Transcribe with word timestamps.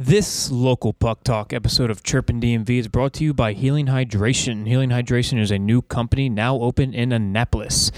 This 0.00 0.48
local 0.52 0.92
Puck 0.92 1.24
Talk 1.24 1.52
episode 1.52 1.90
of 1.90 2.04
Chirpin 2.04 2.40
DMV 2.40 2.70
is 2.70 2.86
brought 2.86 3.12
to 3.14 3.24
you 3.24 3.34
by 3.34 3.52
Healing 3.52 3.86
Hydration. 3.86 4.64
Healing 4.64 4.90
Hydration 4.90 5.40
is 5.40 5.50
a 5.50 5.58
new 5.58 5.82
company 5.82 6.28
now 6.28 6.54
open 6.54 6.94
in 6.94 7.10
Annapolis. 7.10 7.90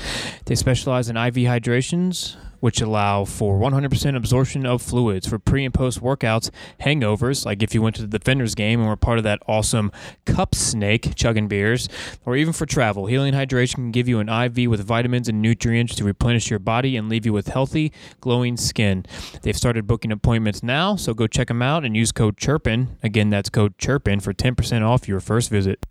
They 0.46 0.54
specialize 0.54 1.10
in 1.10 1.18
IV 1.18 1.34
hydrations, 1.34 2.36
which 2.60 2.80
allow 2.80 3.24
for 3.24 3.58
100% 3.58 4.16
absorption 4.16 4.64
of 4.64 4.80
fluids 4.80 5.26
for 5.26 5.38
pre 5.38 5.64
and 5.64 5.74
post 5.74 6.00
workouts, 6.00 6.50
hangovers, 6.80 7.44
like 7.44 7.62
if 7.62 7.74
you 7.74 7.82
went 7.82 7.96
to 7.96 8.02
the 8.02 8.18
Defenders 8.18 8.54
game 8.54 8.80
and 8.80 8.88
were 8.88 8.96
part 8.96 9.18
of 9.18 9.24
that 9.24 9.40
awesome 9.46 9.90
cup 10.24 10.54
snake 10.54 11.14
chugging 11.14 11.48
beers, 11.48 11.88
or 12.24 12.36
even 12.36 12.52
for 12.52 12.66
travel. 12.66 13.06
Healing 13.06 13.34
Hydration 13.34 13.74
can 13.74 13.90
give 13.90 14.08
you 14.08 14.20
an 14.20 14.28
IV 14.28 14.70
with 14.70 14.84
vitamins 14.84 15.28
and 15.28 15.42
nutrients 15.42 15.94
to 15.96 16.04
replenish 16.04 16.50
your 16.50 16.58
body 16.58 16.96
and 16.96 17.08
leave 17.08 17.26
you 17.26 17.32
with 17.32 17.48
healthy, 17.48 17.92
glowing 18.20 18.56
skin. 18.56 19.04
They've 19.42 19.56
started 19.56 19.86
booking 19.86 20.12
appointments 20.12 20.62
now, 20.62 20.96
so 20.96 21.14
go 21.14 21.26
check 21.26 21.48
them 21.48 21.62
out 21.62 21.84
and 21.84 21.96
use 21.96 22.12
code 22.12 22.36
CHIRPIN. 22.36 22.96
Again, 23.02 23.30
that's 23.30 23.48
code 23.48 23.76
CHIRPIN 23.78 24.20
for 24.20 24.32
10% 24.32 24.82
off 24.82 25.08
your 25.08 25.20
first 25.20 25.50
visit. 25.50 25.86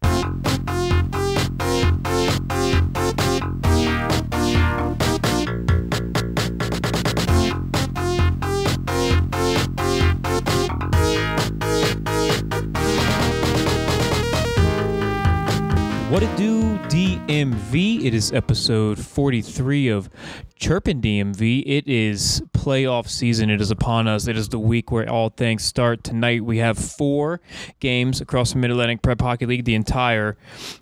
What 16.20 16.30
it 16.30 16.36
do, 16.36 16.78
DMV? 16.90 18.04
It 18.04 18.14
is 18.14 18.34
episode 18.34 19.00
43 19.00 19.88
of 19.88 20.10
Chirpin 20.58 21.02
DMV. 21.02 21.64
It 21.66 21.88
is 21.88 22.44
playoff 22.60 23.08
season. 23.08 23.50
It 23.50 23.62
is 23.62 23.72
upon 23.72 24.06
us. 24.06 24.28
It 24.28 24.36
is 24.36 24.50
the 24.50 24.60
week 24.60 24.92
where 24.92 25.10
all 25.10 25.30
things 25.30 25.64
start. 25.64 26.04
Tonight 26.04 26.44
we 26.44 26.58
have 26.58 26.78
four 26.78 27.40
games 27.80 28.20
across 28.20 28.52
the 28.52 28.58
Mid 28.58 28.70
Atlantic 28.70 29.02
Prep 29.02 29.22
Hockey 29.22 29.46
League, 29.46 29.64
the 29.64 29.76
entire 29.76 30.36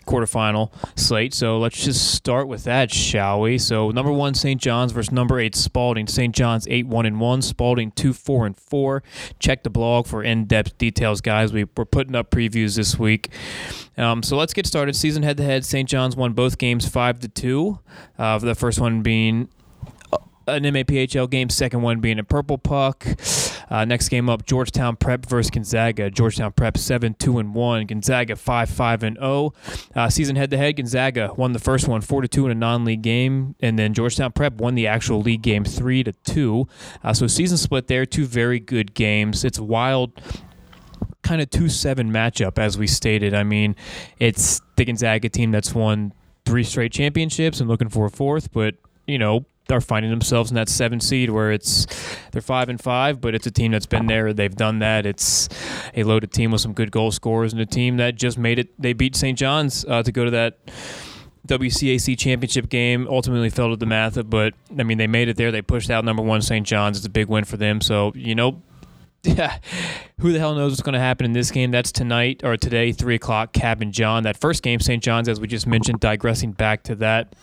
quarterfinal 0.08 0.72
slate. 0.98 1.36
So 1.36 1.60
let's 1.60 1.86
just 1.86 2.16
start 2.16 2.48
with 2.48 2.64
that, 2.64 2.92
shall 2.92 3.42
we? 3.42 3.60
So 3.60 3.92
number 3.92 4.12
one, 4.12 4.34
St. 4.34 4.60
John's 4.60 4.92
versus 4.92 5.12
number 5.12 5.40
eight, 5.40 5.56
Spalding. 5.56 6.08
St. 6.08 6.34
John's 6.34 6.68
eight 6.68 6.88
one 6.88 7.06
and 7.06 7.20
one, 7.20 7.44
Spalding 7.44 7.92
two 7.92 8.12
four 8.12 8.48
and 8.48 8.58
four. 8.58 9.04
Check 9.38 9.62
the 9.62 9.70
blog 9.70 10.08
for 10.08 10.24
in-depth 10.24 10.80
details, 10.80 11.22
guys. 11.22 11.54
We, 11.54 11.66
we're 11.78 11.86
putting 11.86 12.16
up 12.16 12.32
previews 12.32 12.76
this 12.76 12.98
week. 12.98 13.30
Um, 14.00 14.24
so 14.24 14.36
let's 14.36 14.54
get 14.54 14.66
started. 14.66 14.96
Season 14.96 15.22
head 15.22 15.38
to 15.38 15.44
head. 15.44 15.64
St. 15.64 15.88
John's 15.88 16.16
won 16.16 16.34
both 16.34 16.58
games 16.58 16.88
five 16.88 17.20
to 17.20 17.28
two. 17.28 17.80
Uh, 18.18 18.40
the 18.40 18.56
first 18.56 18.80
one 18.80 19.04
being 19.04 19.50
an 20.48 20.64
MAPHL 20.64 21.30
game, 21.30 21.50
second 21.50 21.82
one 21.82 22.00
being 22.00 22.20
a 22.20 22.24
purple 22.24 22.58
puck. 22.58 23.06
Uh, 23.70 23.84
next 23.84 24.10
game 24.10 24.30
up, 24.30 24.46
Georgetown 24.46 24.96
Prep 24.96 25.26
versus 25.26 25.52
Gonzaga. 25.52 26.10
Georgetown 26.10 26.54
Prep 26.54 26.78
seven 26.78 27.14
two 27.16 27.38
and 27.38 27.54
one. 27.54 27.86
Gonzaga 27.86 28.36
five 28.36 28.70
five 28.70 29.04
and 29.04 29.18
zero. 29.18 29.54
Uh, 29.94 30.10
season 30.10 30.36
head 30.36 30.50
to 30.52 30.58
head, 30.58 30.78
Gonzaga 30.78 31.34
won 31.36 31.52
the 31.52 31.60
first 31.60 31.88
one 31.88 32.02
four 32.02 32.22
to 32.22 32.28
two 32.28 32.46
in 32.46 32.52
a 32.52 32.56
non-league 32.56 33.02
game, 33.02 33.56
and 33.60 33.78
then 33.78 33.94
Georgetown 33.94 34.32
Prep 34.32 34.54
won 34.54 34.76
the 34.76 34.88
actual 34.88 35.22
league 35.22 35.42
game 35.42 35.66
three 35.66 36.04
to 36.04 36.14
two. 36.24 36.68
Uh, 37.04 37.14
so 37.14 37.28
season 37.28 37.58
split 37.58 37.88
there, 37.88 38.06
two 38.06 38.26
very 38.26 38.60
good 38.60 38.94
games. 38.94 39.44
It's 39.44 39.60
wild 39.60 40.14
kind 41.24 41.42
of 41.42 41.50
2 41.50 41.68
7 41.68 42.10
matchup, 42.10 42.58
as 42.58 42.78
we 42.78 42.88
stated. 42.88 43.34
I 43.34 43.44
mean, 43.44 43.76
it's 44.18 44.62
the 44.78 44.86
Gonzaga 44.86 45.28
team 45.28 45.52
that's 45.52 45.76
won 45.76 46.14
three 46.46 46.64
straight 46.64 46.94
championships 46.94 47.60
and 47.60 47.70
looking 47.70 47.90
for 47.90 48.06
a 48.06 48.10
fourth, 48.10 48.54
but, 48.54 48.76
you 49.06 49.20
know, 49.20 49.46
are 49.72 49.82
finding 49.82 50.12
themselves 50.12 50.52
in 50.52 50.56
that 50.56 50.70
seven 50.70 51.00
seed 51.00 51.30
where 51.30 51.52
it's 51.52 51.88
they're 52.32 52.42
five 52.42 52.70
and 52.70 52.80
five, 52.80 53.22
but 53.22 53.36
it's 53.36 53.48
a 53.48 53.52
team 53.52 53.72
that's 53.72 53.86
been 53.86 54.08
there. 54.08 54.34
They've 54.34 54.56
done 54.56 54.80
that. 54.80 55.06
It's 55.06 55.50
a 55.96 56.04
loaded 56.04 56.32
team 56.32 56.52
with 56.52 56.62
some 56.62 56.74
good 56.74 56.92
goal 56.92 57.12
scorers 57.12 57.54
and 57.54 57.62
a 57.62 57.66
team 57.66 57.98
that 57.98 58.16
just 58.16 58.38
made 58.38 58.60
it. 58.60 58.82
They 58.82 58.94
beat 58.94 59.16
St. 59.16 59.38
John's 59.38 59.86
uh, 59.86 60.04
to 60.04 60.12
go 60.12 60.26
to 60.26 60.32
that 60.32 60.58
WCAC 61.48 62.18
championship 62.18 62.70
game. 62.70 63.08
Ultimately 63.10 63.50
fell 63.50 63.76
to 63.76 63.86
DeMatha, 63.86 64.30
but 64.30 64.54
I 64.78 64.84
mean 64.84 64.98
they 64.98 65.08
made 65.08 65.30
it 65.30 65.38
there. 65.38 65.52
They 65.52 65.62
pushed 65.62 65.90
out 65.90 66.06
number 66.06 66.24
one 66.24 66.42
St. 66.42 66.66
John's. 66.66 66.98
It's 66.98 67.06
a 67.06 67.10
big 67.10 67.28
win 67.28 67.46
for 67.46 67.58
them. 67.58 67.82
So 67.82 68.12
you 68.16 68.36
know 68.36 68.62
yeah, 69.24 69.58
who 70.20 70.32
the 70.32 70.40
hell 70.40 70.56
knows 70.56 70.72
what's 70.72 70.82
going 70.82 70.94
to 70.94 71.00
happen 71.00 71.26
in 71.26 71.34
this 71.34 71.52
game? 71.52 71.72
That's 71.72 71.92
tonight 71.92 72.42
or 72.44 72.56
today, 72.56 72.92
three 72.92 73.16
o'clock. 73.16 73.52
Cabin 73.52 73.92
John. 73.92 74.24
That 74.24 74.38
first 74.38 74.64
game, 74.64 74.80
St. 74.80 75.04
John's, 75.04 75.28
as 75.28 75.40
we 75.42 75.48
just 75.48 75.68
mentioned. 75.68 76.00
Digressing 76.00 76.52
back 76.52 76.84
to 76.84 76.96
that. 76.96 77.36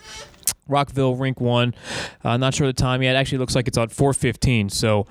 Rockville 0.68 1.16
Rink 1.16 1.40
One. 1.40 1.74
Uh, 2.22 2.36
not 2.36 2.54
sure 2.54 2.66
the 2.66 2.72
time 2.72 3.02
yet. 3.02 3.16
Actually, 3.16 3.38
looks 3.38 3.54
like 3.54 3.68
it's 3.68 3.78
on 3.78 3.88
4:15. 3.88 4.70
So 4.70 5.06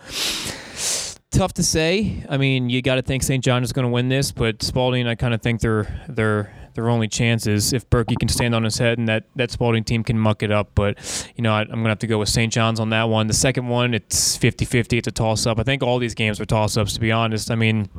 tough 1.32 1.54
to 1.54 1.64
say. 1.64 2.24
I 2.30 2.38
mean, 2.38 2.70
you 2.70 2.82
got 2.82 2.96
to 2.96 3.02
think 3.02 3.24
St. 3.24 3.44
John 3.44 3.64
is 3.64 3.74
going 3.74 3.86
to 3.86 3.92
win 3.92 4.10
this, 4.10 4.32
but 4.32 4.62
Spalding, 4.62 5.08
I 5.08 5.16
kind 5.16 5.34
of 5.34 5.42
think 5.42 5.62
they're 5.62 5.88
they're 6.08 6.54
their 6.74 6.90
only 6.90 7.08
chance 7.08 7.46
is 7.46 7.74
if 7.74 7.90
Berkey 7.90 8.18
can 8.18 8.28
stand 8.28 8.56
on 8.56 8.64
his 8.64 8.78
head 8.78 8.98
and 8.98 9.08
that, 9.08 9.26
that 9.36 9.52
Spalding 9.52 9.84
team 9.84 10.04
can 10.04 10.18
muck 10.18 10.42
it 10.42 10.52
up. 10.52 10.72
But, 10.76 10.98
you 11.36 11.44
know, 11.44 11.54
I, 11.54 11.62
am 11.62 11.68
going 11.68 11.84
to 11.84 11.90
have 11.90 12.00
to 12.00 12.08
go 12.08 12.18
with 12.18 12.30
St. 12.30 12.52
John's 12.52 12.80
on 12.80 12.90
that 12.90 13.10
one. 13.10 13.28
The 13.28 13.34
second 13.34 13.68
one, 13.68 13.94
it's 13.94 14.38
50 14.38 14.66
50. 14.66 14.98
It's 14.98 15.08
a 15.08 15.12
toss 15.12 15.46
up. 15.46 15.60
I 15.60 15.64
think 15.64 15.84
all 15.84 16.00
these 16.00 16.16
games 16.16 16.40
are 16.40 16.46
toss 16.46 16.78
ups, 16.78 16.94
to 16.94 17.00
be 17.00 17.12
honest. 17.12 17.52
I 17.52 17.56
mean, 17.56 17.90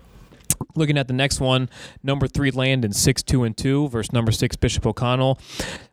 Looking 0.77 0.99
at 0.99 1.09
the 1.09 1.15
next 1.15 1.41
one, 1.41 1.69
number 2.03 2.27
three 2.27 2.51
Landon 2.51 2.93
six 2.93 3.23
two 3.23 3.45
and 3.45 3.57
two 3.57 3.89
versus 3.89 4.13
number 4.13 4.33
six 4.33 4.57
Bishop 4.57 4.87
O'Connell. 4.87 5.39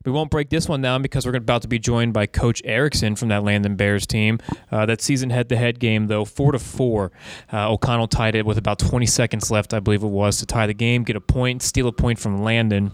We 0.06 0.12
won't 0.12 0.32
break 0.32 0.50
this 0.50 0.68
one 0.68 0.82
down 0.82 1.02
because 1.02 1.26
we're 1.26 1.36
about 1.36 1.62
to 1.62 1.68
be 1.68 1.80
joined 1.80 2.14
by 2.14 2.26
Coach 2.26 2.62
Erickson 2.66 3.16
from 3.16 3.28
that 3.30 3.44
Landon 3.44 3.76
Bears 3.76 4.08
team. 4.08 4.40
Uh, 4.72 4.86
that 4.86 5.02
season 5.02 5.30
head-to-head 5.30 5.80
game 5.80 6.08
though, 6.08 6.26
four 6.26 6.52
to 6.52 6.60
four. 6.60 7.12
Uh, 7.52 7.72
O'Connell 7.72 8.08
tied 8.08 8.36
it 8.36 8.46
with 8.46 8.58
about 8.58 8.80
20 8.80 9.06
seconds 9.06 9.52
left, 9.52 9.74
I 9.74 9.80
believe 9.80 10.04
it 10.04 10.08
was, 10.08 10.38
to 10.40 10.46
tie 10.46 10.68
the 10.68 10.74
game, 10.74 11.04
get 11.04 11.16
a 11.16 11.22
point, 11.22 11.62
steal 11.62 11.88
a 11.88 11.92
point 11.92 12.20
from 12.20 12.42
Landon. 12.42 12.92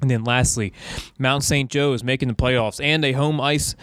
And 0.00 0.10
then 0.10 0.24
lastly, 0.24 0.72
Mount 1.18 1.44
St. 1.44 1.70
Joe 1.70 1.94
is 1.94 2.04
making 2.04 2.28
the 2.28 2.34
playoffs 2.34 2.82
and 2.82 3.04
a 3.04 3.12
home 3.12 3.40
ice 3.40 3.74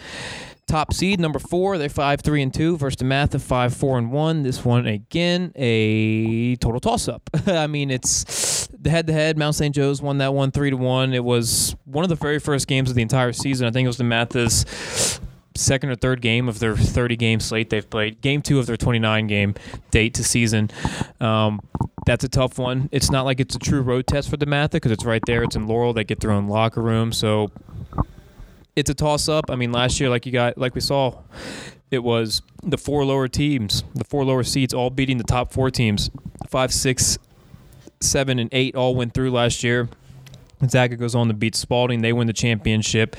top 0.66 0.92
seed 0.92 1.20
number 1.20 1.38
four. 1.38 1.78
They're 1.78 1.88
five 1.88 2.20
three 2.20 2.42
and 2.42 2.52
two 2.52 2.76
versus 2.76 2.96
the 2.96 3.04
Dematha 3.04 3.40
five 3.40 3.74
four 3.74 3.98
and 3.98 4.10
one. 4.10 4.42
This 4.42 4.64
one 4.64 4.86
again 4.86 5.52
a 5.54 6.56
total 6.56 6.80
toss 6.80 7.08
up. 7.08 7.28
I 7.46 7.66
mean 7.66 7.90
it's 7.90 8.68
the 8.78 8.90
head 8.90 9.06
to 9.06 9.12
head. 9.12 9.38
Mount 9.38 9.54
St. 9.54 9.74
Joe's 9.74 10.02
won 10.02 10.18
that 10.18 10.34
one 10.34 10.50
three 10.50 10.70
to 10.70 10.76
one. 10.76 11.12
It 11.14 11.24
was 11.24 11.76
one 11.84 12.04
of 12.04 12.08
the 12.08 12.16
very 12.16 12.38
first 12.38 12.66
games 12.66 12.90
of 12.90 12.96
the 12.96 13.02
entire 13.02 13.32
season. 13.32 13.66
I 13.66 13.70
think 13.70 13.84
it 13.84 13.88
was 13.88 13.98
the 13.98 14.04
Dematha's 14.04 15.20
second 15.54 15.90
or 15.90 15.94
third 15.94 16.20
game 16.20 16.48
of 16.48 16.58
their 16.58 16.76
30 16.76 17.16
game 17.16 17.40
slate 17.40 17.70
they've 17.70 17.88
played. 17.88 18.20
Game 18.20 18.42
two 18.42 18.58
of 18.58 18.66
their 18.66 18.76
29 18.76 19.26
game 19.26 19.54
date 19.90 20.14
to 20.14 20.24
season. 20.24 20.70
Um, 21.20 21.60
that's 22.06 22.24
a 22.24 22.28
tough 22.28 22.58
one. 22.58 22.88
It's 22.92 23.10
not 23.10 23.24
like 23.24 23.38
it's 23.40 23.54
a 23.54 23.58
true 23.58 23.82
road 23.82 24.06
test 24.06 24.30
for 24.30 24.36
Dematha 24.36 24.72
because 24.72 24.90
it's 24.92 25.04
right 25.04 25.22
there. 25.26 25.42
It's 25.42 25.56
in 25.56 25.66
Laurel. 25.66 25.92
They 25.92 26.04
get 26.04 26.20
their 26.20 26.32
own 26.32 26.48
locker 26.48 26.82
room. 26.82 27.12
So 27.12 27.50
it's 28.76 28.90
a 28.90 28.94
toss 28.94 29.28
up. 29.28 29.46
I 29.50 29.56
mean, 29.56 29.72
last 29.72 30.00
year, 30.00 30.08
like 30.08 30.26
you 30.26 30.32
got, 30.32 30.56
like 30.58 30.74
we 30.74 30.80
saw, 30.80 31.18
it 31.90 32.02
was 32.02 32.42
the 32.62 32.78
four 32.78 33.04
lower 33.04 33.28
teams, 33.28 33.84
the 33.94 34.04
four 34.04 34.24
lower 34.24 34.42
seeds, 34.42 34.72
all 34.72 34.90
beating 34.90 35.18
the 35.18 35.24
top 35.24 35.52
four 35.52 35.70
teams. 35.70 36.10
Five, 36.48 36.72
six, 36.72 37.18
seven, 38.00 38.38
and 38.38 38.48
eight 38.52 38.74
all 38.74 38.94
went 38.94 39.14
through 39.14 39.30
last 39.30 39.62
year. 39.62 39.88
Gonzaga 40.62 40.94
goes 40.94 41.16
on 41.16 41.26
to 41.26 41.34
beat 41.34 41.56
Spalding. 41.56 42.02
They 42.02 42.12
win 42.12 42.28
the 42.28 42.32
championship. 42.32 43.16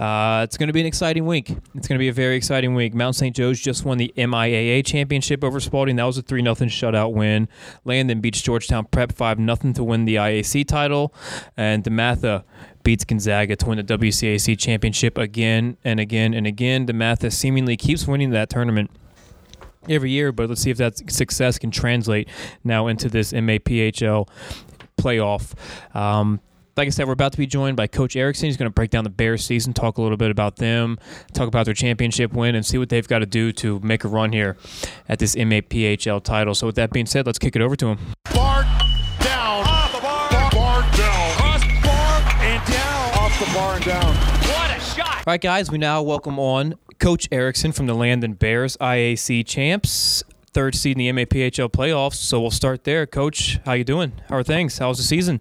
Uh, 0.00 0.40
it's 0.42 0.56
going 0.56 0.66
to 0.66 0.72
be 0.72 0.80
an 0.80 0.86
exciting 0.86 1.26
week. 1.26 1.50
It's 1.76 1.86
going 1.86 1.96
to 1.96 1.98
be 1.98 2.08
a 2.08 2.12
very 2.12 2.34
exciting 2.34 2.74
week. 2.74 2.92
Mount 2.92 3.14
St. 3.14 3.36
Joe's 3.36 3.60
just 3.60 3.84
won 3.84 3.98
the 3.98 4.12
MIAA 4.16 4.84
championship 4.84 5.44
over 5.44 5.60
Spalding. 5.60 5.94
That 5.94 6.04
was 6.04 6.18
a 6.18 6.22
3 6.22 6.42
0 6.42 6.54
shutout 6.54 7.12
win. 7.12 7.46
Landon 7.84 8.20
beats 8.20 8.42
Georgetown 8.42 8.86
Prep 8.86 9.12
5 9.12 9.36
0 9.38 9.72
to 9.74 9.84
win 9.84 10.06
the 10.06 10.16
IAC 10.16 10.66
title. 10.66 11.14
And 11.56 11.84
DeMatha 11.84 12.42
beats 12.82 13.04
Gonzaga 13.04 13.56
to 13.56 13.66
win 13.66 13.78
the 13.78 13.84
WCAC 13.84 14.58
championship 14.58 15.18
again 15.18 15.76
and 15.84 16.00
again 16.00 16.34
and 16.34 16.46
again. 16.46 16.86
DeMatha 16.86 17.32
seemingly 17.32 17.76
keeps 17.76 18.06
winning 18.06 18.30
that 18.30 18.50
tournament 18.50 18.90
every 19.88 20.10
year, 20.10 20.32
but 20.32 20.48
let's 20.48 20.62
see 20.62 20.70
if 20.70 20.78
that 20.78 21.10
success 21.10 21.58
can 21.58 21.70
translate 21.70 22.28
now 22.64 22.86
into 22.86 23.08
this 23.08 23.32
MAPHL 23.32 24.28
playoff. 24.96 25.52
Um, 25.96 26.40
like 26.76 26.86
I 26.86 26.90
said, 26.90 27.06
we're 27.06 27.12
about 27.12 27.32
to 27.32 27.38
be 27.38 27.46
joined 27.46 27.76
by 27.76 27.86
Coach 27.86 28.16
Erickson. 28.16 28.46
He's 28.46 28.56
going 28.56 28.70
to 28.70 28.74
break 28.74 28.90
down 28.90 29.04
the 29.04 29.10
Bears 29.10 29.44
season, 29.44 29.74
talk 29.74 29.98
a 29.98 30.02
little 30.02 30.16
bit 30.16 30.30
about 30.30 30.56
them, 30.56 30.98
talk 31.34 31.48
about 31.48 31.66
their 31.66 31.74
championship 31.74 32.32
win, 32.32 32.54
and 32.54 32.64
see 32.64 32.78
what 32.78 32.88
they've 32.88 33.06
got 33.06 33.18
to 33.18 33.26
do 33.26 33.52
to 33.52 33.78
make 33.80 34.04
a 34.04 34.08
run 34.08 34.32
here 34.32 34.56
at 35.08 35.18
this 35.18 35.34
MAPHL 35.34 36.22
title. 36.22 36.54
So, 36.54 36.66
with 36.66 36.76
that 36.76 36.90
being 36.90 37.06
said, 37.06 37.26
let's 37.26 37.38
kick 37.38 37.56
it 37.56 37.62
over 37.62 37.76
to 37.76 37.88
him. 37.88 38.41
Down. 43.84 44.14
What 44.14 44.76
a 44.76 44.80
shot. 44.80 45.16
All 45.16 45.22
right, 45.26 45.40
guys, 45.40 45.70
we 45.70 45.78
now 45.78 46.02
welcome 46.02 46.38
on 46.38 46.76
Coach 46.98 47.28
Erickson 47.32 47.72
from 47.72 47.86
the 47.86 47.94
Landon 47.94 48.34
Bears, 48.34 48.76
IAC 48.76 49.46
champs 49.46 50.22
third 50.52 50.74
seed 50.74 50.98
in 50.98 51.16
the 51.16 51.24
MAPHL 51.24 51.70
playoffs. 51.70 52.16
So 52.16 52.40
we'll 52.40 52.50
start 52.50 52.84
there. 52.84 53.06
Coach, 53.06 53.58
how 53.64 53.72
you 53.72 53.84
doing? 53.84 54.12
How 54.28 54.36
are 54.36 54.42
things? 54.42 54.78
How's 54.78 54.98
the 54.98 55.02
season? 55.02 55.40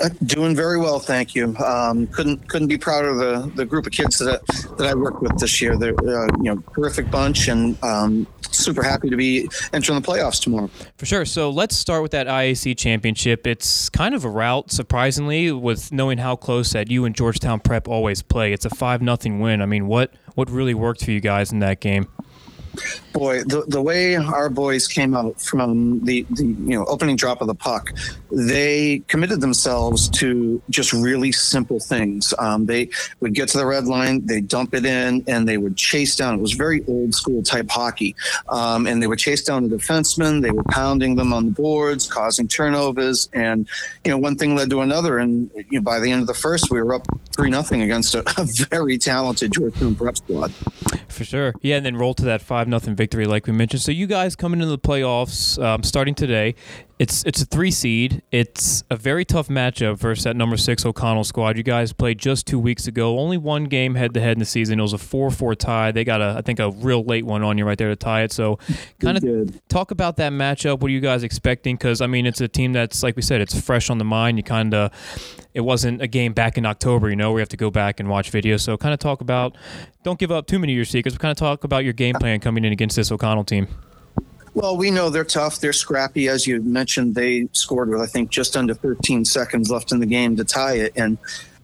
Uh, 0.00 0.08
doing 0.24 0.56
very 0.56 0.78
well, 0.78 0.98
thank 0.98 1.34
you. 1.34 1.56
Um, 1.58 2.06
couldn't 2.08 2.48
couldn't 2.48 2.68
be 2.68 2.78
prouder 2.78 3.10
of 3.10 3.18
the, 3.18 3.52
the 3.54 3.64
group 3.64 3.86
of 3.86 3.92
kids 3.92 4.18
that 4.18 4.40
I, 4.40 4.76
that 4.76 4.86
I 4.88 4.94
worked 4.94 5.22
with 5.22 5.38
this 5.38 5.60
year. 5.60 5.76
They're 5.76 5.94
uh, 6.00 6.26
you 6.38 6.54
know 6.54 6.62
terrific 6.74 7.10
bunch, 7.10 7.48
and 7.48 7.82
um, 7.84 8.26
super 8.50 8.82
happy 8.82 9.10
to 9.10 9.16
be 9.16 9.48
entering 9.72 10.00
the 10.00 10.06
playoffs 10.06 10.40
tomorrow. 10.40 10.68
For 10.96 11.06
sure. 11.06 11.24
So 11.24 11.50
let's 11.50 11.76
start 11.76 12.02
with 12.02 12.12
that 12.12 12.26
IAC 12.26 12.76
championship. 12.76 13.46
It's 13.46 13.88
kind 13.88 14.14
of 14.14 14.24
a 14.24 14.30
route, 14.30 14.70
surprisingly, 14.70 15.52
with 15.52 15.92
knowing 15.92 16.18
how 16.18 16.36
close 16.36 16.72
that 16.72 16.90
you 16.90 17.04
and 17.04 17.14
Georgetown 17.14 17.60
Prep 17.60 17.88
always 17.88 18.22
play. 18.22 18.52
It's 18.52 18.64
a 18.64 18.70
five 18.70 19.02
nothing 19.02 19.40
win. 19.40 19.62
I 19.62 19.66
mean, 19.66 19.86
what 19.86 20.12
what 20.34 20.50
really 20.50 20.74
worked 20.74 21.04
for 21.04 21.10
you 21.10 21.20
guys 21.20 21.52
in 21.52 21.60
that 21.60 21.80
game? 21.80 22.08
Boy, 23.12 23.42
the, 23.44 23.64
the 23.68 23.82
way 23.82 24.16
our 24.16 24.48
boys 24.48 24.88
came 24.88 25.14
out 25.14 25.40
from 25.40 26.04
the, 26.04 26.26
the 26.30 26.44
you 26.44 26.78
know 26.78 26.84
opening 26.86 27.16
drop 27.16 27.40
of 27.40 27.46
the 27.46 27.54
puck, 27.54 27.92
they 28.30 29.02
committed 29.08 29.40
themselves 29.40 30.08
to 30.10 30.60
just 30.70 30.92
really 30.92 31.32
simple 31.32 31.80
things. 31.80 32.32
Um, 32.38 32.66
they 32.66 32.88
would 33.20 33.34
get 33.34 33.48
to 33.50 33.58
the 33.58 33.66
red 33.66 33.86
line, 33.86 34.26
they 34.26 34.40
dump 34.40 34.74
it 34.74 34.84
in, 34.84 35.24
and 35.26 35.48
they 35.48 35.58
would 35.58 35.76
chase 35.76 36.16
down. 36.16 36.34
It 36.34 36.40
was 36.40 36.52
very 36.52 36.84
old 36.86 37.14
school 37.14 37.42
type 37.42 37.70
hockey, 37.70 38.16
um, 38.48 38.86
and 38.86 39.02
they 39.02 39.06
would 39.06 39.18
chase 39.18 39.42
down 39.42 39.68
the 39.68 39.76
defensemen. 39.76 40.42
They 40.42 40.50
were 40.50 40.64
pounding 40.64 41.16
them 41.16 41.32
on 41.32 41.46
the 41.46 41.52
boards, 41.52 42.06
causing 42.06 42.48
turnovers, 42.48 43.28
and 43.32 43.68
you 44.04 44.10
know 44.10 44.18
one 44.18 44.36
thing 44.36 44.56
led 44.56 44.70
to 44.70 44.80
another. 44.80 45.18
And 45.18 45.50
you 45.54 45.78
know, 45.78 45.82
by 45.82 46.00
the 46.00 46.10
end 46.10 46.22
of 46.22 46.26
the 46.26 46.34
first, 46.34 46.70
we 46.70 46.80
were 46.82 46.94
up 46.94 47.06
three 47.34 47.50
nothing 47.50 47.82
against 47.82 48.14
a, 48.14 48.20
a 48.40 48.44
very 48.70 48.98
talented 48.98 49.52
Georgetown 49.52 49.94
prep 49.94 50.16
squad. 50.16 50.52
For 51.08 51.24
sure, 51.24 51.54
yeah, 51.60 51.76
and 51.76 51.86
then 51.86 51.96
roll 51.96 52.14
to 52.14 52.24
that 52.24 52.42
five 52.42 52.68
nothing 52.68 52.94
victory, 52.94 53.26
like 53.26 53.46
we 53.46 53.52
mentioned. 53.52 53.82
So 53.82 53.92
you 53.92 54.06
guys 54.06 54.36
coming 54.36 54.60
into 54.60 54.70
the 54.70 54.78
playoffs, 54.78 55.62
um, 55.62 55.82
starting 55.82 56.14
today. 56.14 56.54
It's 57.02 57.24
it's 57.24 57.42
a 57.42 57.44
three 57.44 57.72
seed. 57.72 58.22
It's 58.30 58.84
a 58.88 58.94
very 58.94 59.24
tough 59.24 59.48
matchup 59.48 59.96
versus 59.96 60.22
that 60.22 60.36
number 60.36 60.56
six 60.56 60.86
O'Connell 60.86 61.24
squad. 61.24 61.56
You 61.56 61.64
guys 61.64 61.92
played 61.92 62.16
just 62.16 62.46
two 62.46 62.60
weeks 62.60 62.86
ago. 62.86 63.18
Only 63.18 63.38
one 63.38 63.64
game 63.64 63.96
head 63.96 64.14
to 64.14 64.20
head 64.20 64.34
in 64.34 64.38
the 64.38 64.44
season. 64.44 64.78
It 64.78 64.82
was 64.82 64.92
a 64.92 64.98
four 64.98 65.32
four 65.32 65.56
tie. 65.56 65.90
They 65.90 66.04
got 66.04 66.22
a 66.22 66.36
I 66.38 66.42
think 66.42 66.60
a 66.60 66.70
real 66.70 67.02
late 67.02 67.26
one 67.26 67.42
on 67.42 67.58
you 67.58 67.64
right 67.64 67.76
there 67.76 67.88
to 67.88 67.96
tie 67.96 68.22
it. 68.22 68.30
So 68.30 68.60
kind 69.00 69.18
of 69.18 69.68
talk 69.68 69.90
about 69.90 70.14
that 70.18 70.30
matchup. 70.30 70.78
What 70.78 70.90
are 70.90 70.94
you 70.94 71.00
guys 71.00 71.24
expecting? 71.24 71.74
Because 71.74 72.00
I 72.00 72.06
mean, 72.06 72.24
it's 72.24 72.40
a 72.40 72.46
team 72.46 72.72
that's 72.72 73.02
like 73.02 73.16
we 73.16 73.22
said, 73.22 73.40
it's 73.40 73.60
fresh 73.60 73.90
on 73.90 73.98
the 73.98 74.04
mind. 74.04 74.38
You 74.38 74.44
kind 74.44 74.72
of 74.72 74.92
it 75.54 75.62
wasn't 75.62 76.02
a 76.02 76.06
game 76.06 76.34
back 76.34 76.56
in 76.56 76.64
October. 76.64 77.10
You 77.10 77.16
know, 77.16 77.32
we 77.32 77.40
have 77.40 77.48
to 77.48 77.56
go 77.56 77.72
back 77.72 77.98
and 77.98 78.08
watch 78.08 78.30
video. 78.30 78.56
So 78.58 78.76
kind 78.76 78.94
of 78.94 79.00
talk 79.00 79.20
about. 79.20 79.56
Don't 80.04 80.20
give 80.20 80.30
up 80.30 80.46
too 80.46 80.60
many 80.60 80.72
of 80.72 80.76
your 80.76 80.84
secrets. 80.84 81.16
But 81.16 81.22
kind 81.22 81.32
of 81.32 81.36
talk 81.36 81.64
about 81.64 81.82
your 81.82 81.94
game 81.94 82.14
plan 82.14 82.38
coming 82.38 82.64
in 82.64 82.72
against 82.72 82.94
this 82.94 83.10
O'Connell 83.10 83.42
team. 83.42 83.66
Well, 84.54 84.76
we 84.76 84.90
know 84.90 85.08
they're 85.08 85.24
tough. 85.24 85.60
They're 85.60 85.72
scrappy. 85.72 86.28
As 86.28 86.46
you 86.46 86.60
mentioned, 86.60 87.14
they 87.14 87.48
scored 87.52 87.88
with, 87.88 88.00
I 88.00 88.06
think, 88.06 88.30
just 88.30 88.56
under 88.56 88.74
13 88.74 89.24
seconds 89.24 89.70
left 89.70 89.92
in 89.92 90.00
the 90.00 90.06
game 90.06 90.36
to 90.36 90.44
tie 90.44 90.74
it. 90.74 90.92
And 90.94 91.16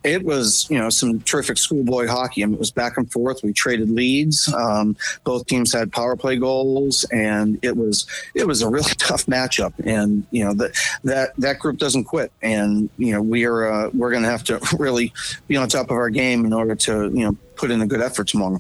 it 0.05 0.25
was, 0.25 0.67
you 0.71 0.79
know, 0.79 0.89
some 0.89 1.21
terrific 1.21 1.59
schoolboy 1.59 2.07
hockey. 2.07 2.43
I 2.43 2.47
mean, 2.47 2.55
it 2.55 2.61
was 2.61 2.71
back 2.71 2.97
and 2.97 3.11
forth. 3.11 3.43
We 3.43 3.53
traded 3.53 3.91
leads. 3.91 4.53
Um, 4.53 4.97
both 5.25 5.47
teams 5.47 5.73
had 5.73 5.93
power 5.93 6.17
play 6.17 6.37
goals, 6.37 7.05
and 7.13 7.59
it 7.63 7.77
was 7.77 8.07
it 8.35 8.47
was 8.47 8.63
a 8.63 8.69
really 8.69 8.93
tough 8.99 9.27
matchup. 9.27 9.73
And 9.85 10.27
you 10.31 10.45
know 10.45 10.55
that 10.55 10.73
that 11.05 11.37
that 11.39 11.59
group 11.59 11.79
doesn't 11.79 12.05
quit. 12.05 12.33
And 12.43 12.89
you 12.97 13.13
know 13.13 13.21
we 13.21 13.45
are 13.45 13.67
uh, 13.71 13.91
we're 13.93 14.11
going 14.11 14.23
to 14.23 14.31
have 14.31 14.45
to 14.45 14.61
really 14.79 15.13
be 15.47 15.57
on 15.57 15.69
top 15.69 15.87
of 15.87 15.97
our 15.97 16.11
game 16.11 16.45
in 16.45 16.53
order 16.53 16.75
to 16.77 17.11
you 17.13 17.25
know 17.25 17.37
put 17.57 17.71
in 17.71 17.83
a 17.83 17.87
good 17.87 18.01
effort 18.01 18.29
tomorrow. 18.29 18.59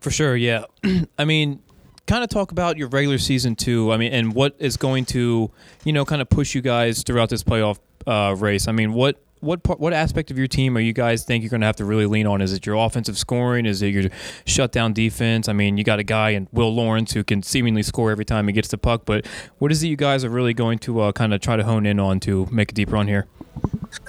For 0.00 0.10
sure, 0.10 0.36
yeah. 0.36 0.64
I 1.18 1.24
mean, 1.24 1.60
kind 2.06 2.24
of 2.24 2.30
talk 2.30 2.52
about 2.52 2.76
your 2.76 2.88
regular 2.88 3.18
season 3.18 3.56
too. 3.56 3.92
I 3.92 3.96
mean, 3.96 4.12
and 4.12 4.34
what 4.34 4.54
is 4.58 4.76
going 4.76 5.04
to, 5.06 5.50
you 5.84 5.92
know, 5.92 6.04
kind 6.04 6.22
of 6.22 6.28
push 6.28 6.54
you 6.54 6.60
guys 6.60 7.02
throughout 7.02 7.28
this 7.28 7.42
playoff 7.42 7.78
uh, 8.06 8.34
race. 8.36 8.68
I 8.68 8.72
mean, 8.72 8.92
what 8.92 9.20
what 9.40 9.64
part, 9.64 9.80
what 9.80 9.92
aspect 9.92 10.30
of 10.30 10.38
your 10.38 10.46
team 10.46 10.76
are 10.76 10.80
you 10.80 10.92
guys 10.92 11.24
think 11.24 11.42
you're 11.42 11.50
going 11.50 11.62
to 11.62 11.66
have 11.66 11.76
to 11.76 11.84
really 11.84 12.06
lean 12.06 12.28
on? 12.28 12.40
Is 12.40 12.52
it 12.52 12.64
your 12.64 12.76
offensive 12.76 13.18
scoring? 13.18 13.66
Is 13.66 13.82
it 13.82 13.88
your 13.88 14.04
shutdown 14.46 14.92
defense? 14.92 15.48
I 15.48 15.52
mean, 15.52 15.76
you 15.76 15.82
got 15.82 15.98
a 15.98 16.04
guy 16.04 16.30
in 16.30 16.46
Will 16.52 16.72
Lawrence 16.72 17.12
who 17.12 17.24
can 17.24 17.42
seemingly 17.42 17.82
score 17.82 18.12
every 18.12 18.24
time 18.24 18.46
he 18.46 18.52
gets 18.52 18.68
the 18.68 18.78
puck, 18.78 19.02
but 19.04 19.26
what 19.58 19.72
is 19.72 19.82
it 19.82 19.88
you 19.88 19.96
guys 19.96 20.24
are 20.24 20.30
really 20.30 20.54
going 20.54 20.78
to 20.80 21.00
uh, 21.00 21.12
kind 21.12 21.34
of 21.34 21.40
try 21.40 21.56
to 21.56 21.64
hone 21.64 21.86
in 21.86 21.98
on 21.98 22.20
to 22.20 22.46
make 22.52 22.70
a 22.70 22.74
deep 22.74 22.92
run 22.92 23.08
here? 23.08 23.26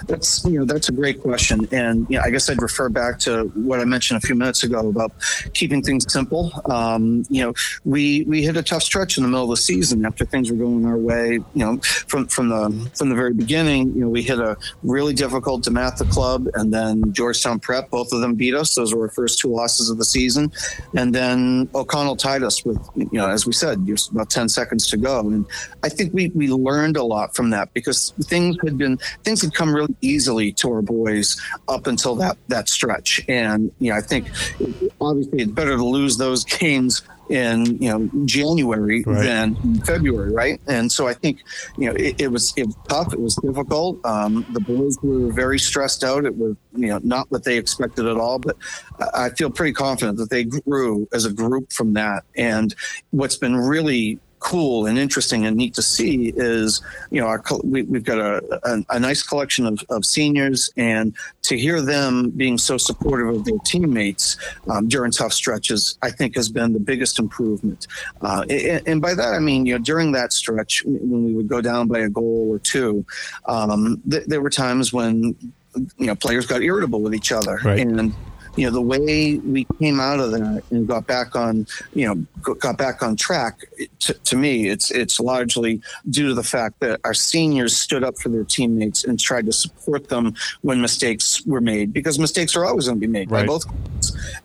That's 0.06 0.44
you 0.44 0.58
know 0.58 0.64
that's 0.64 0.88
a 0.88 0.92
great 0.92 1.20
question, 1.20 1.68
and 1.72 2.06
you 2.08 2.18
know, 2.18 2.24
I 2.24 2.30
guess 2.30 2.48
I'd 2.48 2.60
refer 2.60 2.88
back 2.88 3.18
to 3.20 3.44
what 3.54 3.80
I 3.80 3.84
mentioned 3.84 4.22
a 4.22 4.26
few 4.26 4.34
minutes 4.34 4.62
ago 4.62 4.88
about 4.88 5.12
keeping 5.52 5.82
things 5.82 6.10
simple. 6.12 6.52
Um, 6.70 7.24
you 7.28 7.42
know, 7.42 7.54
we 7.84 8.24
we 8.24 8.42
hit 8.42 8.56
a 8.56 8.62
tough 8.62 8.82
stretch 8.82 9.16
in 9.16 9.22
the 9.22 9.28
middle 9.28 9.44
of 9.44 9.50
the 9.50 9.56
season 9.56 10.04
after 10.04 10.24
things 10.24 10.50
were 10.50 10.56
going 10.56 10.84
our 10.86 10.96
way. 10.96 11.32
You 11.32 11.44
know, 11.54 11.78
from 12.08 12.26
from 12.28 12.48
the 12.48 12.90
from 12.94 13.08
the 13.08 13.14
very 13.14 13.34
beginning, 13.34 13.94
you 13.94 14.02
know, 14.02 14.08
we 14.08 14.22
hit 14.22 14.38
a 14.38 14.56
really 14.82 15.14
difficult 15.14 15.64
DeMatha 15.64 16.10
club, 16.10 16.48
and 16.54 16.72
then 16.72 17.12
Georgetown 17.12 17.60
Prep. 17.60 17.90
Both 17.90 18.12
of 18.12 18.20
them 18.20 18.34
beat 18.34 18.54
us. 18.54 18.74
Those 18.74 18.94
were 18.94 19.02
our 19.02 19.10
first 19.10 19.38
two 19.38 19.48
losses 19.48 19.90
of 19.90 19.98
the 19.98 20.04
season, 20.04 20.52
and 20.96 21.14
then 21.14 21.68
O'Connell 21.74 22.16
tied 22.16 22.42
us 22.42 22.64
with 22.64 22.78
you 22.96 23.08
know, 23.12 23.28
as 23.28 23.46
we 23.46 23.52
said, 23.52 23.86
just 23.86 24.10
about 24.10 24.30
ten 24.30 24.48
seconds 24.48 24.86
to 24.88 24.96
go. 24.96 25.20
And 25.20 25.46
I 25.82 25.88
think 25.88 26.14
we 26.14 26.28
we 26.30 26.48
learned 26.48 26.96
a 26.96 27.04
lot 27.04 27.34
from 27.34 27.50
that 27.50 27.72
because 27.74 28.12
things 28.22 28.56
had 28.64 28.78
been 28.78 28.98
things 29.24 29.42
had 29.42 29.54
come 29.54 29.73
really 29.74 29.94
easily 30.00 30.52
to 30.52 30.72
our 30.72 30.82
boys 30.82 31.40
up 31.68 31.86
until 31.86 32.14
that 32.16 32.36
that 32.48 32.68
stretch. 32.68 33.20
And 33.28 33.72
you 33.78 33.90
know, 33.90 33.98
I 33.98 34.00
think 34.00 34.28
obviously 35.00 35.42
it's 35.42 35.52
better 35.52 35.76
to 35.76 35.84
lose 35.84 36.16
those 36.16 36.44
games 36.44 37.02
in 37.30 37.64
you 37.80 37.88
know 37.88 38.10
January 38.24 39.02
right. 39.06 39.22
than 39.22 39.80
February, 39.80 40.32
right? 40.32 40.60
And 40.66 40.90
so 40.90 41.06
I 41.06 41.14
think 41.14 41.42
you 41.78 41.88
know 41.88 41.96
it, 41.96 42.20
it 42.20 42.28
was 42.28 42.52
it 42.56 42.66
was 42.66 42.76
tough. 42.88 43.12
It 43.12 43.20
was 43.20 43.36
difficult. 43.36 44.04
Um, 44.04 44.46
the 44.52 44.60
boys 44.60 44.98
were 45.02 45.32
very 45.32 45.58
stressed 45.58 46.04
out. 46.04 46.24
It 46.24 46.36
was 46.36 46.56
you 46.76 46.88
know 46.88 47.00
not 47.02 47.30
what 47.30 47.44
they 47.44 47.56
expected 47.56 48.06
at 48.06 48.16
all. 48.16 48.38
But 48.38 48.56
I 49.14 49.30
feel 49.30 49.50
pretty 49.50 49.72
confident 49.72 50.18
that 50.18 50.30
they 50.30 50.44
grew 50.44 51.08
as 51.12 51.24
a 51.24 51.32
group 51.32 51.72
from 51.72 51.94
that. 51.94 52.24
And 52.36 52.74
what's 53.10 53.36
been 53.36 53.56
really 53.56 54.18
cool 54.44 54.84
and 54.84 54.98
interesting 54.98 55.46
and 55.46 55.56
neat 55.56 55.72
to 55.72 55.80
see 55.80 56.30
is, 56.36 56.82
you 57.10 57.18
know, 57.18 57.26
our 57.26 57.42
we, 57.64 57.80
have 57.80 58.04
got 58.04 58.18
a, 58.18 58.60
a, 58.62 58.96
a, 58.96 59.00
nice 59.00 59.22
collection 59.22 59.64
of, 59.64 59.82
of 59.88 60.04
seniors, 60.04 60.70
and 60.76 61.14
to 61.40 61.56
hear 61.56 61.80
them 61.80 62.28
being 62.28 62.58
so 62.58 62.76
supportive 62.76 63.28
of 63.28 63.44
their 63.46 63.56
teammates 63.64 64.36
um, 64.68 64.86
during 64.86 65.10
tough 65.10 65.32
stretches, 65.32 65.98
I 66.02 66.10
think 66.10 66.36
has 66.36 66.50
been 66.50 66.74
the 66.74 66.78
biggest 66.78 67.18
improvement. 67.18 67.86
Uh, 68.20 68.44
and, 68.50 68.86
and, 68.86 69.00
by 69.00 69.14
that 69.14 69.32
I 69.32 69.38
mean, 69.38 69.64
you 69.64 69.78
know, 69.78 69.82
during 69.82 70.12
that 70.12 70.34
stretch 70.34 70.82
when 70.84 71.24
we 71.24 71.34
would 71.34 71.48
go 71.48 71.62
down 71.62 71.88
by 71.88 72.00
a 72.00 72.10
goal 72.10 72.46
or 72.50 72.58
two, 72.58 73.04
um, 73.46 74.02
th- 74.10 74.26
there 74.26 74.42
were 74.42 74.50
times 74.50 74.92
when 74.92 75.34
you 75.96 76.06
know 76.06 76.14
players 76.14 76.46
got 76.46 76.60
irritable 76.62 77.00
with 77.00 77.14
each 77.14 77.32
other 77.32 77.58
right. 77.64 77.80
and 77.80 78.14
you 78.56 78.66
know 78.66 78.72
the 78.72 78.80
way 78.80 79.36
we 79.38 79.66
came 79.78 80.00
out 80.00 80.20
of 80.20 80.30
that 80.32 80.62
and 80.70 80.86
got 80.86 81.06
back 81.06 81.34
on 81.34 81.66
you 81.94 82.06
know 82.06 82.54
got 82.54 82.76
back 82.76 83.02
on 83.02 83.16
track 83.16 83.60
to, 83.98 84.14
to, 84.14 84.36
me 84.36 84.68
it's 84.68 84.90
it's 84.90 85.18
largely 85.18 85.80
due 86.10 86.28
to 86.28 86.34
the 86.34 86.42
fact 86.42 86.80
that 86.80 87.00
our 87.04 87.14
seniors 87.14 87.76
stood 87.76 88.04
up 88.04 88.18
for 88.18 88.28
their 88.28 88.44
teammates 88.44 89.04
and 89.04 89.18
tried 89.18 89.46
to 89.46 89.52
support 89.52 90.08
them 90.08 90.34
when 90.62 90.80
mistakes 90.80 91.44
were 91.46 91.60
made 91.60 91.92
because 91.92 92.18
mistakes 92.18 92.54
are 92.54 92.64
always 92.64 92.86
going 92.86 93.00
to 93.00 93.06
be 93.06 93.10
made 93.10 93.30
right. 93.30 93.42
by 93.42 93.46
both 93.46 93.64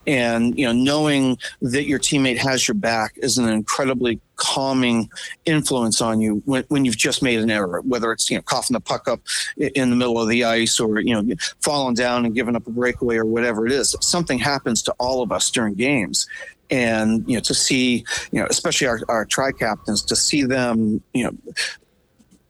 and 0.08 0.58
you 0.58 0.66
know 0.66 0.74
knowing 0.74 1.38
that 1.62 1.86
your 1.86 2.00
teammate 2.00 2.38
has 2.38 2.68
your 2.68 2.76
back 2.76 3.14
is 3.18 3.38
an 3.38 3.48
incredibly 3.50 4.20
calming 4.40 5.10
influence 5.46 6.02
on 6.02 6.22
you 6.22 6.42
when, 6.46 6.64
when 6.70 6.86
you've 6.86 6.98
just 6.98 7.22
made 7.22 7.40
an 7.40 7.52
error, 7.52 7.82
whether 7.82 8.12
it's 8.12 8.32
you 8.32 8.38
know 8.38 8.42
coughing 8.42 8.74
the 8.74 8.80
puck 8.80 9.08
up 9.08 9.20
in 9.58 9.90
the 9.90 9.96
middle 9.96 10.20
of 10.20 10.28
the 10.30 10.44
ice 10.44 10.80
or 10.80 11.00
you 11.00 11.14
know 11.14 11.36
falling 11.62 11.94
down 11.94 12.26
and 12.26 12.34
giving 12.34 12.56
up 12.56 12.66
a 12.66 12.72
breakaway 12.72 13.18
or 13.18 13.26
whatever 13.26 13.68
it 13.68 13.72
is. 13.72 13.96
Something 14.02 14.40
happens 14.40 14.82
to 14.84 14.96
all 14.98 15.22
of 15.22 15.32
us 15.32 15.52
during 15.52 15.76
games, 15.76 16.28
and 16.72 17.24
you 17.28 17.36
know 17.36 17.42
to 17.42 17.54
see 17.54 18.06
you 18.32 18.40
know 18.40 18.48
especially 18.50 18.88
our, 18.88 19.00
our 19.10 19.26
tri 19.26 19.52
captains 19.52 20.02
to 20.04 20.16
see 20.16 20.44
them 20.44 21.04
you 21.14 21.26
know 21.26 21.54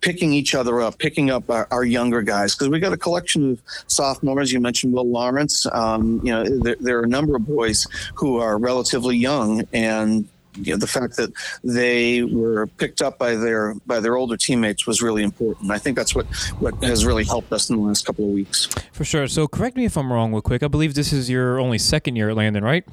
picking 0.02 0.32
each 0.32 0.56
other 0.56 0.80
up, 0.80 0.98
picking 0.98 1.30
up 1.30 1.50
our, 1.50 1.68
our 1.72 1.84
younger 1.84 2.22
guys 2.22 2.56
because 2.56 2.70
we 2.70 2.80
got 2.80 2.94
a 2.94 2.98
collection 2.98 3.52
of 3.52 3.62
sophomores. 3.88 4.52
You 4.52 4.60
mentioned 4.60 4.94
Will 4.94 5.10
Lawrence. 5.10 5.66
Um, 5.72 6.22
you 6.24 6.32
know, 6.32 6.46
there, 6.60 6.78
there, 6.80 7.00
are 7.00 7.04
a 7.04 7.08
number 7.08 7.36
of 7.36 7.46
boys 7.46 7.86
who 8.16 8.38
are 8.38 8.58
relatively 8.58 9.18
young, 9.18 9.64
and 9.74 10.28
you 10.62 10.74
know, 10.74 10.78
the 10.78 10.88
fact 10.88 11.18
that 11.18 11.32
they 11.64 12.24
were 12.24 12.68
picked 12.68 13.02
up 13.02 13.18
by 13.18 13.36
their 13.36 13.76
by 13.86 14.00
their 14.00 14.16
older 14.16 14.38
teammates 14.38 14.86
was 14.86 15.02
really 15.02 15.24
important. 15.24 15.72
I 15.72 15.78
think 15.78 15.96
that's 15.98 16.16
what 16.16 16.26
what 16.60 16.76
has 16.84 17.06
really 17.06 17.24
helped 17.24 17.52
us 17.52 17.70
in 17.70 17.78
the 17.78 17.82
last 17.82 18.06
couple 18.06 18.26
of 18.26 18.32
weeks. 18.32 18.68
For 18.92 19.04
sure. 19.04 19.28
So 19.28 19.48
correct 19.48 19.78
me 19.78 19.86
if 19.86 19.98
I'm 19.98 20.12
wrong, 20.12 20.32
real 20.32 20.42
quick. 20.42 20.64
I 20.64 20.68
believe 20.68 20.94
this 20.94 21.14
is 21.14 21.30
your 21.30 21.60
only 21.60 21.78
second 21.78 22.16
year 22.16 22.30
at 22.30 22.36
Landon, 22.36 22.64
right? 22.64 22.86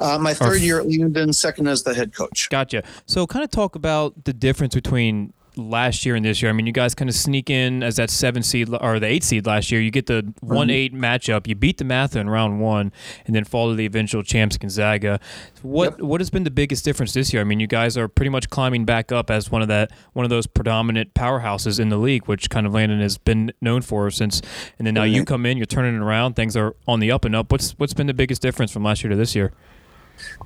Uh, 0.00 0.16
my 0.18 0.32
third 0.32 0.60
year 0.60 0.78
at 0.78 0.88
Landon, 0.88 1.32
second 1.32 1.66
as 1.66 1.82
the 1.82 1.92
head 1.92 2.14
coach. 2.14 2.48
Gotcha. 2.50 2.84
So 3.06 3.26
kind 3.26 3.44
of 3.44 3.50
talk 3.50 3.74
about 3.74 4.24
the 4.24 4.32
difference 4.32 4.74
between 4.74 5.32
last 5.58 6.06
year 6.06 6.14
and 6.14 6.24
this 6.24 6.40
year. 6.40 6.50
I 6.50 6.52
mean, 6.52 6.66
you 6.66 6.72
guys 6.72 6.94
kind 6.94 7.08
of 7.08 7.14
sneak 7.14 7.50
in 7.50 7.82
as 7.82 7.96
that 7.96 8.10
seven 8.10 8.42
seed 8.42 8.68
or 8.80 8.98
the 8.98 9.06
eight 9.06 9.24
seed 9.24 9.46
last 9.46 9.70
year. 9.70 9.80
You 9.80 9.90
get 9.90 10.06
the 10.06 10.32
one 10.40 10.70
eight 10.70 10.94
matchup. 10.94 11.46
You 11.46 11.54
beat 11.54 11.78
DeMatha 11.78 12.16
in 12.16 12.30
round 12.30 12.60
one, 12.60 12.92
and 13.26 13.34
then 13.34 13.44
fall 13.44 13.68
to 13.70 13.74
the 13.74 13.86
eventual 13.86 14.22
champs 14.22 14.56
Gonzaga. 14.56 15.20
What 15.62 15.92
yep. 15.92 16.00
what 16.00 16.20
has 16.20 16.30
been 16.30 16.44
the 16.44 16.50
biggest 16.50 16.84
difference 16.84 17.12
this 17.12 17.32
year? 17.32 17.42
I 17.42 17.44
mean, 17.44 17.60
you 17.60 17.66
guys 17.66 17.96
are 17.96 18.08
pretty 18.08 18.30
much 18.30 18.48
climbing 18.50 18.84
back 18.84 19.12
up 19.12 19.30
as 19.30 19.50
one 19.50 19.62
of 19.62 19.68
that 19.68 19.90
one 20.12 20.24
of 20.24 20.30
those 20.30 20.46
predominant 20.46 21.14
powerhouses 21.14 21.80
in 21.80 21.88
the 21.88 21.98
league, 21.98 22.26
which 22.26 22.50
kind 22.50 22.66
of 22.66 22.72
Landon 22.72 23.00
has 23.00 23.18
been 23.18 23.52
known 23.60 23.82
for 23.82 24.10
since. 24.10 24.40
And 24.78 24.86
then 24.86 24.94
now 24.94 25.02
mm-hmm. 25.02 25.14
you 25.14 25.24
come 25.24 25.46
in, 25.46 25.56
you're 25.56 25.66
turning 25.66 25.94
it 25.94 26.02
around. 26.02 26.34
Things 26.34 26.56
are 26.56 26.76
on 26.86 27.00
the 27.00 27.10
up 27.10 27.24
and 27.24 27.34
up. 27.34 27.50
What's 27.50 27.72
what's 27.72 27.94
been 27.94 28.06
the 28.06 28.14
biggest 28.14 28.42
difference 28.42 28.70
from 28.70 28.84
last 28.84 29.02
year 29.02 29.10
to 29.10 29.16
this 29.16 29.34
year? 29.34 29.52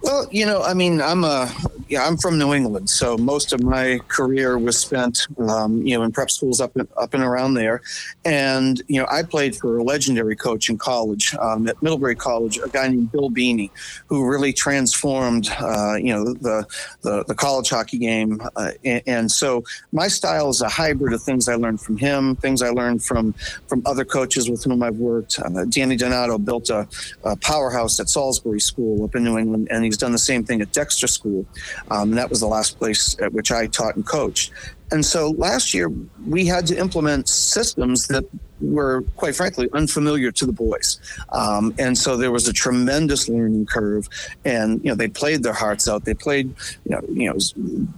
Well, 0.03 0.27
you 0.31 0.47
know, 0.47 0.63
I 0.63 0.75
mean, 0.75 1.01
I'm 1.01 1.25
a 1.25 1.53
yeah, 1.89 2.07
I'm 2.07 2.17
from 2.17 2.39
New 2.39 2.55
England, 2.55 2.89
so 2.89 3.17
most 3.19 3.53
of 3.53 3.63
my 3.63 4.01
career 4.09 4.59
was 4.59 4.79
spent, 4.79 5.27
um, 5.39 5.83
you 5.87 5.97
know, 5.97 6.05
in 6.05 6.11
prep 6.11 6.31
schools 6.31 6.61
up 6.61 6.75
and, 6.75 6.89
up 6.97 7.13
and 7.15 7.23
around 7.23 7.55
there, 7.55 7.83
and 8.25 8.83
you 8.89 9.01
know, 9.01 9.07
I 9.11 9.23
played 9.23 9.55
for 9.57 9.79
a 9.79 9.83
legendary 9.83 10.35
coach 10.35 10.71
in 10.71 10.79
college 10.79 11.35
um, 11.39 11.69
at 11.69 11.81
Middlebury 11.83 12.17
College, 12.17 12.59
a 12.59 12.69
guy 12.69 12.89
named 12.89 13.13
Bill 13.13 13.31
Beaney, 13.31 13.71
who 14.07 14.29
really 14.29 14.53
transformed, 14.53 15.51
uh, 15.61 15.95
you 15.95 16.15
know, 16.15 16.33
the, 16.33 16.67
the, 17.03 17.25
the 17.25 17.35
college 17.35 17.71
hockey 17.71 17.99
game, 17.99 18.41
uh, 18.57 18.73
and, 18.85 19.03
and, 19.07 19.33
so 19.33 19.63
my 19.93 20.09
style 20.09 20.51
is 20.51 20.61
a 20.61 20.69
hybrid 20.69 21.13
of 21.13 21.23
things 21.23 21.49
I 21.49 21.55
learned 21.55 21.81
from 21.81 21.97
him, 21.97 22.37
things 22.37 22.61
I 22.63 22.71
learned 22.71 23.05
from 23.05 23.35
from 23.67 23.83
other 23.87 24.05
coaches 24.05 24.51
with 24.51 24.65
whom 24.65 24.83
I've 24.83 24.97
worked. 24.97 25.39
Uh, 25.39 25.65
Danny 25.69 25.97
Donato 25.97 26.39
built 26.39 26.71
a, 26.71 26.89
a 27.25 27.37
powerhouse 27.37 28.01
at 28.01 28.09
Salisbury 28.09 28.61
School 28.61 29.05
up 29.05 29.15
in 29.15 29.25
New 29.25 29.39
England 29.39 29.62
and, 29.71 29.85
he's 29.85 29.97
done 29.97 30.13
the 30.13 30.19
same 30.19 30.45
thing 30.45 30.61
at 30.61 30.73
Dexter 30.73 31.07
School. 31.07 31.45
Um, 31.91 32.11
and 32.11 32.19
that 32.19 32.31
was 32.31 32.41
the 32.41 32.47
last 32.47 32.79
place 32.79 33.17
at 33.21 33.33
which 33.33 33.51
I 33.51 33.67
taught 33.67 33.97
and 33.97 34.07
coached. 34.07 34.53
And 34.93 35.05
so 35.05 35.31
last 35.31 35.73
year 35.73 35.91
we 36.27 36.47
had 36.47 36.67
to 36.67 36.79
implement 36.79 37.29
systems 37.29 38.07
that 38.09 38.25
were, 38.61 39.03
quite 39.17 39.35
frankly, 39.35 39.69
unfamiliar 39.73 40.31
to 40.33 40.47
the 40.47 40.53
boys. 40.53 41.01
Um, 41.31 41.75
and 41.79 41.97
so 41.97 42.17
there 42.17 42.31
was 42.31 42.47
a 42.47 42.53
tremendous 42.53 43.29
learning 43.29 43.67
curve. 43.67 44.07
And 44.45 44.85
you 44.85 44.91
know 44.91 44.95
they 44.95 45.09
played 45.09 45.43
their 45.43 45.55
hearts 45.55 45.89
out. 45.89 46.05
They 46.05 46.15
played, 46.15 46.55
you 46.85 46.91
know, 46.91 47.01
you 47.09 47.33
know, 47.33 47.39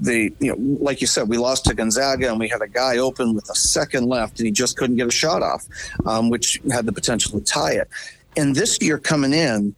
they, 0.00 0.30
you 0.38 0.54
know, 0.54 0.78
like 0.80 1.00
you 1.00 1.06
said, 1.06 1.28
we 1.28 1.36
lost 1.36 1.64
to 1.66 1.74
Gonzaga, 1.74 2.30
and 2.30 2.38
we 2.38 2.48
had 2.48 2.62
a 2.62 2.68
guy 2.68 2.98
open 2.98 3.34
with 3.34 3.50
a 3.50 3.54
second 3.56 4.06
left, 4.06 4.38
and 4.38 4.46
he 4.46 4.52
just 4.52 4.76
couldn't 4.76 4.96
get 4.96 5.08
a 5.08 5.12
shot 5.12 5.42
off, 5.42 5.66
um, 6.06 6.30
which 6.30 6.60
had 6.70 6.86
the 6.86 6.92
potential 6.92 7.38
to 7.38 7.44
tie 7.44 7.72
it. 7.72 7.88
And 8.36 8.54
this 8.54 8.80
year 8.80 8.98
coming 8.98 9.32
in, 9.32 9.74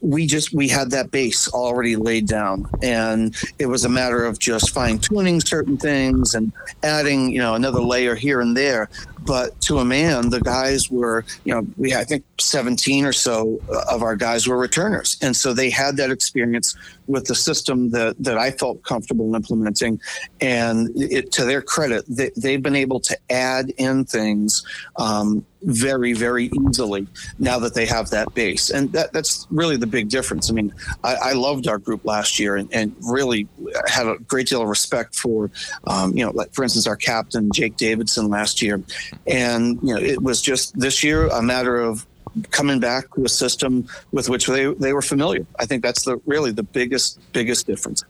we 0.00 0.26
just 0.26 0.52
we 0.52 0.68
had 0.68 0.90
that 0.90 1.10
base 1.10 1.48
already 1.48 1.96
laid 1.96 2.26
down. 2.26 2.68
And 2.82 3.34
it 3.58 3.66
was 3.66 3.84
a 3.84 3.88
matter 3.88 4.24
of 4.24 4.38
just 4.38 4.70
fine 4.70 4.98
tuning 4.98 5.40
certain 5.40 5.76
things 5.76 6.34
and 6.34 6.52
adding 6.82 7.30
you 7.30 7.38
know 7.38 7.54
another 7.54 7.80
layer 7.80 8.14
here 8.14 8.40
and 8.40 8.56
there 8.56 8.88
but 9.24 9.58
to 9.60 9.78
a 9.78 9.84
man 9.84 10.30
the 10.30 10.40
guys 10.40 10.90
were 10.90 11.24
you 11.44 11.54
know 11.54 11.66
we 11.76 11.94
i 11.94 12.04
think 12.04 12.24
17 12.38 13.04
or 13.04 13.12
so 13.12 13.60
of 13.90 14.02
our 14.02 14.16
guys 14.16 14.46
were 14.46 14.56
returners 14.56 15.16
and 15.22 15.36
so 15.36 15.52
they 15.52 15.70
had 15.70 15.96
that 15.96 16.10
experience 16.10 16.76
with 17.06 17.26
the 17.26 17.34
system 17.34 17.90
that 17.90 18.16
that 18.18 18.38
i 18.38 18.50
felt 18.50 18.82
comfortable 18.82 19.34
implementing 19.34 20.00
and 20.40 20.90
it, 20.94 21.32
to 21.32 21.44
their 21.44 21.62
credit 21.62 22.04
they, 22.08 22.30
they've 22.36 22.62
been 22.62 22.76
able 22.76 23.00
to 23.00 23.16
add 23.30 23.70
in 23.78 24.04
things 24.04 24.64
um, 24.96 25.44
very, 25.62 26.12
very 26.12 26.50
easily 26.68 27.06
now 27.38 27.58
that 27.58 27.74
they 27.74 27.86
have 27.86 28.10
that 28.10 28.34
base. 28.34 28.70
And 28.70 28.92
that, 28.92 29.12
that's 29.12 29.46
really 29.50 29.76
the 29.76 29.86
big 29.86 30.08
difference. 30.08 30.50
I 30.50 30.54
mean, 30.54 30.74
I, 31.04 31.14
I 31.14 31.32
loved 31.32 31.68
our 31.68 31.78
group 31.78 32.04
last 32.04 32.38
year 32.38 32.56
and, 32.56 32.68
and, 32.72 32.94
really 33.02 33.48
had 33.88 34.06
a 34.06 34.16
great 34.18 34.46
deal 34.46 34.62
of 34.62 34.68
respect 34.68 35.14
for, 35.16 35.50
um, 35.86 36.16
you 36.16 36.24
know, 36.24 36.30
like 36.30 36.52
for 36.54 36.62
instance, 36.62 36.86
our 36.86 36.96
captain, 36.96 37.50
Jake 37.52 37.76
Davidson 37.76 38.28
last 38.28 38.62
year. 38.62 38.82
And, 39.26 39.78
you 39.82 39.94
know, 39.94 40.00
it 40.00 40.22
was 40.22 40.42
just 40.42 40.78
this 40.78 41.02
year 41.02 41.28
a 41.28 41.42
matter 41.42 41.80
of 41.80 42.06
coming 42.50 42.80
back 42.80 43.12
to 43.14 43.24
a 43.24 43.28
system 43.28 43.86
with 44.10 44.28
which 44.28 44.46
they, 44.46 44.72
they 44.74 44.92
were 44.92 45.02
familiar. 45.02 45.46
I 45.58 45.66
think 45.66 45.82
that's 45.82 46.04
the 46.04 46.20
really 46.26 46.50
the 46.50 46.62
biggest, 46.62 47.20
biggest 47.32 47.66
difference. 47.66 48.04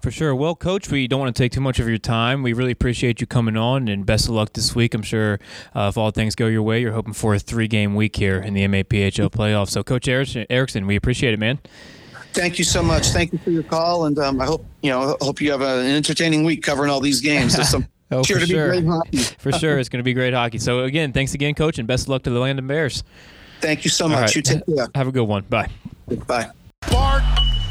For 0.00 0.10
sure. 0.10 0.34
Well, 0.34 0.54
Coach, 0.56 0.90
we 0.90 1.06
don't 1.06 1.20
want 1.20 1.34
to 1.34 1.42
take 1.42 1.52
too 1.52 1.60
much 1.60 1.78
of 1.78 1.88
your 1.88 1.98
time. 1.98 2.42
We 2.42 2.52
really 2.52 2.72
appreciate 2.72 3.20
you 3.20 3.26
coming 3.26 3.56
on, 3.56 3.88
and 3.88 4.04
best 4.04 4.26
of 4.26 4.34
luck 4.34 4.52
this 4.52 4.74
week. 4.74 4.94
I'm 4.94 5.02
sure 5.02 5.38
uh, 5.74 5.86
if 5.88 5.96
all 5.96 6.10
things 6.10 6.34
go 6.34 6.46
your 6.46 6.62
way, 6.62 6.80
you're 6.80 6.92
hoping 6.92 7.12
for 7.12 7.34
a 7.34 7.38
three 7.38 7.68
game 7.68 7.94
week 7.94 8.16
here 8.16 8.38
in 8.38 8.54
the 8.54 8.66
MAPHL 8.66 9.30
playoffs. 9.30 9.70
So, 9.70 9.84
Coach 9.84 10.08
Erickson, 10.08 10.86
we 10.86 10.96
appreciate 10.96 11.32
it, 11.34 11.38
man. 11.38 11.60
Thank 12.32 12.58
you 12.58 12.64
so 12.64 12.82
much. 12.82 13.06
Thank 13.08 13.32
you 13.32 13.38
for 13.38 13.50
your 13.50 13.62
call, 13.62 14.06
and 14.06 14.18
um, 14.18 14.40
I 14.40 14.46
hope 14.46 14.64
you 14.82 14.90
know. 14.90 15.16
Hope 15.20 15.40
you 15.40 15.50
have 15.50 15.60
an 15.60 15.86
entertaining 15.86 16.44
week 16.44 16.62
covering 16.62 16.90
all 16.90 17.00
these 17.00 17.20
games. 17.20 17.56
There's 18.08 18.10
some 18.10 18.18
oh, 18.20 18.22
sure 18.22 18.40
for 18.40 18.46
sure. 18.46 19.02
for 19.38 19.52
sure, 19.52 19.78
it's 19.78 19.88
going 19.88 19.98
to 19.98 20.04
be 20.04 20.14
great 20.14 20.34
hockey. 20.34 20.58
So 20.58 20.84
again, 20.84 21.12
thanks 21.12 21.34
again, 21.34 21.54
Coach, 21.54 21.78
and 21.78 21.86
best 21.86 22.04
of 22.04 22.08
luck 22.10 22.22
to 22.24 22.30
the 22.30 22.38
Landon 22.38 22.66
Bears. 22.66 23.04
Thank 23.60 23.84
you 23.84 23.90
so 23.90 24.08
much. 24.08 24.20
Right. 24.20 24.36
You 24.36 24.42
take 24.42 24.66
care. 24.66 24.88
Have 24.94 25.08
a 25.08 25.12
good 25.12 25.24
one. 25.24 25.42
Bye. 25.48 25.68
Bye. 26.26 26.50
Bart 26.90 27.22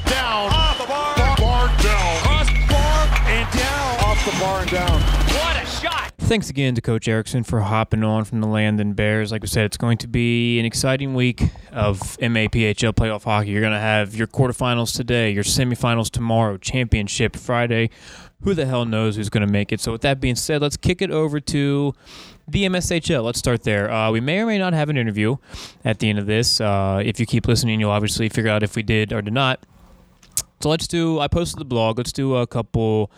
down. 0.05 0.51
Off 0.51 0.77
the 0.77 0.85
bar. 0.85 1.15
Bar 1.37 1.67
down. 1.81 2.21
Cross 2.21 2.49
bar 2.69 3.07
and 3.27 3.57
down. 3.57 4.05
Off 4.05 4.25
the 4.25 4.39
bar 4.39 4.61
and 4.61 4.71
down. 4.71 5.01
What 5.01 5.63
a 5.63 5.65
shot. 5.65 6.13
Thanks 6.17 6.49
again 6.49 6.75
to 6.75 6.81
Coach 6.81 7.07
Erickson 7.07 7.43
for 7.43 7.61
hopping 7.61 8.03
on 8.03 8.25
from 8.25 8.41
the 8.41 8.47
Landon 8.47 8.93
Bears. 8.93 9.31
Like 9.31 9.43
I 9.43 9.47
said, 9.47 9.65
it's 9.65 9.77
going 9.77 9.97
to 9.99 10.07
be 10.07 10.59
an 10.59 10.65
exciting 10.65 11.15
week 11.15 11.41
of 11.71 11.99
MAPHL 12.17 12.93
playoff 12.93 13.23
hockey. 13.23 13.51
You're 13.51 13.61
going 13.61 13.71
to 13.71 13.79
have 13.79 14.13
your 14.13 14.27
quarterfinals 14.27 14.93
today, 14.93 15.31
your 15.31 15.45
semifinals 15.45 16.09
tomorrow, 16.11 16.57
championship 16.57 17.37
Friday. 17.37 17.89
Who 18.43 18.53
the 18.53 18.65
hell 18.65 18.85
knows 18.85 19.15
who's 19.15 19.29
going 19.29 19.45
to 19.45 19.51
make 19.51 19.71
it? 19.71 19.79
So, 19.79 19.91
with 19.91 20.01
that 20.01 20.19
being 20.19 20.35
said, 20.35 20.61
let's 20.61 20.77
kick 20.77 21.01
it 21.01 21.09
over 21.09 21.39
to 21.39 21.93
the 22.47 22.65
MSHL. 22.65 23.23
Let's 23.23 23.39
start 23.39 23.63
there. 23.63 23.91
Uh, 23.91 24.11
we 24.11 24.19
may 24.21 24.39
or 24.39 24.45
may 24.45 24.57
not 24.57 24.73
have 24.73 24.89
an 24.89 24.97
interview 24.97 25.37
at 25.83 25.99
the 25.99 26.09
end 26.09 26.19
of 26.19 26.27
this. 26.27 26.61
Uh, 26.61 27.01
if 27.03 27.19
you 27.19 27.25
keep 27.25 27.47
listening, 27.47 27.79
you'll 27.79 27.91
obviously 27.91 28.29
figure 28.29 28.51
out 28.51 28.63
if 28.63 28.75
we 28.75 28.83
did 28.83 29.11
or 29.11 29.21
did 29.21 29.33
not. 29.33 29.65
So 30.59 30.69
let's 30.69 30.87
do. 30.87 31.19
I 31.19 31.27
posted 31.27 31.59
the 31.59 31.65
blog. 31.65 31.97
Let's 31.97 32.11
do 32.11 32.35
a 32.35 32.47
couple 32.47 33.11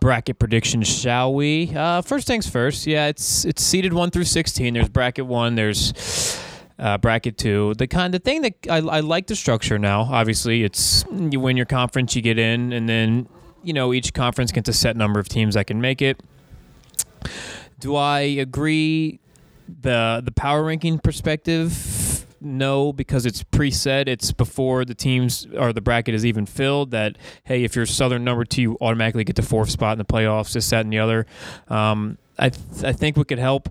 bracket 0.00 0.38
predictions, 0.38 0.88
shall 0.88 1.34
we? 1.34 1.70
Uh, 1.74 2.00
first 2.00 2.26
things 2.26 2.48
first. 2.48 2.86
Yeah, 2.86 3.08
it's 3.08 3.44
it's 3.44 3.62
seeded 3.62 3.92
one 3.92 4.10
through 4.10 4.24
sixteen. 4.24 4.74
There's 4.74 4.88
bracket 4.88 5.26
one. 5.26 5.54
There's 5.54 5.92
uh, 6.78 6.96
bracket 6.96 7.36
two. 7.36 7.74
The 7.74 7.86
kind 7.86 8.14
of 8.14 8.24
thing 8.24 8.42
that 8.42 8.54
I, 8.70 8.78
I 8.78 9.00
like 9.00 9.26
the 9.26 9.36
structure 9.36 9.78
now. 9.78 10.02
Obviously, 10.02 10.64
it's 10.64 11.04
you 11.10 11.40
win 11.40 11.58
your 11.58 11.66
conference, 11.66 12.16
you 12.16 12.22
get 12.22 12.38
in, 12.38 12.72
and 12.72 12.88
then 12.88 13.28
you 13.62 13.72
know 13.72 13.92
each 13.92 14.12
conference 14.12 14.52
gets 14.52 14.68
a 14.68 14.72
set 14.72 14.96
number 14.96 15.20
of 15.20 15.28
teams 15.28 15.54
that 15.54 15.66
can 15.66 15.80
make 15.80 16.02
it. 16.02 16.20
Do 17.78 17.96
I 17.96 18.20
agree? 18.20 19.20
The 19.80 20.22
the 20.24 20.32
power 20.32 20.64
ranking 20.64 20.98
perspective 20.98 22.02
no 22.42 22.92
because 22.92 23.24
it's 23.24 23.42
preset. 23.44 24.08
It's 24.08 24.32
before 24.32 24.84
the 24.84 24.94
teams 24.94 25.46
or 25.56 25.72
the 25.72 25.80
bracket 25.80 26.14
is 26.14 26.26
even 26.26 26.46
filled. 26.46 26.90
That 26.90 27.16
hey, 27.44 27.64
if 27.64 27.76
you're 27.76 27.86
Southern 27.86 28.24
number 28.24 28.44
two, 28.44 28.62
you 28.62 28.78
automatically 28.80 29.24
get 29.24 29.36
the 29.36 29.42
fourth 29.42 29.70
spot 29.70 29.92
in 29.92 29.98
the 29.98 30.04
playoffs. 30.04 30.52
This, 30.52 30.68
that, 30.70 30.80
and 30.84 30.92
the 30.92 30.98
other. 30.98 31.26
Um, 31.68 32.18
I 32.38 32.50
th- 32.50 32.84
I 32.84 32.92
think 32.92 33.16
what 33.16 33.28
could 33.28 33.38
help 33.38 33.68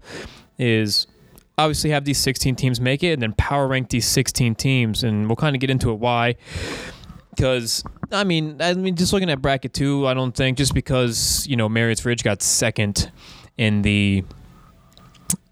is 0.57 1.07
obviously 1.57 1.89
have 1.91 2.05
these 2.05 2.17
16 2.17 2.55
teams 2.55 2.79
make 2.79 3.03
it, 3.03 3.13
and 3.13 3.21
then 3.21 3.33
power 3.33 3.67
rank 3.67 3.89
these 3.89 4.07
16 4.07 4.55
teams, 4.55 5.03
and 5.03 5.27
we'll 5.27 5.35
kind 5.35 5.55
of 5.55 5.59
get 5.59 5.69
into 5.69 5.91
it 5.91 5.99
why. 5.99 6.35
Because 7.35 7.83
I 8.11 8.23
mean, 8.23 8.61
I 8.61 8.73
mean, 8.73 8.95
just 8.95 9.13
looking 9.13 9.29
at 9.29 9.41
bracket 9.41 9.73
two, 9.73 10.07
I 10.07 10.13
don't 10.13 10.35
think 10.35 10.57
just 10.57 10.73
because 10.73 11.45
you 11.47 11.55
know 11.55 11.69
Marriott's 11.69 12.05
Ridge 12.05 12.23
got 12.23 12.41
second 12.41 13.11
in 13.57 13.81
the 13.81 14.23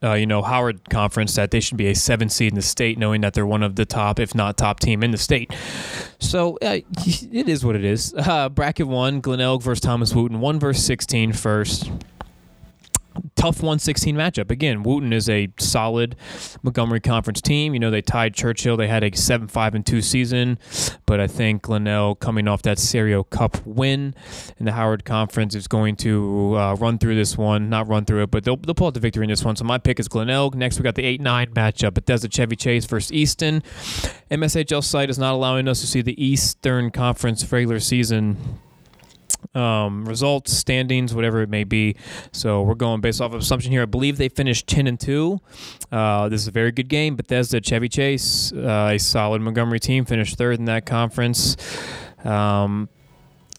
uh, 0.01 0.13
you 0.13 0.25
know, 0.25 0.41
Howard 0.41 0.89
Conference 0.89 1.35
that 1.35 1.51
they 1.51 1.59
should 1.59 1.77
be 1.77 1.87
a 1.87 1.95
seven 1.95 2.29
seed 2.29 2.51
in 2.51 2.55
the 2.55 2.61
state, 2.61 2.97
knowing 2.97 3.21
that 3.21 3.33
they're 3.33 3.45
one 3.45 3.63
of 3.63 3.75
the 3.75 3.85
top, 3.85 4.19
if 4.19 4.33
not 4.33 4.57
top 4.57 4.79
team 4.79 5.03
in 5.03 5.11
the 5.11 5.17
state. 5.17 5.53
So 6.19 6.57
uh, 6.61 6.79
it 7.05 7.49
is 7.49 7.65
what 7.65 7.75
it 7.75 7.83
is. 7.83 8.13
Uh, 8.15 8.49
bracket 8.49 8.87
one, 8.87 9.19
Glen 9.19 9.39
Glenelg 9.39 9.61
versus 9.61 9.81
Thomas 9.81 10.13
Wootton, 10.13 10.39
one 10.39 10.59
versus 10.59 10.85
16 10.85 11.33
first 11.33 11.91
tough 13.39 13.57
116 13.57 14.15
matchup. 14.17 14.51
Again, 14.51 14.83
Wootton 14.83 15.13
is 15.13 15.29
a 15.29 15.47
solid 15.57 16.17
Montgomery 16.61 16.99
Conference 16.99 17.41
team. 17.41 17.73
You 17.73 17.79
know, 17.79 17.89
they 17.89 18.01
tied 18.01 18.33
Churchill. 18.33 18.75
They 18.75 18.87
had 18.87 19.01
a 19.01 19.15
7 19.15 19.47
5 19.47 19.75
and 19.75 19.85
2 19.85 20.01
season, 20.01 20.59
but 21.05 21.21
I 21.21 21.27
think 21.27 21.61
Glenelg, 21.61 22.19
coming 22.19 22.49
off 22.49 22.61
that 22.63 22.77
Serio 22.77 23.23
Cup 23.23 23.65
win 23.65 24.13
in 24.57 24.65
the 24.65 24.73
Howard 24.73 25.05
Conference, 25.05 25.55
is 25.55 25.67
going 25.67 25.95
to 25.97 26.57
uh, 26.57 26.75
run 26.75 26.97
through 26.97 27.15
this 27.15 27.37
one. 27.37 27.69
Not 27.69 27.87
run 27.87 28.03
through 28.03 28.23
it, 28.23 28.31
but 28.31 28.43
they'll, 28.43 28.57
they'll 28.57 28.75
pull 28.75 28.87
out 28.87 28.93
the 28.93 28.99
victory 28.99 29.23
in 29.23 29.29
this 29.29 29.45
one. 29.45 29.55
So 29.55 29.63
my 29.63 29.77
pick 29.77 30.01
is 30.01 30.09
Glenelg. 30.09 30.55
Next, 30.55 30.77
we 30.77 30.83
got 30.83 30.95
the 30.95 31.05
8 31.05 31.21
9 31.21 31.53
matchup 31.53 31.97
It 31.97 32.05
does 32.05 32.19
Bethesda 32.19 32.29
Chevy 32.29 32.55
Chase 32.57 32.85
versus 32.85 33.13
Easton. 33.13 33.63
MSHL 34.29 34.83
site 34.83 35.09
is 35.09 35.17
not 35.17 35.33
allowing 35.33 35.67
us 35.69 35.79
to 35.79 35.87
see 35.87 36.01
the 36.01 36.21
Eastern 36.23 36.91
Conference 36.91 37.49
regular 37.49 37.79
season 37.79 38.59
um, 39.53 40.05
results, 40.05 40.53
standings, 40.53 41.13
whatever 41.13 41.41
it 41.41 41.49
may 41.49 41.63
be. 41.63 41.95
So 42.31 42.61
we're 42.61 42.75
going 42.75 43.01
based 43.01 43.21
off 43.21 43.33
of 43.33 43.41
assumption 43.41 43.71
here. 43.71 43.83
I 43.83 43.85
believe 43.85 44.17
they 44.17 44.29
finished 44.29 44.67
10 44.67 44.87
and 44.87 44.99
2. 44.99 45.39
Uh, 45.91 46.29
this 46.29 46.41
is 46.41 46.47
a 46.47 46.51
very 46.51 46.71
good 46.71 46.87
game. 46.87 47.15
Bethesda, 47.15 47.61
Chevy 47.61 47.89
Chase, 47.89 48.51
uh, 48.53 48.91
a 48.93 48.97
solid 48.97 49.41
Montgomery 49.41 49.79
team, 49.79 50.05
finished 50.05 50.37
third 50.37 50.59
in 50.59 50.65
that 50.65 50.85
conference. 50.85 51.57
Um, 52.23 52.89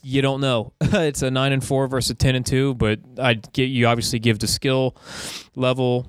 you 0.02 0.22
don't 0.22 0.40
know. 0.40 0.72
it's 0.80 1.22
a 1.22 1.30
nine 1.30 1.52
and 1.52 1.64
four 1.64 1.86
versus 1.86 2.10
a 2.10 2.14
ten 2.14 2.34
and 2.34 2.44
two, 2.44 2.74
but 2.74 3.00
I 3.18 3.34
get 3.34 3.64
you 3.64 3.86
obviously 3.86 4.18
give 4.18 4.38
the 4.38 4.46
skill 4.46 4.96
level 5.54 6.06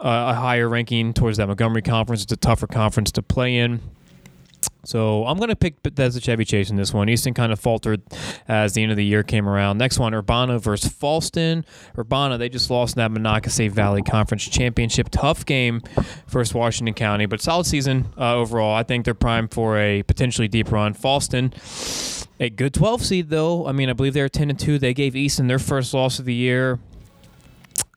uh, 0.00 0.32
a 0.32 0.34
higher 0.34 0.68
ranking 0.68 1.12
towards 1.12 1.38
that 1.38 1.46
Montgomery 1.48 1.82
conference. 1.82 2.22
It's 2.22 2.32
a 2.32 2.36
tougher 2.36 2.66
conference 2.66 3.10
to 3.12 3.22
play 3.22 3.56
in. 3.56 3.80
So 4.84 5.24
I'm 5.26 5.36
going 5.36 5.48
to 5.48 5.56
pick 5.56 5.82
Bethesda 5.82 6.20
Chevy 6.20 6.44
Chase 6.44 6.70
in 6.70 6.76
this 6.76 6.92
one. 6.92 7.08
Easton 7.08 7.34
kind 7.34 7.52
of 7.52 7.60
faltered 7.60 8.02
as 8.48 8.74
the 8.74 8.82
end 8.82 8.90
of 8.90 8.96
the 8.96 9.04
year 9.04 9.22
came 9.22 9.48
around. 9.48 9.78
Next 9.78 9.98
one, 9.98 10.12
Urbana 10.12 10.58
versus 10.58 10.92
Falston. 10.92 11.64
Urbana, 11.96 12.36
they 12.38 12.48
just 12.48 12.70
lost 12.70 12.96
in 12.96 13.00
that 13.00 13.12
Monocacy 13.12 13.68
Valley 13.68 14.02
Conference 14.02 14.44
Championship. 14.48 15.08
Tough 15.10 15.46
game 15.46 15.82
versus 16.26 16.52
Washington 16.54 16.94
County, 16.94 17.26
but 17.26 17.40
solid 17.40 17.66
season 17.66 18.08
uh, 18.18 18.34
overall. 18.34 18.74
I 18.74 18.82
think 18.82 19.04
they're 19.04 19.14
primed 19.14 19.52
for 19.52 19.78
a 19.78 20.02
potentially 20.02 20.48
deep 20.48 20.72
run. 20.72 20.94
Falston, 20.94 21.52
a 22.40 22.50
good 22.50 22.74
12 22.74 23.04
seed 23.04 23.30
though. 23.30 23.66
I 23.66 23.72
mean, 23.72 23.88
I 23.88 23.92
believe 23.92 24.14
they're 24.14 24.28
10 24.28 24.50
and 24.50 24.58
2. 24.58 24.78
They 24.78 24.94
gave 24.94 25.14
Easton 25.14 25.46
their 25.46 25.58
first 25.60 25.94
loss 25.94 26.18
of 26.18 26.24
the 26.24 26.34
year. 26.34 26.80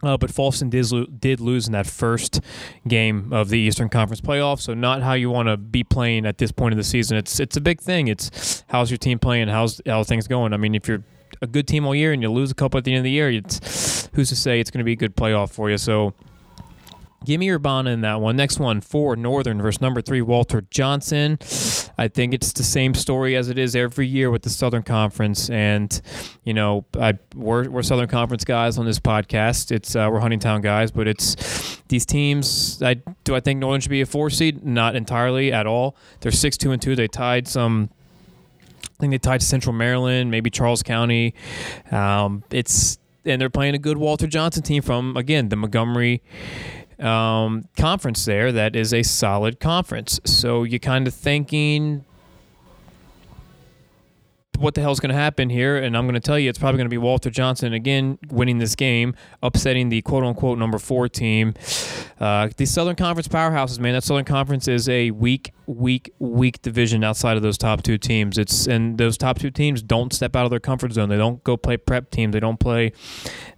Uh, 0.06 0.18
but 0.18 0.30
Falston 0.30 0.70
did, 0.70 1.20
did 1.20 1.40
lose 1.40 1.66
in 1.66 1.74
that 1.74 1.88
first 1.88 2.40
game 2.88 3.34
of 3.34 3.50
the 3.50 3.58
Eastern 3.58 3.90
Conference 3.90 4.22
playoff, 4.22 4.62
so 4.62 4.74
not 4.74 5.02
how 5.02 5.14
you 5.14 5.32
want 5.32 5.50
to 5.50 5.58
be 5.58 5.84
playing 5.84 6.26
at 6.26 6.38
this 6.38 6.52
point 6.52 6.74
of 6.74 6.78
the 6.78 6.84
season. 6.84 7.18
It's 7.18 7.40
it's 7.40 7.58
a 7.58 7.62
big 7.62 7.82
thing. 7.82 8.08
It's 8.08 8.64
how's 8.68 8.92
your 8.92 9.00
team 9.00 9.18
playing? 9.18 9.48
How's 9.48 9.82
how 9.86 10.04
things 10.04 10.28
going? 10.28 10.54
I 10.54 10.58
mean, 10.58 10.76
if 10.76 10.88
you're 10.88 11.04
a 11.42 11.48
good 11.48 11.68
team 11.68 11.86
all 11.86 11.96
year 11.96 12.14
and 12.14 12.22
you 12.22 12.32
lose 12.32 12.52
a 12.52 12.56
couple 12.56 12.78
at 12.78 12.84
the 12.84 12.92
end 12.92 13.00
of 13.00 13.04
the 13.04 13.12
year, 13.12 13.30
it's 13.30 14.10
who's 14.14 14.30
to 14.30 14.36
say 14.36 14.60
it's 14.60 14.70
going 14.72 14.80
to 14.80 14.86
be 14.86 14.94
a 14.94 14.96
good 14.96 15.16
playoff 15.16 15.52
for 15.52 15.70
you? 15.70 15.78
So 15.78 16.14
Give 17.26 17.40
me 17.40 17.50
Urbana 17.50 17.90
in 17.90 18.02
that 18.02 18.22
one. 18.22 18.36
Next 18.36 18.60
one, 18.60 18.82
four 18.82 19.16
Northern 19.16 19.62
versus 19.62 19.82
number 19.82 20.02
three 20.02 20.22
Walter 20.22 20.62
Johnson. 20.70 21.38
I 21.98 22.08
think 22.08 22.34
it's 22.34 22.52
the 22.54 22.64
same 22.64 22.94
story 22.94 23.36
as 23.36 23.50
it 23.50 23.58
is 23.58 23.76
every 23.76 24.08
year 24.08 24.30
with 24.30 24.44
the 24.44 24.50
Southern 24.50 24.84
Conference, 24.84 25.50
and 25.50 26.02
you 26.44 26.54
know, 26.54 26.86
I 27.00 27.18
we're, 27.34 27.70
we're 27.70 27.84
Southern 27.84 28.08
Conference 28.08 28.44
guys 28.44 28.78
on 28.78 28.86
this 28.86 29.00
podcast. 29.00 29.72
It's 29.72 29.96
uh, 29.96 30.10
we're 30.12 30.20
Huntingtown 30.20 30.62
guys, 30.62 30.92
but 30.92 31.08
it's 31.08 31.82
these 31.88 32.06
teams. 32.06 32.82
I 32.82 32.96
do 33.24 33.36
I 33.36 33.40
think 33.40 33.60
Northern 33.60 33.82
should 33.82 33.90
be 33.90 34.02
a 34.02 34.06
four 34.06 34.30
seed? 34.30 34.66
Not 34.66 34.96
entirely 34.96 35.52
at 35.52 35.66
all. 35.66 35.96
They're 36.20 36.32
six 36.32 36.58
two 36.58 36.72
and 36.72 36.82
two. 36.82 36.96
They 36.96 37.08
tied 37.08 37.48
some. 37.48 37.90
I 38.84 38.98
think 39.00 39.12
they 39.12 39.18
tied 39.18 39.42
Central 39.42 39.74
Maryland, 39.74 40.32
maybe 40.32 40.50
Charles 40.50 40.84
County. 40.84 41.34
Um, 41.92 42.44
it's 42.52 42.98
and 43.26 43.42
they're 43.42 43.50
playing 43.50 43.76
a 43.76 43.80
good 43.80 43.98
Walter 43.98 44.28
Johnson 44.28 44.64
team 44.64 44.82
from 44.82 45.18
again 45.18 45.50
the 45.50 45.56
Montgomery 45.56 46.22
um, 47.00 47.68
conference 47.78 48.26
there 48.26 48.52
that 48.52 48.76
is 48.76 48.94
a 48.94 49.04
solid 49.04 49.60
conference. 49.60 50.20
So 50.26 50.64
you're 50.64 50.80
kind 50.80 51.08
of 51.08 51.14
thinking, 51.14 52.06
what 54.58 54.74
the 54.74 54.82
hell's 54.82 55.00
going 55.00 55.10
to 55.10 55.16
happen 55.16 55.50
here? 55.50 55.78
And 55.78 55.98
I'm 55.98 56.06
going 56.06 56.16
to 56.16 56.20
tell 56.20 56.40
you, 56.40 56.50
it's 56.50 56.60
probably 56.60 56.78
going 56.78 56.86
to 56.86 56.94
be 56.94 56.98
Walter 56.98 57.30
Johnson 57.30 57.74
again 57.74 58.18
winning 58.30 58.58
this 58.58 58.76
game, 58.76 59.16
upsetting 59.44 59.90
the 59.90 60.02
quote 60.02 60.24
unquote 60.24 60.58
number 60.58 60.78
four 60.78 61.08
team. 61.08 61.54
Uh, 62.20 62.50
the 62.58 62.66
Southern 62.66 62.96
Conference 62.96 63.28
powerhouses, 63.28 63.80
man. 63.80 63.94
That 63.94 64.04
Southern 64.04 64.26
Conference 64.26 64.68
is 64.68 64.88
a 64.88 65.12
weak, 65.12 65.52
weak, 65.66 66.14
weak 66.20 66.62
division 66.62 67.04
outside 67.04 67.38
of 67.38 67.44
those 67.44 67.58
top 67.58 67.84
two 67.84 67.98
teams. 67.98 68.38
It's 68.38 68.68
and 68.68 68.98
those 68.98 69.18
top 69.18 69.40
two 69.40 69.52
teams 69.52 69.82
don't 69.82 70.14
step 70.14 70.36
out 70.36 70.46
of 70.46 70.50
their 70.50 70.60
comfort 70.60 70.94
zone. 70.94 71.10
They 71.10 71.18
don't 71.18 71.44
go 71.44 71.58
play 71.58 71.78
prep 71.78 72.12
teams. 72.12 72.34
They 72.34 72.40
don't 72.40 72.60
play 72.60 72.94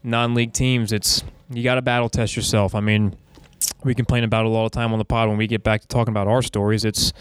non-league 0.03 0.53
teams. 0.53 0.91
It's 0.91 1.23
you 1.49 1.63
got 1.63 1.75
to 1.75 1.81
battle 1.81 2.09
test 2.09 2.35
yourself. 2.35 2.73
I 2.73 2.79
mean 2.79 3.15
we 3.87 3.95
complain 3.95 4.23
about 4.23 4.45
it 4.45 4.49
all 4.49 4.63
the 4.63 4.69
time 4.69 4.93
on 4.93 4.99
the 4.99 5.05
pod 5.05 5.29
when 5.29 5.37
we 5.37 5.47
get 5.47 5.63
back 5.63 5.81
to 5.81 5.87
talking 5.87 6.11
about 6.11 6.27
our 6.27 6.41
stories. 6.41 6.85
It's 6.85 7.13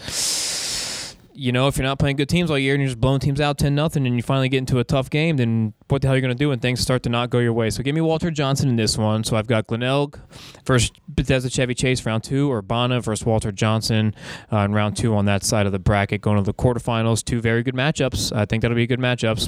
you 1.39 1.51
know, 1.51 1.67
if 1.67 1.77
you're 1.77 1.85
not 1.85 1.99
playing 1.99 2.15
good 2.15 2.27
teams 2.27 2.49
all 2.49 2.57
year 2.57 2.73
and 2.73 2.81
you're 2.81 2.87
just 2.87 2.99
blowing 2.99 3.19
teams 3.19 3.39
out 3.39 3.59
10 3.59 3.75
nothing 3.75 4.07
and 4.07 4.15
you 4.15 4.23
finally 4.23 4.49
get 4.49 4.57
into 4.57 4.79
a 4.79 4.83
tough 4.83 5.07
game, 5.07 5.37
then 5.37 5.71
what 5.87 6.01
the 6.01 6.07
hell 6.07 6.15
are 6.15 6.17
you 6.17 6.21
going 6.21 6.35
to 6.35 6.37
do 6.37 6.49
when 6.49 6.59
things 6.59 6.79
start 6.79 7.03
to 7.03 7.09
not 7.09 7.29
go 7.29 7.37
your 7.37 7.53
way? 7.53 7.69
So 7.69 7.83
give 7.83 7.93
me 7.93 8.01
Walter 8.01 8.31
Johnson 8.31 8.69
in 8.69 8.75
this 8.75 8.97
one. 8.97 9.23
So 9.23 9.37
I've 9.37 9.45
got 9.45 9.67
Glenelg 9.67 10.19
versus 10.65 10.91
Bethesda 11.07 11.51
Chevy 11.51 11.75
Chase 11.75 12.03
round 12.07 12.23
two, 12.23 12.51
Urbana 12.51 13.01
versus 13.01 13.23
Walter 13.23 13.51
Johnson 13.51 14.15
uh, 14.51 14.57
in 14.61 14.73
round 14.73 14.97
two 14.97 15.15
on 15.15 15.25
that 15.25 15.43
side 15.43 15.67
of 15.67 15.71
the 15.71 15.79
bracket 15.79 16.21
going 16.21 16.37
to 16.37 16.43
the 16.43 16.55
quarterfinals. 16.55 17.23
Two 17.23 17.39
very 17.39 17.61
good 17.61 17.75
matchups. 17.75 18.35
I 18.35 18.45
think 18.45 18.63
that'll 18.63 18.73
be 18.73 18.87
good 18.87 18.99
matchups. 18.99 19.47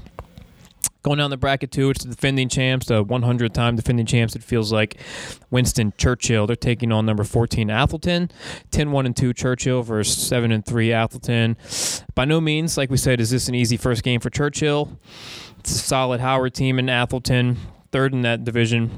Going 1.01 1.17
down 1.17 1.29
the 1.29 1.37
bracket 1.37 1.71
too, 1.71 1.89
it's 1.89 2.03
the 2.03 2.09
defending 2.09 2.49
champs, 2.49 2.87
the 2.87 3.01
100 3.03 3.53
time 3.53 3.77
defending 3.77 4.05
champs. 4.05 4.35
It 4.35 4.43
feels 4.43 4.73
like 4.73 4.99
Winston 5.49 5.93
Churchill. 5.97 6.45
They're 6.45 6.57
taking 6.57 6.91
on 6.91 7.05
number 7.05 7.23
14 7.23 7.69
Atholton, 7.69 8.29
10 8.71 8.91
1 8.91 9.05
and 9.05 9.15
2 9.15 9.33
Churchill 9.33 9.81
versus 9.81 10.21
7 10.27 10.51
and 10.51 10.65
3 10.65 10.89
Atholton. 10.89 11.55
By 12.15 12.25
no 12.25 12.41
means, 12.41 12.77
like 12.77 12.89
we 12.89 12.97
said, 12.97 13.21
is 13.21 13.29
this 13.29 13.47
an 13.47 13.55
easy 13.55 13.77
first 13.77 14.03
game 14.03 14.19
for 14.19 14.29
Churchill. 14.29 14.99
It's 15.59 15.71
a 15.71 15.77
solid 15.77 16.19
Howard 16.19 16.53
team 16.53 16.79
in 16.79 16.87
Atholton, 16.87 17.55
third 17.91 18.13
in 18.13 18.21
that 18.23 18.43
division. 18.43 18.91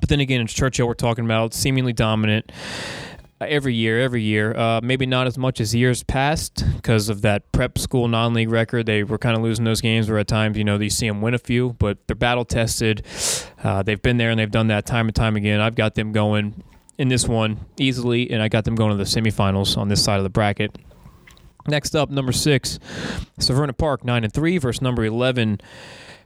But 0.00 0.08
then 0.08 0.18
again, 0.20 0.40
it's 0.40 0.52
Churchill 0.52 0.88
we're 0.88 0.94
talking 0.94 1.24
about, 1.24 1.54
seemingly 1.54 1.92
dominant 1.92 2.50
every 3.40 3.74
year, 3.74 4.00
every 4.00 4.22
year. 4.22 4.56
Uh, 4.56 4.80
maybe 4.82 5.06
not 5.06 5.26
as 5.26 5.36
much 5.36 5.60
as 5.60 5.74
years 5.74 6.02
past 6.02 6.64
because 6.76 7.08
of 7.08 7.22
that 7.22 7.50
prep 7.52 7.78
school 7.78 8.08
non-league 8.08 8.50
record. 8.50 8.86
They 8.86 9.02
were 9.02 9.18
kind 9.18 9.36
of 9.36 9.42
losing 9.42 9.64
those 9.64 9.80
games 9.80 10.08
where 10.08 10.18
at 10.18 10.28
times, 10.28 10.56
you 10.56 10.64
know, 10.64 10.78
you 10.78 10.90
see 10.90 11.08
them 11.08 11.20
win 11.20 11.34
a 11.34 11.38
few, 11.38 11.74
but 11.78 11.98
they're 12.06 12.16
battle 12.16 12.44
tested. 12.44 13.04
Uh, 13.62 13.82
they've 13.82 14.00
been 14.00 14.16
there 14.16 14.30
and 14.30 14.38
they've 14.38 14.50
done 14.50 14.68
that 14.68 14.86
time 14.86 15.06
and 15.06 15.14
time 15.14 15.36
again. 15.36 15.60
I've 15.60 15.74
got 15.74 15.94
them 15.94 16.12
going 16.12 16.62
in 16.96 17.08
this 17.08 17.26
one 17.26 17.58
easily, 17.76 18.30
and 18.30 18.40
I 18.40 18.48
got 18.48 18.64
them 18.64 18.76
going 18.76 18.90
to 18.90 18.96
the 18.96 19.04
semifinals 19.04 19.76
on 19.76 19.88
this 19.88 20.02
side 20.02 20.18
of 20.18 20.22
the 20.22 20.30
bracket. 20.30 20.76
Next 21.66 21.96
up, 21.96 22.10
number 22.10 22.30
six, 22.30 22.78
Severna 23.40 23.76
Park, 23.76 24.04
nine 24.04 24.22
and 24.22 24.32
three 24.32 24.58
versus 24.58 24.82
number 24.82 25.04
eleven. 25.04 25.60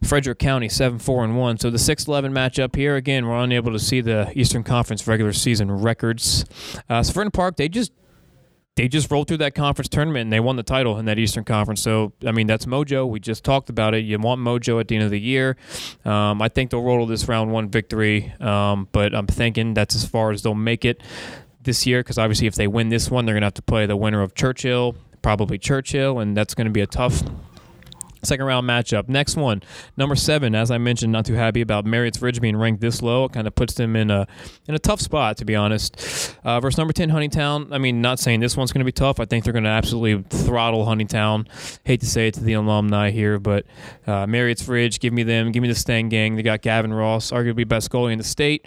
Frederick 0.02 0.38
County 0.38 0.68
seven 0.68 0.98
four 0.98 1.24
and 1.24 1.36
one. 1.36 1.58
So 1.58 1.70
the 1.70 1.78
six 1.78 2.06
eleven 2.06 2.32
matchup 2.32 2.76
here 2.76 2.96
again, 2.96 3.26
we're 3.26 3.38
unable 3.38 3.72
to 3.72 3.78
see 3.78 4.00
the 4.00 4.32
Eastern 4.34 4.62
Conference 4.62 5.06
regular 5.06 5.32
season 5.32 5.70
records. 5.70 6.44
Uh, 6.88 7.00
Severna 7.00 7.32
Park 7.32 7.56
they 7.56 7.68
just 7.68 7.92
they 8.76 8.86
just 8.86 9.10
rolled 9.10 9.26
through 9.26 9.38
that 9.38 9.56
conference 9.56 9.88
tournament 9.88 10.22
and 10.22 10.32
they 10.32 10.38
won 10.38 10.54
the 10.54 10.62
title 10.62 10.98
in 10.98 11.06
that 11.06 11.18
Eastern 11.18 11.42
Conference. 11.42 11.82
So 11.82 12.12
I 12.24 12.30
mean 12.30 12.46
that's 12.46 12.64
mojo. 12.64 13.08
We 13.08 13.18
just 13.18 13.42
talked 13.42 13.70
about 13.70 13.94
it. 13.94 14.04
You 14.04 14.18
want 14.18 14.40
mojo 14.40 14.80
at 14.80 14.86
the 14.86 14.94
end 14.94 15.04
of 15.04 15.10
the 15.10 15.20
year. 15.20 15.56
Um, 16.04 16.40
I 16.40 16.48
think 16.48 16.70
they'll 16.70 16.82
roll 16.82 17.04
this 17.06 17.26
round 17.26 17.52
one 17.52 17.68
victory, 17.68 18.32
um, 18.40 18.88
but 18.92 19.14
I'm 19.14 19.26
thinking 19.26 19.74
that's 19.74 19.96
as 19.96 20.04
far 20.04 20.30
as 20.30 20.42
they'll 20.42 20.54
make 20.54 20.84
it 20.84 21.02
this 21.60 21.86
year 21.86 22.00
because 22.00 22.18
obviously 22.18 22.46
if 22.46 22.54
they 22.54 22.68
win 22.68 22.88
this 22.88 23.10
one, 23.10 23.26
they're 23.26 23.34
gonna 23.34 23.46
have 23.46 23.54
to 23.54 23.62
play 23.62 23.84
the 23.84 23.96
winner 23.96 24.22
of 24.22 24.34
Churchill, 24.34 24.94
probably 25.22 25.58
Churchill, 25.58 26.20
and 26.20 26.36
that's 26.36 26.54
going 26.54 26.66
to 26.66 26.72
be 26.72 26.80
a 26.80 26.86
tough 26.86 27.22
Second 28.22 28.46
round 28.46 28.68
matchup. 28.68 29.08
Next 29.08 29.36
one, 29.36 29.62
number 29.96 30.16
seven. 30.16 30.54
As 30.54 30.70
I 30.70 30.78
mentioned, 30.78 31.12
not 31.12 31.26
too 31.26 31.34
happy 31.34 31.60
about 31.60 31.84
Marriott's 31.84 32.20
Ridge 32.20 32.40
being 32.40 32.56
ranked 32.56 32.80
this 32.80 33.02
low. 33.02 33.24
It 33.24 33.32
kind 33.32 33.46
of 33.46 33.54
puts 33.54 33.74
them 33.74 33.96
in 33.96 34.10
a 34.10 34.26
in 34.66 34.74
a 34.74 34.78
tough 34.78 35.00
spot, 35.00 35.36
to 35.38 35.44
be 35.44 35.54
honest. 35.54 36.36
Uh, 36.44 36.60
versus 36.60 36.78
number 36.78 36.92
ten, 36.92 37.10
Huntingtown. 37.10 37.72
I 37.72 37.78
mean, 37.78 38.00
not 38.00 38.18
saying 38.18 38.40
this 38.40 38.56
one's 38.56 38.72
going 38.72 38.80
to 38.80 38.84
be 38.84 38.92
tough. 38.92 39.20
I 39.20 39.24
think 39.24 39.44
they're 39.44 39.52
going 39.52 39.64
to 39.64 39.70
absolutely 39.70 40.24
throttle 40.30 40.84
Huntingtown. 40.84 41.46
Hate 41.84 42.00
to 42.00 42.06
say 42.06 42.28
it 42.28 42.34
to 42.34 42.40
the 42.40 42.54
alumni 42.54 43.10
here, 43.10 43.38
but 43.38 43.66
uh, 44.06 44.26
Marriott's 44.26 44.66
Ridge, 44.66 45.00
give 45.00 45.12
me 45.12 45.22
them. 45.22 45.52
Give 45.52 45.62
me 45.62 45.68
the 45.68 45.74
Stang 45.74 46.08
Gang. 46.08 46.36
They 46.36 46.42
got 46.42 46.62
Gavin 46.62 46.92
Ross, 46.92 47.30
arguably 47.30 47.66
best 47.66 47.90
goalie 47.90 48.12
in 48.12 48.18
the 48.18 48.24
state. 48.24 48.66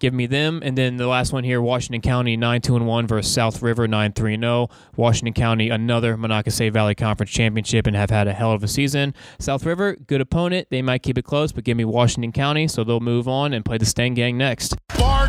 Give 0.00 0.14
me 0.14 0.24
them. 0.24 0.62
And 0.64 0.78
then 0.78 0.96
the 0.96 1.06
last 1.06 1.30
one 1.30 1.44
here, 1.44 1.60
Washington 1.60 2.00
County 2.00 2.34
9 2.34 2.62
2 2.62 2.78
1 2.78 3.06
versus 3.06 3.32
South 3.32 3.60
River 3.60 3.86
9 3.86 4.12
3 4.12 4.40
0. 4.40 4.68
Washington 4.96 5.34
County, 5.34 5.68
another 5.68 6.16
Monocacy 6.16 6.70
Valley 6.70 6.94
Conference 6.94 7.30
championship 7.30 7.86
and 7.86 7.94
have 7.94 8.08
had 8.08 8.26
a 8.26 8.32
hell 8.32 8.52
of 8.52 8.64
a 8.64 8.68
season. 8.68 9.14
South 9.38 9.66
River, 9.66 9.96
good 10.06 10.22
opponent. 10.22 10.68
They 10.70 10.80
might 10.80 11.02
keep 11.02 11.18
it 11.18 11.24
close, 11.24 11.52
but 11.52 11.64
give 11.64 11.76
me 11.76 11.84
Washington 11.84 12.32
County, 12.32 12.66
so 12.66 12.82
they'll 12.82 12.98
move 13.00 13.28
on 13.28 13.52
and 13.52 13.62
play 13.62 13.76
the 13.76 13.84
Stang 13.84 14.14
Gang 14.14 14.38
next. 14.38 14.74
Bar 14.96 15.26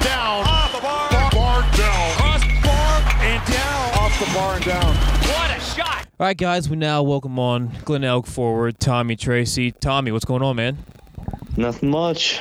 down. 0.00 0.46
Off 0.46 0.72
the 0.74 0.80
bar. 0.80 1.10
Bar, 1.10 1.30
bar 1.32 1.60
down. 1.76 2.16
Cross 2.16 2.42
bar 2.64 3.02
and 3.20 3.52
down. 3.52 3.98
Off 3.98 4.18
the 4.18 4.34
bar 4.34 4.54
and 4.56 4.64
down. 4.64 4.94
What 4.94 5.50
a 5.54 5.60
shot! 5.60 6.06
All 6.18 6.26
right, 6.26 6.38
guys, 6.38 6.70
we 6.70 6.76
now 6.76 7.02
welcome 7.02 7.38
on 7.38 7.70
Glenelg 7.84 8.26
forward, 8.26 8.80
Tommy 8.80 9.14
Tracy. 9.14 9.72
Tommy, 9.72 10.10
what's 10.10 10.24
going 10.24 10.42
on, 10.42 10.56
man? 10.56 10.78
Nothing 11.58 11.90
much. 11.90 12.40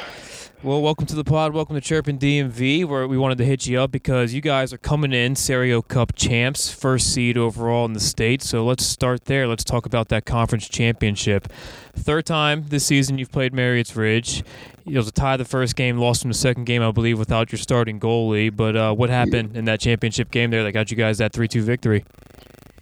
Well, 0.66 0.82
welcome 0.82 1.06
to 1.06 1.16
the 1.16 1.24
pod. 1.24 1.54
Welcome 1.54 1.76
to 1.76 1.80
Chirpin 1.82 2.18
DMV, 2.18 2.86
where 2.86 3.08
we 3.08 3.20
wanted 3.20 3.38
to 3.38 3.46
hit 3.46 3.68
you 3.68 3.80
up 3.80 3.92
because 3.92 4.34
you 4.34 4.42
guys 4.42 4.74
are 4.74 4.80
coming 4.80 5.14
in 5.14 5.36
Serio 5.36 5.84
Cup 5.84 6.16
champs, 6.16 6.72
first 6.74 7.14
seed 7.14 7.38
overall 7.38 7.86
in 7.86 7.94
the 7.94 8.00
state. 8.00 8.42
So 8.42 8.66
let's 8.66 8.84
start 8.84 9.26
there. 9.26 9.48
Let's 9.48 9.64
talk 9.64 9.86
about 9.86 10.10
that 10.10 10.26
conference 10.26 10.68
championship. 10.68 11.50
Third 11.96 12.26
time 12.26 12.66
this 12.70 12.84
season 12.84 13.20
you've 13.20 13.32
played 13.32 13.54
Marriott's 13.54 13.96
Ridge. 13.96 14.44
It 14.88 14.98
was 14.98 15.08
a 15.08 15.12
tie 15.12 15.38
the 15.38 15.46
first 15.46 15.76
game, 15.76 16.00
lost 16.00 16.24
in 16.24 16.32
the 16.32 16.36
second 16.36 16.64
game, 16.64 16.82
I 16.82 16.90
believe, 16.90 17.20
without 17.20 17.52
your 17.52 17.60
starting 17.60 18.00
goalie. 18.00 18.50
But 18.50 18.76
uh, 18.76 18.96
what 18.96 19.12
happened 19.12 19.56
in 19.56 19.66
that 19.66 19.80
championship 19.80 20.32
game 20.32 20.50
there 20.50 20.64
that 20.64 20.72
got 20.72 20.90
you 20.90 20.98
guys 20.98 21.20
that 21.20 21.32
3 21.32 21.48
2 21.48 21.62
victory? 21.62 22.04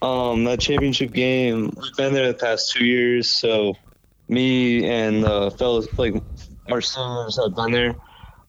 Um, 0.02 0.46
that 0.46 0.62
championship 0.62 1.12
game, 1.12 1.74
we've 1.76 1.96
been 1.98 2.14
there 2.14 2.30
the 2.30 2.34
past 2.34 2.72
two 2.72 2.86
years, 2.86 3.30
so 3.30 3.76
me 4.30 4.90
and 4.90 5.26
the 5.26 5.52
fellows 5.52 5.90
like 5.98 6.14
our 6.72 6.82
seniors 6.82 7.38
have 7.42 7.56
been 7.56 7.72
there 7.72 7.96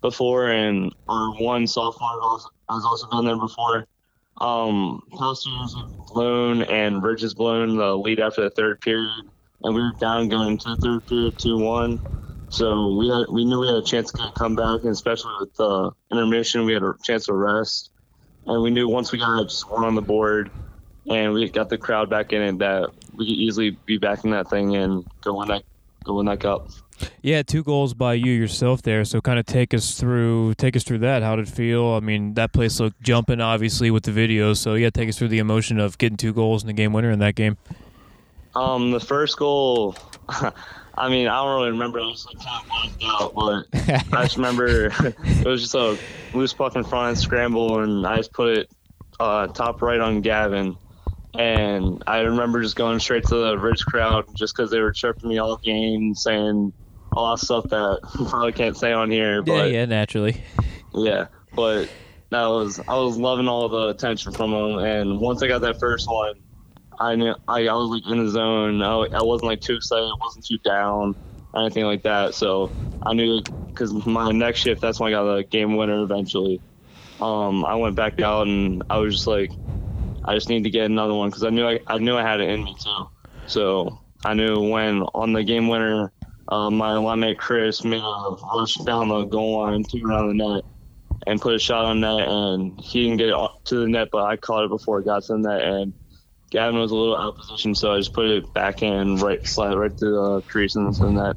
before, 0.03 0.51
and 0.51 0.93
our 1.09 1.35
one 1.43 1.67
sophomore 1.67 2.39
has 2.71 2.85
also 2.85 3.09
been 3.11 3.25
there 3.25 3.39
before. 3.39 3.87
Um, 4.41 5.01
past 5.19 5.47
years 5.47 5.77
blown, 6.13 6.63
and 6.63 7.03
Ridge 7.03 7.23
has 7.23 7.35
blown 7.35 7.77
the 7.77 7.97
lead 7.97 8.21
after 8.21 8.43
the 8.43 8.51
third 8.51 8.81
period, 8.81 9.11
and 9.63 9.75
we 9.75 9.81
were 9.81 9.93
down 10.01 10.29
going 10.29 10.51
into 10.53 10.71
the 10.71 10.77
third 10.77 11.07
period, 11.07 11.35
two 11.39 11.59
one. 11.59 12.01
So 12.51 12.97
we 12.97 13.09
had 13.09 13.27
we 13.31 13.45
knew 13.45 13.61
we 13.61 13.69
had 13.69 13.77
a 13.77 13.83
chance 13.83 14.13
to 14.13 14.33
come 14.37 14.57
back, 14.57 14.81
and 14.83 14.91
especially 14.91 15.33
with 15.41 15.55
the 15.55 15.93
intermission, 16.13 16.65
we 16.65 16.75
had 16.75 16.83
a 16.83 16.95
chance 17.05 17.27
to 17.27 17.33
rest. 17.35 17.91
And 18.47 18.63
we 18.63 18.71
knew 18.71 18.89
once 18.89 19.13
we 19.13 19.19
got 19.19 19.43
just 19.45 19.71
one 19.71 19.85
on 19.85 19.95
the 19.95 20.03
board, 20.03 20.51
and 21.09 21.33
we 21.33 21.49
got 21.51 21.69
the 21.69 21.79
crowd 21.79 22.11
back 22.11 22.33
in 22.33 22.43
it, 22.43 22.59
that 22.59 22.91
we 23.13 23.27
could 23.27 23.37
easily 23.37 23.79
be 23.87 23.99
back 23.99 24.25
in 24.25 24.31
that 24.33 24.51
thing 24.51 24.77
and 24.77 25.05
go 25.23 25.39
win 25.39 25.49
that 25.49 25.65
go 26.05 26.15
win 26.17 26.27
that 26.27 26.41
cup. 26.41 26.67
Yeah, 27.23 27.43
two 27.43 27.63
goals 27.63 27.95
by 27.95 28.15
you 28.15 28.33
yourself 28.33 28.83
there. 28.83 29.05
So 29.05 29.21
kind 29.21 29.39
of 29.39 29.47
take 29.47 29.73
us 29.75 29.99
through 29.99 30.55
take 30.55 30.77
us 30.77 30.85
through 30.85 30.99
that. 30.99 31.23
How 31.23 31.37
did 31.37 31.49
it 31.49 31.51
feel? 31.51 31.87
I 31.87 32.01
mean, 32.01 32.35
that 32.35 32.53
place 32.53 32.81
looked 32.81 33.01
jumping 33.03 33.41
obviously 33.41 33.91
with 33.91 34.05
the 34.05 34.13
video. 34.13 34.55
So 34.55 34.75
yeah, 34.75 34.91
take 34.91 35.09
us 35.09 35.19
through 35.19 35.29
the 35.29 35.39
emotion 35.39 35.81
of 35.81 35.99
getting 35.99 36.17
two 36.17 36.33
goals 36.33 36.63
in 36.63 36.67
the 36.67 36.73
game 36.73 36.93
winner 36.93 37.11
in 37.11 37.19
that 37.21 37.35
game. 37.35 37.57
Um, 38.55 38.93
the 38.93 39.01
first 39.01 39.37
goal, 39.37 39.97
I 40.97 41.09
mean, 41.09 41.27
I 41.27 41.43
don't 41.43 41.57
really 41.57 41.71
remember. 41.71 42.01
I 42.01 42.07
was 42.07 42.27
like 42.27 43.03
out, 43.05 43.35
but 43.35 43.67
I 44.13 44.23
just 44.23 44.37
remember 44.37 44.87
it 45.25 45.47
was 45.47 45.63
just 45.63 45.75
a 45.75 45.99
loose 46.35 46.53
puck 46.53 46.77
in 46.77 46.85
front, 46.85 47.19
scramble, 47.19 47.81
and 47.81 48.07
I 48.07 48.19
just 48.19 48.33
put 48.33 48.59
it 48.59 48.71
uh, 49.19 49.49
top 49.49 49.83
right 49.83 50.01
on 50.01 50.21
Gavin. 50.21 50.77
And 51.37 52.03
I 52.07 52.21
remember 52.21 52.63
just 52.63 52.77
going 52.77 53.01
straight 53.01 53.25
to 53.25 53.35
the 53.35 53.59
Ridge 53.59 53.85
crowd 53.85 54.27
just 54.35 54.55
because 54.55 54.71
they 54.71 54.81
were 54.81 54.93
chirping 54.93 55.29
me 55.29 55.39
all 55.39 55.57
game, 55.57 56.15
saying 56.15 56.73
a 57.17 57.21
lot 57.21 57.33
of 57.35 57.41
stuff 57.41 57.65
that 57.71 58.01
I 58.05 58.29
probably 58.29 58.53
can't 58.53 58.77
say 58.77 58.93
on 58.93 59.11
here. 59.11 59.43
But 59.43 59.53
yeah, 59.53 59.65
yeah, 59.65 59.85
naturally. 59.85 60.43
yeah, 60.95 61.27
but 61.55 61.89
that 62.31 62.47
was 62.47 62.81
I 62.81 62.97
was 62.97 63.17
loving 63.17 63.49
all 63.49 63.69
the 63.69 63.89
attention 63.89 64.33
from 64.33 64.51
them. 64.51 64.79
And 64.79 65.21
once 65.21 65.43
I 65.43 65.49
got 65.49 65.61
that 65.63 65.79
first 65.79 66.09
one, 66.09 66.35
I 66.99 67.15
knew 67.15 67.35
I, 67.49 67.69
I 67.69 67.75
was 67.75 67.91
like 67.91 68.11
in 68.11 68.25
the 68.25 68.31
zone. 68.31 68.83
I, 68.83 69.19
I 69.19 69.23
wasn't 69.23 69.49
like 69.49 69.61
too 69.61 69.77
excited. 69.77 70.07
I 70.07 70.15
wasn't 70.21 70.47
too 70.47 70.59
down 70.59 71.15
or 71.53 71.61
anything 71.61 71.85
like 71.85 72.03
that. 72.03 72.35
So 72.35 72.71
I 73.03 73.15
knew 73.15 73.43
because 73.69 73.93
my 74.07 74.31
next 74.33 74.61
shift, 74.61 74.81
that's 74.81 75.01
when 75.01 75.13
I 75.13 75.17
got 75.17 75.37
the 75.37 75.45
game 75.45 75.77
winner 75.77 76.03
eventually. 76.03 76.61
Um, 77.21 77.65
I 77.65 77.77
went 77.77 77.95
back 77.95 78.21
out 78.21 78.49
and 78.49 78.83
I 78.91 78.99
was 78.99 79.15
just 79.15 79.27
like, 79.27 79.53
I 80.25 80.35
just 80.35 80.49
need 80.49 80.65
to 80.65 80.71
get 80.71 80.87
another 80.87 81.15
one 81.15 81.31
because 81.31 81.45
I 81.45 81.51
knew 81.51 81.67
I, 81.67 81.81
I 81.87 81.99
knew 81.99 82.17
I 82.17 82.23
had 82.23 82.41
it 82.41 82.49
in 82.49 82.65
me 82.65 82.75
too. 82.83 83.09
So 83.47 84.01
I 84.25 84.35
knew 84.35 84.69
when 84.69 85.03
on 85.15 85.33
the 85.33 85.45
game 85.45 85.69
winner, 85.69 86.13
uh, 86.49 86.71
my 86.71 86.95
linemate 86.95 87.39
Chris 87.39 87.85
made 87.85 88.03
a 88.03 88.37
rush 88.55 88.75
down 88.77 89.09
the 89.09 89.25
goal 89.25 89.61
line, 89.63 89.85
two 89.85 90.05
around 90.05 90.29
the 90.29 90.35
net, 90.35 90.65
and 91.27 91.41
put 91.41 91.55
a 91.55 91.59
shot 91.59 91.85
on 91.85 92.01
net, 92.01 92.29
and 92.29 92.79
he 92.81 93.05
didn't 93.05 93.19
get 93.19 93.29
it 93.29 93.51
to 93.65 93.77
the 93.77 93.89
net, 93.89 94.09
but 94.13 94.25
I 94.25 94.37
caught 94.37 94.65
it 94.65 94.69
before 94.69 95.01
it 95.01 95.05
got 95.05 95.23
to 95.25 95.33
the 95.35 95.39
net, 95.39 95.63
and 95.63 95.93
Gavin 96.51 96.79
was 96.79 96.93
a 96.93 96.95
little 96.95 97.17
out 97.17 97.35
of 97.35 97.37
position, 97.37 97.75
so 97.75 97.93
I 97.93 97.99
just 97.99 98.13
put 98.13 98.27
it 98.27 98.53
back 98.55 98.83
in, 98.83 99.17
right 99.17 99.45
slide 99.47 99.75
right 99.75 99.97
to 99.99 100.05
the 100.05 100.43
crease 100.43 100.77
and 100.77 100.95
the 100.95 101.11
net. 101.11 101.37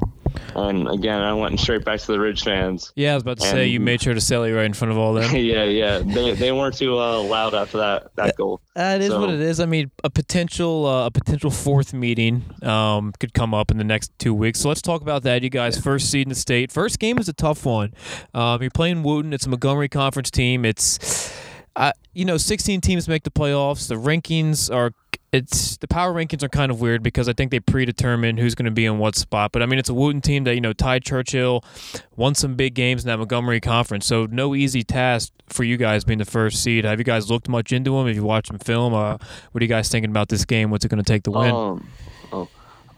And 0.56 0.88
again, 0.88 1.22
I 1.22 1.34
went 1.34 1.60
straight 1.60 1.86
back 1.86 2.00
to 2.00 2.08
the 2.08 2.20
Ridge 2.20 2.44
fans. 2.44 2.92
Yeah, 2.96 3.12
I 3.12 3.14
was 3.16 3.24
about 3.24 3.40
to 3.40 3.48
say 3.48 3.68
you 3.68 3.80
made 3.80 4.02
sure 4.02 4.14
to 4.14 4.22
sell 4.22 4.44
it 4.44 4.52
right 4.52 4.66
in 4.66 4.74
front 4.74 4.92
of 4.92 4.98
all 4.98 5.14
them. 5.14 5.36
yeah, 5.36 5.64
yeah, 5.64 6.00
they, 6.00 6.34
they 6.34 6.52
weren't 6.52 6.78
too 6.78 6.98
uh, 6.98 7.22
loud 7.22 7.54
after 7.54 7.78
that 7.78 8.16
that 8.16 8.36
goal. 8.36 8.62
It 8.76 9.02
is 9.02 9.14
what 9.14 9.30
it 9.30 9.40
is. 9.40 9.60
I 9.60 9.66
mean, 9.66 9.92
a 10.04 10.10
potential 10.10 10.86
uh, 10.86 11.06
a 11.08 11.12
potential 11.12 11.52
fourth 11.52 11.94
meeting 11.94 12.44
um, 12.64 13.14
could 13.20 13.34
come 13.34 13.54
up 13.54 13.72
in 13.72 13.78
the 13.78 13.84
next 13.84 14.12
two 14.20 14.34
weeks. 14.34 14.60
So 14.60 14.70
let's 14.70 14.82
talk 14.82 15.02
about 15.02 15.24
that. 15.24 15.44
You 15.44 15.50
guys, 15.50 15.80
first 15.80 16.10
seed 16.10 16.26
in 16.26 16.30
the 16.30 16.36
state. 16.36 16.72
First 16.72 17.00
game 17.00 17.18
is 17.18 17.30
a 17.30 17.34
tough 17.34 17.66
one. 17.66 17.94
Um, 18.34 18.62
you're 18.62 18.72
playing 18.72 19.04
Wootton. 19.04 19.34
It's 19.34 19.46
a 19.46 19.50
Montgomery 19.50 19.90
Conference 19.90 20.32
team. 20.32 20.66
It's 20.66 21.36
uh, 21.78 21.92
you 22.14 22.26
know, 22.26 22.38
16 22.38 22.82
teams 22.82 23.08
make 23.08 23.24
the 23.24 23.30
playoffs. 23.30 23.88
The 23.88 23.96
rankings 23.96 24.74
are 24.74 24.94
it's 25.34 25.78
the 25.78 25.88
power 25.88 26.14
rankings 26.14 26.42
are 26.42 26.50
kind 26.50 26.72
of 26.72 26.80
weird 26.80 27.04
because 27.04 27.28
I 27.28 27.34
think 27.34 27.52
they 27.52 27.60
predetermine 27.60 28.38
who's 28.38 28.56
going 28.56 28.66
to 28.66 28.72
be 28.72 28.86
in 28.86 28.98
what 28.98 29.16
spot. 29.16 29.52
But 29.52 29.62
I 29.62 29.66
mean, 29.66 29.78
it's 29.78 29.90
a 29.90 29.94
Wootton 29.94 30.22
team 30.22 30.46
that 30.46 30.56
you 30.56 30.62
know 30.62 30.74
Ty 30.74 31.00
Churchill, 31.00 31.64
won 32.16 32.34
some 32.34 32.56
big 32.56 32.74
games 32.76 33.04
in 33.04 33.08
that 33.08 33.18
Montgomery 33.18 33.60
conference. 33.60 34.06
So 34.06 34.26
no 34.28 34.56
easy 34.56 34.84
task 34.84 35.34
for 35.48 35.64
you 35.64 35.78
guys 35.78 36.06
being 36.06 36.20
the 36.20 36.26
first 36.26 36.64
seed. 36.64 36.86
Have 36.86 37.00
you 37.00 37.06
guys 37.06 37.30
looked 37.30 37.50
much 37.50 37.72
into 37.72 37.92
them? 37.92 38.08
Have 38.08 38.16
you 38.16 38.24
watched 38.24 38.50
them 38.50 38.60
film? 38.60 38.94
Uh, 38.94 39.18
what 39.52 39.62
are 39.62 39.64
you 39.64 39.70
guys 39.70 39.90
thinking 39.90 40.12
about 40.12 40.30
this 40.30 40.46
game? 40.46 40.72
What's 40.72 40.86
it 40.86 40.90
going 40.90 41.04
to 41.04 41.12
take 41.12 41.24
to 41.24 41.32
win? 41.32 41.52
Um, 41.52 41.90
oh, 42.32 42.50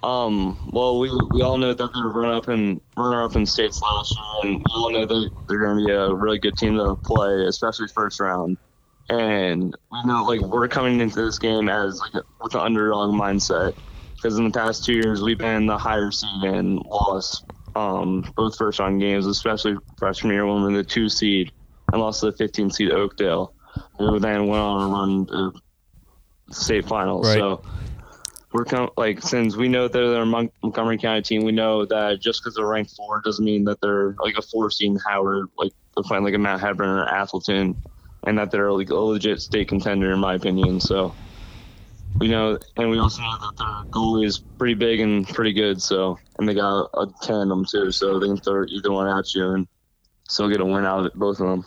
um. 0.08 0.70
Well, 0.72 1.00
we 1.00 1.10
we 1.32 1.42
all 1.42 1.58
know 1.58 1.74
that 1.74 1.94
they're 1.94 2.04
run 2.04 2.36
up 2.36 2.48
and 2.48 2.80
runner 2.96 3.24
up 3.24 3.36
in 3.36 3.46
states 3.48 3.82
last 3.82 4.15
year, 4.15 4.54
and 4.54 4.60
we 4.60 4.65
all 4.76 4.92
know 4.92 5.06
that 5.08 5.32
they're 5.48 5.60
going 5.60 5.80
to 5.80 5.86
be 5.86 5.92
a 5.92 6.13
really 6.13 6.38
good 6.38 6.58
team 6.58 6.78
to 6.78 6.96
play, 6.96 7.46
especially 7.48 7.88
first 7.88 8.20
round. 8.20 8.58
And 9.10 9.76
we 9.91 10.04
know 10.06 10.24
like 10.24 10.41
we're 10.41 10.67
coming 10.67 11.00
into 11.00 11.24
this 11.24 11.39
game 11.39 11.67
as 11.69 12.00
like 12.00 12.24
with 12.41 12.54
an 12.54 12.62
underdog 12.62 13.12
mindset 13.12 13.76
because 14.15 14.38
in 14.38 14.45
the 14.45 14.52
past 14.52 14.86
two 14.86 14.93
years 14.93 15.22
we've 15.22 15.38
been 15.38 15.65
the 15.65 15.78
higher 15.78 16.12
seed 16.12 16.43
and 16.43 16.78
lost 16.86 17.45
um 17.76 18.24
both 18.36 18.58
first 18.58 18.80
round 18.80 19.00
games, 19.00 19.26
especially 19.26 19.76
freshman 19.98 20.34
year 20.34 20.45
when 20.45 20.63
we 20.63 20.72
were 20.72 20.78
the 20.78 20.84
two 20.84 21.10
seed 21.10 21.52
and 21.91 22.02
lost 22.02 22.19
to 22.19 22.28
the 22.28 22.38
15 22.38 22.69
seed 22.69 22.91
Oakdale, 22.91 23.54
who 23.98 24.19
then 24.19 24.48
went 24.48 24.62
on 24.62 24.82
a 24.82 24.93
run 24.93 25.26
to 25.28 25.54
state 26.52 26.86
finals. 26.86 27.28
Right. 27.28 27.38
So 27.38 27.63
we're 28.52 28.65
com- 28.65 28.91
like 28.98 29.22
since 29.22 29.56
we 29.56 29.67
know 29.67 29.88
that 29.88 29.93
they're 29.98 30.22
a 30.22 30.26
Mon- 30.26 30.52
Montgomery 30.63 30.98
County 30.98 31.22
team, 31.22 31.43
we 31.43 31.52
know 31.52 31.86
that 31.86 32.19
just 32.19 32.41
because 32.41 32.56
they're 32.56 32.65
ranked 32.65 32.91
four 32.95 33.22
doesn't 33.24 33.43
mean 33.43 33.63
that 33.65 33.80
they're 33.82 34.15
like 34.19 34.38
a 34.38 34.41
four 34.41 34.72
seed 34.72 34.91
in 34.91 34.98
Howard, 34.98 35.48
like 35.58 35.72
they're 35.95 36.04
playing 36.04 36.24
like 36.24 36.34
a 36.34 36.39
Mount 36.39 36.62
Hebron 36.62 36.89
or 36.89 37.06
Atholton, 37.08 37.76
and 38.25 38.38
that 38.38 38.51
they're 38.51 38.71
like 38.71 38.89
a 38.89 38.95
legit 38.95 39.41
state 39.41 39.67
contender 39.67 40.12
in 40.12 40.19
my 40.19 40.36
opinion. 40.36 40.79
So 40.79 41.13
we 42.17 42.27
know, 42.27 42.58
and 42.77 42.89
we 42.89 42.99
also 42.99 43.21
know 43.21 43.38
that 43.39 43.58
their 43.58 43.91
goalie 43.91 44.25
is 44.25 44.39
pretty 44.39 44.73
big 44.73 44.99
and 44.99 45.27
pretty 45.27 45.53
good. 45.53 45.82
So 45.82 46.19
and 46.38 46.47
they 46.47 46.53
got 46.53 46.89
a 46.93 47.08
tandem 47.21 47.65
too, 47.65 47.91
so 47.91 48.19
they 48.19 48.27
can 48.27 48.38
throw 48.38 48.65
either 48.65 48.91
one 48.91 49.08
at 49.08 49.34
you 49.36 49.51
and 49.51 49.67
still 50.27 50.49
get 50.49 50.62
a 50.62 50.65
win 50.65 50.86
out 50.86 50.99
of 50.99 51.05
it, 51.08 51.15
both 51.15 51.39
of 51.39 51.47
them. 51.47 51.65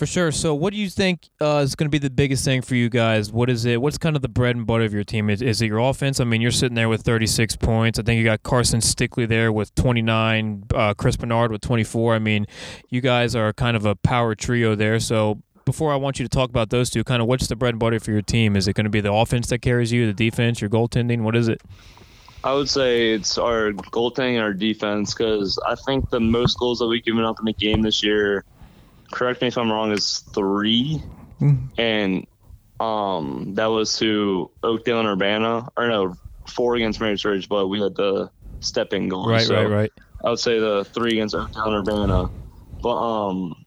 For 0.00 0.06
sure. 0.06 0.32
So, 0.32 0.54
what 0.54 0.72
do 0.72 0.78
you 0.78 0.88
think 0.88 1.28
uh, 1.42 1.60
is 1.62 1.74
going 1.74 1.84
to 1.84 1.90
be 1.90 1.98
the 1.98 2.08
biggest 2.08 2.42
thing 2.42 2.62
for 2.62 2.74
you 2.74 2.88
guys? 2.88 3.30
What 3.30 3.50
is 3.50 3.66
it? 3.66 3.82
What's 3.82 3.98
kind 3.98 4.16
of 4.16 4.22
the 4.22 4.30
bread 4.30 4.56
and 4.56 4.66
butter 4.66 4.84
of 4.84 4.94
your 4.94 5.04
team? 5.04 5.28
Is, 5.28 5.42
is 5.42 5.60
it 5.60 5.66
your 5.66 5.78
offense? 5.78 6.20
I 6.20 6.24
mean, 6.24 6.40
you're 6.40 6.50
sitting 6.50 6.74
there 6.74 6.88
with 6.88 7.02
36 7.02 7.56
points. 7.56 7.98
I 7.98 8.02
think 8.02 8.16
you 8.16 8.24
got 8.24 8.42
Carson 8.42 8.80
Stickley 8.80 9.28
there 9.28 9.52
with 9.52 9.74
29, 9.74 10.64
uh, 10.74 10.94
Chris 10.94 11.18
Bernard 11.18 11.52
with 11.52 11.60
24. 11.60 12.14
I 12.14 12.18
mean, 12.18 12.46
you 12.88 13.02
guys 13.02 13.36
are 13.36 13.52
kind 13.52 13.76
of 13.76 13.84
a 13.84 13.94
power 13.94 14.34
trio 14.34 14.74
there. 14.74 15.00
So, 15.00 15.42
before 15.70 15.92
I 15.92 15.96
want 15.96 16.18
you 16.18 16.24
to 16.24 16.28
talk 16.28 16.50
about 16.50 16.70
those 16.70 16.90
two, 16.90 17.04
kind 17.04 17.22
of 17.22 17.28
what's 17.28 17.46
the 17.46 17.54
bread 17.54 17.74
and 17.74 17.78
butter 17.78 18.00
for 18.00 18.10
your 18.10 18.22
team? 18.22 18.56
Is 18.56 18.66
it 18.66 18.74
going 18.74 18.84
to 18.84 18.90
be 18.90 19.00
the 19.00 19.12
offense 19.12 19.46
that 19.48 19.60
carries 19.60 19.92
you, 19.92 20.04
the 20.06 20.12
defense, 20.12 20.60
your 20.60 20.68
goaltending? 20.68 21.20
What 21.20 21.36
is 21.36 21.46
it? 21.46 21.62
I 22.42 22.54
would 22.54 22.68
say 22.68 23.12
it's 23.12 23.38
our 23.38 23.70
goaltending 23.70 24.34
and 24.34 24.42
our 24.42 24.52
defense 24.52 25.14
because 25.14 25.60
I 25.64 25.76
think 25.76 26.10
the 26.10 26.18
most 26.18 26.58
goals 26.58 26.80
that 26.80 26.86
we've 26.86 27.04
given 27.04 27.22
up 27.22 27.38
in 27.38 27.44
the 27.44 27.52
game 27.52 27.82
this 27.82 28.02
year, 28.02 28.44
correct 29.12 29.42
me 29.42 29.48
if 29.48 29.56
I'm 29.56 29.70
wrong, 29.70 29.92
is 29.92 30.24
three. 30.34 31.00
And 31.78 32.26
um, 32.80 33.54
that 33.54 33.66
was 33.66 33.96
to 33.98 34.50
Oakdale 34.64 34.98
and 35.00 35.08
Urbana. 35.08 35.68
Or 35.76 35.86
no, 35.86 36.14
four 36.48 36.74
against 36.74 37.00
Mary's 37.00 37.24
Ridge, 37.24 37.48
but 37.48 37.68
we 37.68 37.80
had 37.80 37.94
the 37.94 38.30
step 38.58 38.92
in 38.92 39.08
goal. 39.08 39.28
Right, 39.28 39.46
so 39.46 39.54
right, 39.54 39.70
right. 39.70 39.92
I 40.24 40.30
would 40.30 40.40
say 40.40 40.58
the 40.58 40.84
three 40.84 41.12
against 41.12 41.36
Oakdale 41.36 41.64
and 41.64 41.88
Urbana. 41.88 42.28
But 42.82 42.96
um, 42.96 43.64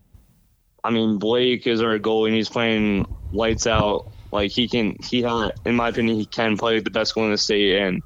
I 0.84 0.92
mean 0.92 1.18
Blake 1.18 1.66
is 1.66 1.82
our 1.82 1.98
goalie 2.00 2.28
and 2.28 2.36
he's 2.36 2.50
playing 2.50 3.06
lights 3.32 3.68
out. 3.68 4.06
Like 4.32 4.52
he 4.52 4.68
can, 4.68 4.98
he 5.04 5.22
had, 5.22 5.54
in 5.66 5.76
my 5.76 5.90
opinion, 5.90 6.18
he 6.18 6.26
can 6.26 6.58
play 6.58 6.80
the 6.80 6.90
best 6.90 7.14
goal 7.14 7.26
in 7.26 7.32
the 7.32 7.38
state. 7.38 7.78
And 7.78 8.02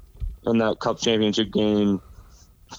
in 0.46 0.58
that 0.58 0.78
cup 0.78 1.00
championship 1.00 1.50
game, 1.52 2.00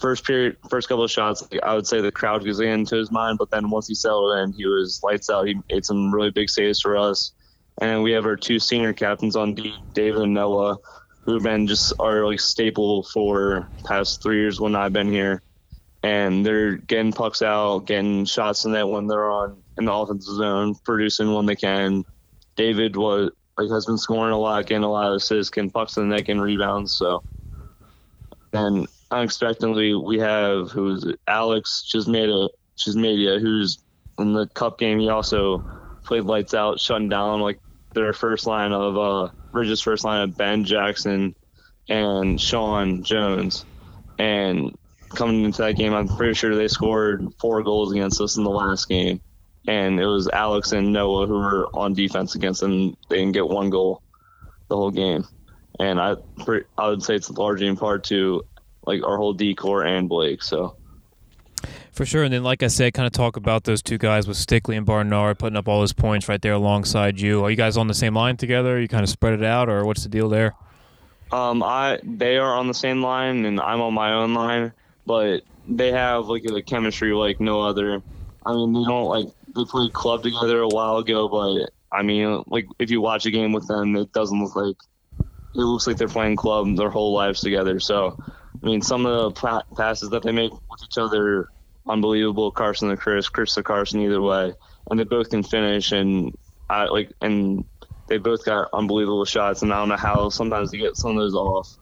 first 0.00 0.24
period, 0.24 0.56
first 0.70 0.88
couple 0.88 1.04
of 1.04 1.10
shots, 1.10 1.42
like, 1.50 1.62
I 1.62 1.74
would 1.74 1.86
say 1.86 2.00
the 2.00 2.12
crowd 2.12 2.44
goes 2.44 2.60
into 2.60 2.96
his 2.96 3.10
mind. 3.10 3.38
But 3.38 3.50
then 3.50 3.70
once 3.70 3.88
he 3.88 3.94
settled 3.94 4.38
in, 4.38 4.52
he 4.52 4.66
was 4.66 5.00
lights 5.02 5.28
out. 5.28 5.48
He 5.48 5.56
made 5.70 5.84
some 5.84 6.14
really 6.14 6.30
big 6.30 6.48
saves 6.48 6.80
for 6.80 6.96
us. 6.96 7.32
And 7.80 8.02
we 8.02 8.12
have 8.12 8.24
our 8.24 8.36
two 8.36 8.58
senior 8.58 8.92
captains 8.92 9.36
on 9.36 9.54
D, 9.54 9.74
David 9.94 10.22
and 10.22 10.34
Noah, 10.34 10.78
who've 11.24 11.42
been 11.42 11.66
just 11.66 11.92
our 11.98 12.24
like 12.26 12.40
staple 12.40 13.02
for 13.02 13.68
past 13.84 14.22
three 14.22 14.36
years 14.36 14.60
when 14.60 14.76
I've 14.76 14.92
been 14.92 15.10
here 15.10 15.42
and 16.02 16.44
they're 16.44 16.76
getting 16.76 17.12
pucks 17.12 17.42
out, 17.42 17.80
getting 17.86 18.24
shots 18.24 18.64
in 18.64 18.72
that 18.72 18.88
when 18.88 19.06
they're 19.06 19.30
on 19.30 19.62
in 19.76 19.84
the 19.84 19.92
offensive 19.92 20.34
zone, 20.34 20.74
producing 20.84 21.32
when 21.32 21.46
they 21.46 21.56
can. 21.56 22.04
David 22.56 22.96
was 22.96 23.30
like 23.58 23.70
has 23.70 23.86
been 23.86 23.98
scoring 23.98 24.32
a 24.32 24.38
lot, 24.38 24.66
getting 24.66 24.84
a 24.84 24.90
lot 24.90 25.10
of 25.10 25.16
assists, 25.16 25.50
getting 25.50 25.70
pucks 25.70 25.96
in 25.96 26.08
the 26.08 26.16
net, 26.16 26.28
and 26.28 26.40
rebounds. 26.40 26.94
So, 26.94 27.24
and 28.52 28.86
unexpectedly, 29.10 29.94
we 29.94 30.18
have 30.18 30.70
who's 30.70 31.04
it? 31.04 31.20
Alex 31.26 31.88
Chismeda, 31.92 32.48
Chismedia, 32.78 33.40
who's 33.40 33.82
in 34.18 34.32
the 34.32 34.46
cup 34.48 34.78
game. 34.78 34.98
He 34.98 35.08
also 35.08 35.64
played 36.06 36.24
lights 36.24 36.54
out, 36.54 36.80
shutting 36.80 37.08
down 37.08 37.40
like 37.40 37.58
their 37.94 38.12
first 38.12 38.46
line 38.46 38.72
of 38.72 38.96
uh 38.96 39.32
Ridge's 39.52 39.80
first 39.80 40.04
line 40.04 40.22
of 40.22 40.36
Ben 40.36 40.64
Jackson 40.64 41.34
and 41.88 42.40
Sean 42.40 43.02
Jones, 43.02 43.66
and 44.18 44.74
coming 45.10 45.44
into 45.44 45.62
that 45.62 45.76
game, 45.76 45.94
I'm 45.94 46.08
pretty 46.08 46.34
sure 46.34 46.54
they 46.54 46.68
scored 46.68 47.32
four 47.38 47.62
goals 47.62 47.92
against 47.92 48.20
us 48.20 48.36
in 48.36 48.44
the 48.44 48.50
last 48.50 48.88
game. 48.88 49.20
And 49.68 50.00
it 50.00 50.06
was 50.06 50.28
Alex 50.28 50.72
and 50.72 50.92
Noah 50.92 51.26
who 51.26 51.34
were 51.34 51.68
on 51.74 51.92
defense 51.92 52.34
against 52.34 52.60
them. 52.62 52.96
They 53.08 53.18
didn't 53.18 53.32
get 53.32 53.46
one 53.46 53.70
goal 53.70 54.02
the 54.68 54.76
whole 54.76 54.90
game. 54.90 55.24
and 55.78 56.00
I 56.00 56.16
I 56.78 56.88
would 56.88 57.02
say 57.02 57.16
it's 57.16 57.30
largely 57.30 57.66
in 57.66 57.76
part 57.76 58.04
to 58.04 58.42
like 58.86 59.02
our 59.04 59.16
whole 59.16 59.32
D 59.32 59.54
corps 59.54 59.84
and 59.84 60.08
Blake. 60.08 60.42
So. 60.42 60.76
For 61.92 62.06
sure, 62.06 62.22
and 62.24 62.32
then 62.32 62.42
like 62.42 62.62
I 62.62 62.68
said, 62.68 62.94
kind 62.94 63.06
of 63.06 63.12
talk 63.12 63.36
about 63.36 63.64
those 63.64 63.82
two 63.82 63.98
guys 63.98 64.26
with 64.26 64.38
Stickley 64.38 64.76
and 64.76 64.86
Barnard 64.86 65.38
putting 65.38 65.56
up 65.56 65.68
all 65.68 65.80
those 65.80 65.92
points 65.92 66.28
right 66.28 66.40
there 66.40 66.54
alongside 66.54 67.20
you. 67.20 67.44
Are 67.44 67.50
you 67.50 67.56
guys 67.56 67.76
on 67.76 67.88
the 67.88 67.94
same 67.94 68.14
line 68.14 68.38
together? 68.38 68.80
You 68.80 68.88
kind 68.88 69.02
of 69.02 69.10
spread 69.10 69.34
it 69.34 69.44
out, 69.44 69.68
or 69.68 69.84
what's 69.84 70.04
the 70.04 70.08
deal 70.08 70.28
there? 70.30 70.54
Um, 71.32 71.62
I 71.62 71.98
they 72.02 72.38
are 72.38 72.54
on 72.54 72.68
the 72.68 72.74
same 72.74 73.02
line, 73.02 73.44
and 73.44 73.60
I'm 73.60 73.80
on 73.82 73.92
my 73.92 74.12
own 74.14 74.32
line, 74.32 74.72
but 75.10 75.42
they 75.66 75.90
have 75.90 76.28
like 76.28 76.44
a 76.44 76.62
chemistry 76.62 77.12
like 77.12 77.40
no 77.40 77.62
other. 77.62 78.00
I 78.46 78.52
mean, 78.52 78.72
they 78.72 78.84
don't 78.84 79.08
like 79.08 79.26
they 79.56 79.64
played 79.64 79.92
club 79.92 80.22
together 80.22 80.60
a 80.60 80.68
while 80.68 80.98
ago, 80.98 81.28
but 81.28 81.70
I 81.90 82.02
mean, 82.02 82.44
like 82.46 82.66
if 82.78 82.92
you 82.92 83.00
watch 83.00 83.26
a 83.26 83.32
game 83.32 83.50
with 83.52 83.66
them, 83.66 83.96
it 83.96 84.12
doesn't 84.12 84.40
look 84.40 84.54
like 84.54 84.76
it 85.18 85.58
looks 85.58 85.88
like 85.88 85.96
they're 85.96 86.06
playing 86.06 86.36
club 86.36 86.76
their 86.76 86.90
whole 86.90 87.12
lives 87.12 87.40
together. 87.40 87.80
So, 87.80 88.16
I 88.62 88.64
mean, 88.64 88.82
some 88.82 89.04
of 89.04 89.34
the 89.34 89.64
passes 89.76 90.10
that 90.10 90.22
they 90.22 90.30
make 90.30 90.52
with 90.52 90.84
each 90.84 90.96
other, 90.96 91.48
unbelievable. 91.88 92.52
Carson 92.52 92.88
to 92.90 92.96
Chris, 92.96 93.28
Chris 93.28 93.54
to 93.54 93.64
Carson, 93.64 94.00
either 94.00 94.22
way, 94.22 94.54
and 94.90 95.00
they 95.00 95.04
both 95.04 95.30
can 95.30 95.42
finish. 95.42 95.90
And 95.90 96.32
I 96.68 96.84
like, 96.84 97.10
and 97.20 97.64
they 98.06 98.18
both 98.18 98.44
got 98.44 98.68
unbelievable 98.72 99.24
shots. 99.24 99.62
And 99.62 99.72
I 99.72 99.78
don't 99.80 99.88
know 99.88 99.96
how 99.96 100.28
sometimes 100.28 100.70
they 100.70 100.78
get 100.78 100.96
some 100.96 101.10
of 101.10 101.16
those 101.16 101.34
off, 101.34 101.76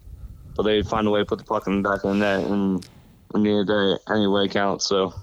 but 0.56 0.62
they 0.62 0.80
find 0.82 1.06
a 1.06 1.10
way 1.10 1.20
to 1.20 1.26
put 1.26 1.36
the 1.36 1.44
puck 1.44 1.66
in 1.66 1.82
the 1.82 1.86
back 1.86 2.04
of 2.04 2.12
the 2.12 2.14
net. 2.14 2.44
And 2.44 2.88
the 3.32 3.98
day, 3.98 4.14
any 4.14 4.26
way 4.26 4.48
counts. 4.48 4.86
So. 4.86 5.14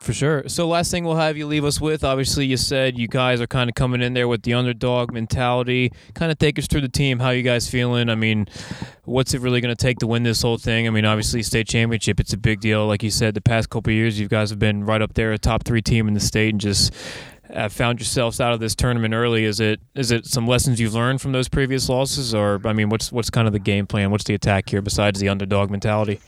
For 0.00 0.12
sure. 0.12 0.48
So, 0.48 0.66
last 0.66 0.90
thing 0.90 1.04
we'll 1.04 1.14
have 1.14 1.36
you 1.36 1.46
leave 1.46 1.64
us 1.64 1.80
with. 1.80 2.02
Obviously, 2.02 2.44
you 2.44 2.56
said 2.56 2.98
you 2.98 3.06
guys 3.06 3.40
are 3.40 3.46
kind 3.46 3.70
of 3.70 3.76
coming 3.76 4.02
in 4.02 4.14
there 4.14 4.26
with 4.26 4.42
the 4.42 4.52
underdog 4.54 5.12
mentality. 5.12 5.92
Kind 6.14 6.32
of 6.32 6.38
take 6.38 6.58
us 6.58 6.66
through 6.66 6.80
the 6.80 6.88
team. 6.88 7.20
How 7.20 7.30
you 7.30 7.44
guys 7.44 7.70
feeling? 7.70 8.08
I 8.10 8.16
mean, 8.16 8.48
what's 9.04 9.32
it 9.32 9.40
really 9.40 9.60
going 9.60 9.74
to 9.74 9.80
take 9.80 10.00
to 10.00 10.08
win 10.08 10.24
this 10.24 10.42
whole 10.42 10.58
thing? 10.58 10.88
I 10.88 10.90
mean, 10.90 11.04
obviously, 11.04 11.44
state 11.44 11.68
championship. 11.68 12.18
It's 12.18 12.32
a 12.32 12.36
big 12.36 12.58
deal. 12.60 12.84
Like 12.88 13.04
you 13.04 13.12
said, 13.12 13.34
the 13.34 13.40
past 13.40 13.70
couple 13.70 13.92
years, 13.92 14.18
you 14.18 14.26
guys 14.26 14.50
have 14.50 14.58
been 14.58 14.84
right 14.84 15.00
up 15.00 15.14
there, 15.14 15.32
a 15.32 15.38
top 15.38 15.62
three 15.62 15.82
team 15.82 16.08
in 16.08 16.14
the 16.14 16.20
state, 16.20 16.50
and 16.50 16.60
just 16.60 16.92
found 17.70 18.00
yourselves 18.00 18.40
out 18.40 18.52
of 18.52 18.58
this 18.58 18.74
tournament 18.74 19.14
early. 19.14 19.44
Is 19.44 19.60
it 19.60 19.80
is 19.94 20.10
it 20.10 20.26
some 20.26 20.48
lessons 20.48 20.80
you've 20.80 20.94
learned 20.94 21.20
from 21.20 21.30
those 21.30 21.48
previous 21.48 21.88
losses, 21.88 22.34
or 22.34 22.60
I 22.64 22.72
mean, 22.72 22.88
what's 22.88 23.12
what's 23.12 23.30
kind 23.30 23.46
of 23.46 23.52
the 23.52 23.60
game 23.60 23.86
plan? 23.86 24.10
What's 24.10 24.24
the 24.24 24.34
attack 24.34 24.68
here 24.68 24.82
besides 24.82 25.20
the 25.20 25.28
underdog 25.28 25.70
mentality? 25.70 26.18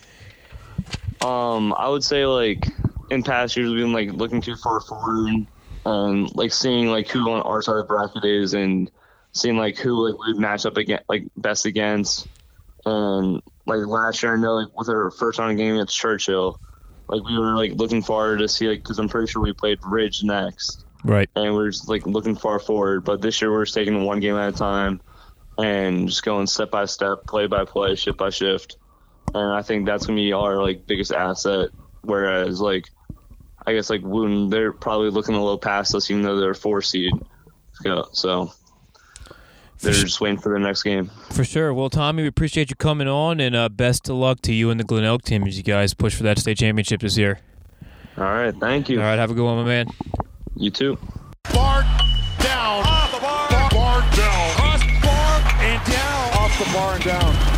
Um, 1.25 1.75
I 1.79 1.89
would 1.89 2.05
say 2.05 2.27
like 2.27 2.67
in 3.11 3.23
past 3.23 3.57
years 3.57 3.71
we've 3.71 3.79
been 3.79 3.93
like 3.93 4.13
looking 4.13 4.43
too 4.43 4.57
far 4.57 4.81
forward 4.81 5.47
and 5.87 6.35
like 6.37 6.53
seeing 6.53 6.89
like 6.89 7.09
who 7.09 7.31
on 7.31 7.41
our 7.43 7.63
side 7.63 7.77
of 7.77 7.79
the 7.79 7.85
bracket 7.85 8.25
is 8.25 8.53
and 8.53 8.91
seeing 9.33 9.57
like 9.57 9.79
who 9.79 10.07
like 10.07 10.19
we'd 10.19 10.37
match 10.37 10.67
up 10.67 10.77
against 10.77 11.05
like 11.09 11.25
best 11.37 11.65
against. 11.65 12.29
And 12.85 13.41
like 13.67 13.87
last 13.87 14.23
year, 14.23 14.37
I 14.37 14.41
know 14.41 14.55
like 14.57 14.77
with 14.77 14.91
our 14.91 15.11
first 15.11 15.39
round 15.39 15.57
game 15.57 15.77
against 15.77 15.97
Churchill, 15.97 16.61
like 17.09 17.23
we 17.25 17.39
were 17.39 17.57
like 17.57 17.73
looking 17.73 18.03
forward 18.03 18.41
to 18.41 18.49
see 18.49 18.69
like 18.69 18.81
because 18.81 18.99
I'm 18.99 19.09
pretty 19.09 19.31
sure 19.31 19.41
we 19.41 19.55
played 19.55 19.79
Ridge 19.83 20.23
next, 20.25 20.85
right? 21.05 21.31
And 21.37 21.55
we're 21.55 21.71
just 21.71 21.89
like 21.89 22.07
looking 22.07 22.37
far 22.37 22.59
forward. 22.59 23.05
But 23.05 23.23
this 23.23 23.41
year 23.41 23.51
we're 23.51 23.65
just 23.65 23.75
taking 23.75 24.05
one 24.05 24.21
game 24.21 24.37
at 24.37 24.55
a 24.55 24.57
time 24.57 25.01
and 25.57 26.07
just 26.07 26.23
going 26.23 26.47
step 26.47 26.71
by 26.71 26.85
step, 26.85 27.27
play 27.27 27.47
by 27.47 27.65
play, 27.65 27.95
shift 27.95 28.19
by 28.19 28.29
shift. 28.29 28.77
And 29.35 29.53
I 29.53 29.63
think 29.63 29.87
that's 29.87 30.07
gonna 30.07 30.17
be 30.17 30.33
our 30.33 30.63
like 30.63 30.87
biggest 30.87 31.13
asset. 31.13 31.71
Whereas 32.03 32.61
like 32.61 32.89
I 33.67 33.73
guess 33.73 33.91
like 33.91 34.03
Wootton, 34.03 34.51
they're 34.51 34.73
probably 34.73 35.11
looking 35.11 35.35
a 35.35 35.43
little 35.43 35.59
past 35.59 35.95
us, 35.95 36.11
even 36.11 36.23
though 36.23 36.39
they're 36.39 36.55
four 36.55 36.83
seed. 36.83 37.13
So 38.13 38.53
they're 39.81 39.93
just 39.93 40.21
waiting 40.21 40.39
for 40.39 40.53
the 40.53 40.59
next 40.59 40.83
game. 40.83 41.11
For 41.31 41.45
sure. 41.45 41.75
Well, 41.75 41.91
Tommy, 41.91 42.23
we 42.23 42.29
appreciate 42.29 42.71
you 42.71 42.77
coming 42.77 43.09
on, 43.09 43.41
and 43.41 43.55
uh, 43.57 43.69
best 43.69 44.09
of 44.09 44.17
luck 44.17 44.41
to 44.43 44.53
you 44.53 44.71
and 44.71 44.79
the 44.79 44.85
Glen 44.85 45.19
team 45.19 45.45
as 45.47 45.57
you 45.57 45.63
guys 45.63 45.95
push 45.95 46.15
for 46.15 46.23
that 46.23 46.39
state 46.39 46.59
championship 46.59 47.01
this 47.01 47.19
year. 47.19 47.41
All 48.17 48.25
right, 48.25 48.55
thank 48.55 48.89
you. 48.89 49.01
All 49.01 49.07
right, 49.07 49.19
have 49.19 49.31
a 49.31 49.35
good 49.35 49.45
one, 49.45 49.57
my 49.57 49.65
man. 49.65 49.87
You 50.57 50.71
too. 50.71 50.97
Bar 51.53 51.83
down. 52.39 52.85
Off 52.87 53.13
the 53.13 53.21
bar. 53.21 53.51
Bar, 53.51 53.71
bar 53.71 54.01
down. 54.15 54.55
Cross 54.55 54.83
bar 55.03 55.41
and 55.59 55.93
down. 55.93 56.33
Off 56.39 56.59
the 56.59 56.73
bar 56.73 56.95
and 56.95 57.05
down. 57.05 57.54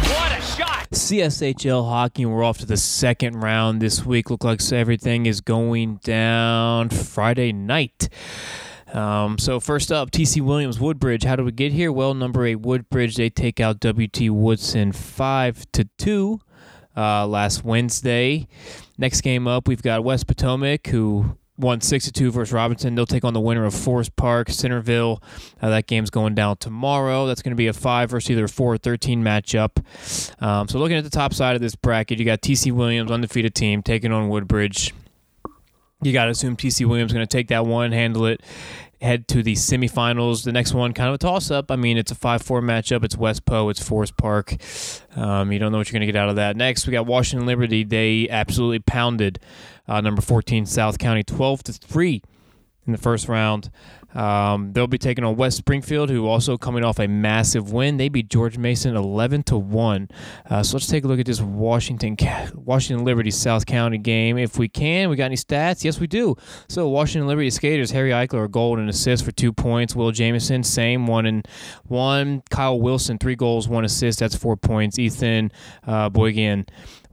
Shot. 0.56 0.88
CSHL 0.90 1.86
hockey, 1.86 2.24
we're 2.24 2.42
off 2.42 2.56
to 2.58 2.66
the 2.66 2.78
second 2.78 3.42
round 3.42 3.82
this 3.82 4.06
week. 4.06 4.30
Look 4.30 4.42
like 4.42 4.60
everything 4.72 5.26
is 5.26 5.42
going 5.42 5.96
down 5.96 6.88
Friday 6.88 7.52
night. 7.52 8.08
Um, 8.94 9.36
so 9.36 9.60
first 9.60 9.92
up, 9.92 10.10
TC 10.10 10.40
Williams 10.40 10.80
Woodbridge. 10.80 11.24
How 11.24 11.36
do 11.36 11.44
we 11.44 11.52
get 11.52 11.72
here? 11.72 11.92
Well, 11.92 12.14
number 12.14 12.46
eight 12.46 12.60
Woodbridge. 12.60 13.16
They 13.16 13.28
take 13.28 13.60
out 13.60 13.80
WT 13.80 14.30
Woodson 14.30 14.92
five 14.92 15.70
to 15.72 15.90
two 15.98 16.40
uh, 16.96 17.26
last 17.26 17.62
Wednesday. 17.62 18.48
Next 18.96 19.20
game 19.20 19.46
up, 19.46 19.68
we've 19.68 19.82
got 19.82 20.04
West 20.04 20.26
Potomac 20.26 20.86
who 20.86 21.36
won 21.58 21.80
6 21.80 22.10
2 22.12 22.30
versus 22.30 22.52
Robinson. 22.52 22.94
They'll 22.94 23.06
take 23.06 23.24
on 23.24 23.34
the 23.34 23.40
winner 23.40 23.64
of 23.64 23.74
Forest 23.74 24.16
Park, 24.16 24.50
Centreville. 24.50 25.22
Uh, 25.60 25.70
that 25.70 25.86
game's 25.86 26.10
going 26.10 26.34
down 26.34 26.56
tomorrow. 26.58 27.26
That's 27.26 27.42
going 27.42 27.52
to 27.52 27.56
be 27.56 27.66
a 27.66 27.72
5 27.72 28.10
versus 28.10 28.30
either 28.30 28.48
4 28.48 28.74
or 28.74 28.78
13 28.78 29.22
matchup. 29.22 29.82
Um, 30.42 30.68
so, 30.68 30.78
looking 30.78 30.96
at 30.96 31.04
the 31.04 31.10
top 31.10 31.34
side 31.34 31.54
of 31.54 31.62
this 31.62 31.74
bracket, 31.74 32.18
you 32.18 32.24
got 32.24 32.42
TC 32.42 32.72
Williams, 32.72 33.10
undefeated 33.10 33.54
team, 33.54 33.82
taking 33.82 34.12
on 34.12 34.28
Woodbridge. 34.28 34.94
You 36.02 36.12
got 36.12 36.26
to 36.26 36.32
assume 36.32 36.56
TC 36.56 36.86
Williams 36.86 37.10
is 37.10 37.14
going 37.14 37.26
to 37.26 37.36
take 37.36 37.48
that 37.48 37.64
one, 37.64 37.90
handle 37.90 38.26
it, 38.26 38.42
head 39.00 39.26
to 39.28 39.42
the 39.42 39.54
semifinals. 39.54 40.44
The 40.44 40.52
next 40.52 40.74
one, 40.74 40.92
kind 40.92 41.08
of 41.08 41.14
a 41.14 41.18
toss 41.18 41.50
up. 41.50 41.70
I 41.70 41.76
mean, 41.76 41.96
it's 41.96 42.10
a 42.10 42.14
5 42.14 42.42
4 42.42 42.60
matchup. 42.60 43.02
It's 43.02 43.16
West 43.16 43.46
Po, 43.46 43.70
it's 43.70 43.82
Forest 43.82 44.16
Park. 44.16 44.56
Um, 45.16 45.52
you 45.52 45.58
don't 45.58 45.72
know 45.72 45.78
what 45.78 45.88
you're 45.88 45.98
going 45.98 46.06
to 46.06 46.12
get 46.12 46.16
out 46.16 46.28
of 46.28 46.36
that. 46.36 46.56
Next, 46.56 46.86
we 46.86 46.92
got 46.92 47.06
Washington 47.06 47.46
Liberty. 47.46 47.82
They 47.82 48.28
absolutely 48.28 48.80
pounded 48.80 49.38
uh, 49.88 50.00
number 50.00 50.22
14 50.22 50.66
South 50.66 50.98
County 50.98 51.22
12 51.22 51.64
to 51.64 51.72
3 51.72 52.22
in 52.86 52.92
the 52.92 52.98
first 52.98 53.28
round. 53.28 53.70
Um, 54.14 54.72
they'll 54.72 54.86
be 54.86 54.96
taking 54.96 55.24
on 55.24 55.36
West 55.36 55.58
Springfield, 55.58 56.08
who 56.08 56.26
also 56.26 56.56
coming 56.56 56.82
off 56.82 56.98
a 56.98 57.06
massive 57.06 57.70
win. 57.70 57.98
They 57.98 58.08
beat 58.08 58.30
George 58.30 58.56
Mason 58.56 58.96
11 58.96 59.42
to 59.44 59.58
one. 59.58 60.08
Uh, 60.48 60.62
so 60.62 60.76
let's 60.76 60.86
take 60.86 61.04
a 61.04 61.06
look 61.06 61.20
at 61.20 61.26
this 61.26 61.42
Washington 61.42 62.16
Washington 62.54 63.04
Liberty 63.04 63.30
South 63.30 63.66
County 63.66 63.98
game 63.98 64.38
if 64.38 64.58
we 64.58 64.68
can. 64.68 65.10
We 65.10 65.16
got 65.16 65.26
any 65.26 65.36
stats? 65.36 65.84
Yes, 65.84 66.00
we 66.00 66.06
do. 66.06 66.34
So 66.68 66.88
Washington 66.88 67.28
Liberty 67.28 67.50
skaters 67.50 67.90
Harry 67.90 68.10
Eichler 68.10 68.44
a 68.44 68.48
goal 68.48 68.78
and 68.78 68.88
assist 68.88 69.22
for 69.22 69.32
two 69.32 69.52
points. 69.52 69.94
Will 69.94 70.12
Jameson 70.12 70.62
same 70.62 71.06
one 71.06 71.26
and 71.26 71.46
one. 71.84 72.42
Kyle 72.48 72.80
Wilson 72.80 73.18
three 73.18 73.36
goals, 73.36 73.68
one 73.68 73.84
assist. 73.84 74.20
That's 74.20 74.36
four 74.36 74.56
points. 74.56 74.98
Ethan 74.98 75.52
uh, 75.86 76.08
Boygan 76.08 76.66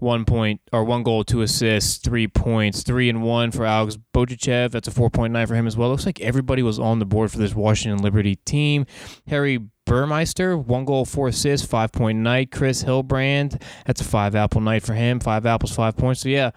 one 0.04 0.26
point 0.26 0.62
or 0.72 0.84
one 0.84 1.02
goal, 1.02 1.24
two 1.24 1.42
assists, 1.42 1.98
three 1.98 2.28
points, 2.28 2.84
three 2.84 3.10
and 3.10 3.24
one 3.24 3.52
for 3.52 3.66
Alex 3.66 3.98
Bojachev. 4.14 4.72
That's 4.72 4.88
a 4.88 4.92
four 4.92 5.10
point 5.10 5.34
nine 5.34 5.48
for 5.48 5.56
him 5.56 5.66
as 5.66 5.76
well. 5.76 5.90
Looks 5.90 6.06
like 6.06 6.22
everybody 6.22 6.62
was 6.62 6.78
on 6.78 7.00
the 7.00 7.06
board 7.06 7.32
for 7.32 7.38
this 7.38 7.56
Washington 7.56 8.04
Liberty 8.04 8.36
team. 8.36 8.86
Harry 9.28 9.60
Burmeister, 9.86 10.58
one 10.58 10.86
goal, 10.86 11.06
four 11.06 11.30
assists, 11.30 11.66
five 11.66 11.92
point 11.92 12.20
night. 12.20 12.52
Chris 12.52 12.84
Hillbrand, 12.84 13.62
that's 13.86 14.02
a 14.02 14.06
five 14.06 14.36
apple 14.36 14.62
night 14.62 14.84
for 14.84 14.94
him. 14.94 15.20
Five 15.20 15.46
apples, 15.46 15.76
five 15.76 15.98
points. 15.98 16.22
So 16.22 16.30
yeah. 16.30 16.52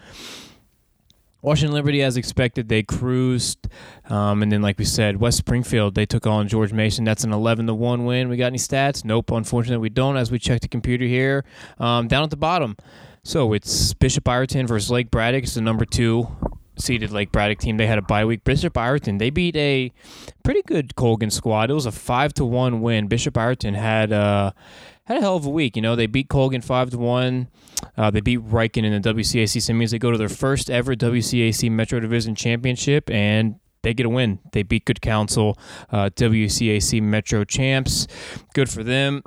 Washington 1.42 1.74
Liberty, 1.74 2.02
as 2.02 2.16
expected, 2.16 2.68
they 2.68 2.82
cruised, 2.82 3.68
um, 4.08 4.42
and 4.42 4.50
then, 4.50 4.62
like 4.62 4.80
we 4.80 4.84
said, 4.84 5.20
West 5.20 5.38
Springfield 5.38 5.94
they 5.94 6.04
took 6.04 6.26
on 6.26 6.48
George 6.48 6.72
Mason. 6.72 7.04
That's 7.04 7.22
an 7.22 7.32
eleven 7.32 7.68
to 7.68 7.74
one 7.74 8.04
win. 8.04 8.28
We 8.28 8.36
got 8.36 8.46
any 8.46 8.58
stats? 8.58 9.04
Nope. 9.04 9.30
Unfortunately, 9.30 9.80
we 9.80 9.88
don't. 9.88 10.16
As 10.16 10.32
we 10.32 10.40
check 10.40 10.62
the 10.62 10.66
computer 10.66 11.04
here, 11.04 11.44
um, 11.78 12.08
down 12.08 12.24
at 12.24 12.30
the 12.30 12.36
bottom, 12.36 12.76
so 13.26 13.52
it's 13.52 13.92
Bishop 13.94 14.28
Ireton 14.28 14.68
versus 14.68 14.88
Lake 14.88 15.10
Braddock. 15.10 15.42
It's 15.42 15.54
the 15.54 15.60
number 15.60 15.84
two 15.84 16.28
seeded 16.78 17.10
Lake 17.10 17.32
Braddock 17.32 17.58
team. 17.58 17.76
They 17.76 17.86
had 17.88 17.98
a 17.98 18.02
bye 18.02 18.24
week. 18.24 18.44
Bishop 18.44 18.76
Ireton 18.78 19.18
they 19.18 19.30
beat 19.30 19.56
a 19.56 19.90
pretty 20.44 20.62
good 20.62 20.94
Colgan 20.94 21.30
squad. 21.30 21.70
It 21.70 21.74
was 21.74 21.86
a 21.86 21.92
five 21.92 22.32
to 22.34 22.44
one 22.44 22.80
win. 22.80 23.08
Bishop 23.08 23.36
Ireton 23.36 23.74
had 23.74 24.12
uh, 24.12 24.52
had 25.04 25.18
a 25.18 25.20
hell 25.20 25.36
of 25.36 25.44
a 25.44 25.50
week. 25.50 25.74
You 25.74 25.82
know 25.82 25.96
they 25.96 26.06
beat 26.06 26.28
Colgan 26.28 26.60
five 26.60 26.90
to 26.90 26.98
one. 26.98 27.48
Uh, 27.96 28.10
they 28.10 28.20
beat 28.20 28.40
Riken 28.40 28.84
in 28.84 29.02
the 29.02 29.14
WCAC 29.14 29.56
semis. 29.56 29.90
They 29.90 29.98
go 29.98 30.12
to 30.12 30.18
their 30.18 30.28
first 30.28 30.70
ever 30.70 30.94
WCAC 30.94 31.68
Metro 31.70 31.98
Division 31.98 32.36
championship 32.36 33.10
and 33.10 33.56
they 33.82 33.92
get 33.92 34.06
a 34.06 34.08
win. 34.08 34.38
They 34.52 34.62
beat 34.62 34.84
Good 34.84 35.00
Counsel, 35.00 35.58
uh, 35.90 36.10
WCAC 36.10 37.02
Metro 37.02 37.44
champs. 37.44 38.06
Good 38.54 38.68
for 38.68 38.82
them. 38.82 39.22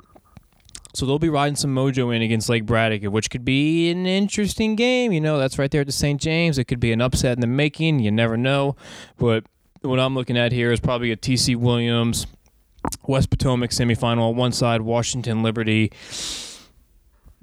So 0.92 1.06
they'll 1.06 1.18
be 1.18 1.28
riding 1.28 1.56
some 1.56 1.74
mojo 1.74 2.14
in 2.14 2.22
against 2.22 2.48
Lake 2.48 2.66
Braddock, 2.66 3.04
which 3.12 3.30
could 3.30 3.44
be 3.44 3.90
an 3.90 4.06
interesting 4.06 4.74
game. 4.74 5.12
You 5.12 5.20
know, 5.20 5.38
that's 5.38 5.58
right 5.58 5.70
there 5.70 5.82
at 5.82 5.86
the 5.86 5.92
St. 5.92 6.20
James. 6.20 6.58
It 6.58 6.64
could 6.64 6.80
be 6.80 6.92
an 6.92 7.00
upset 7.00 7.36
in 7.36 7.40
the 7.40 7.46
making. 7.46 8.00
You 8.00 8.10
never 8.10 8.36
know. 8.36 8.76
But 9.16 9.44
what 9.82 10.00
I'm 10.00 10.14
looking 10.14 10.36
at 10.36 10.52
here 10.52 10.72
is 10.72 10.80
probably 10.80 11.12
a 11.12 11.16
TC 11.16 11.56
Williams, 11.56 12.26
West 13.06 13.30
Potomac 13.30 13.70
semifinal 13.70 14.30
on 14.30 14.36
one 14.36 14.52
side, 14.52 14.82
Washington 14.82 15.42
Liberty. 15.42 15.92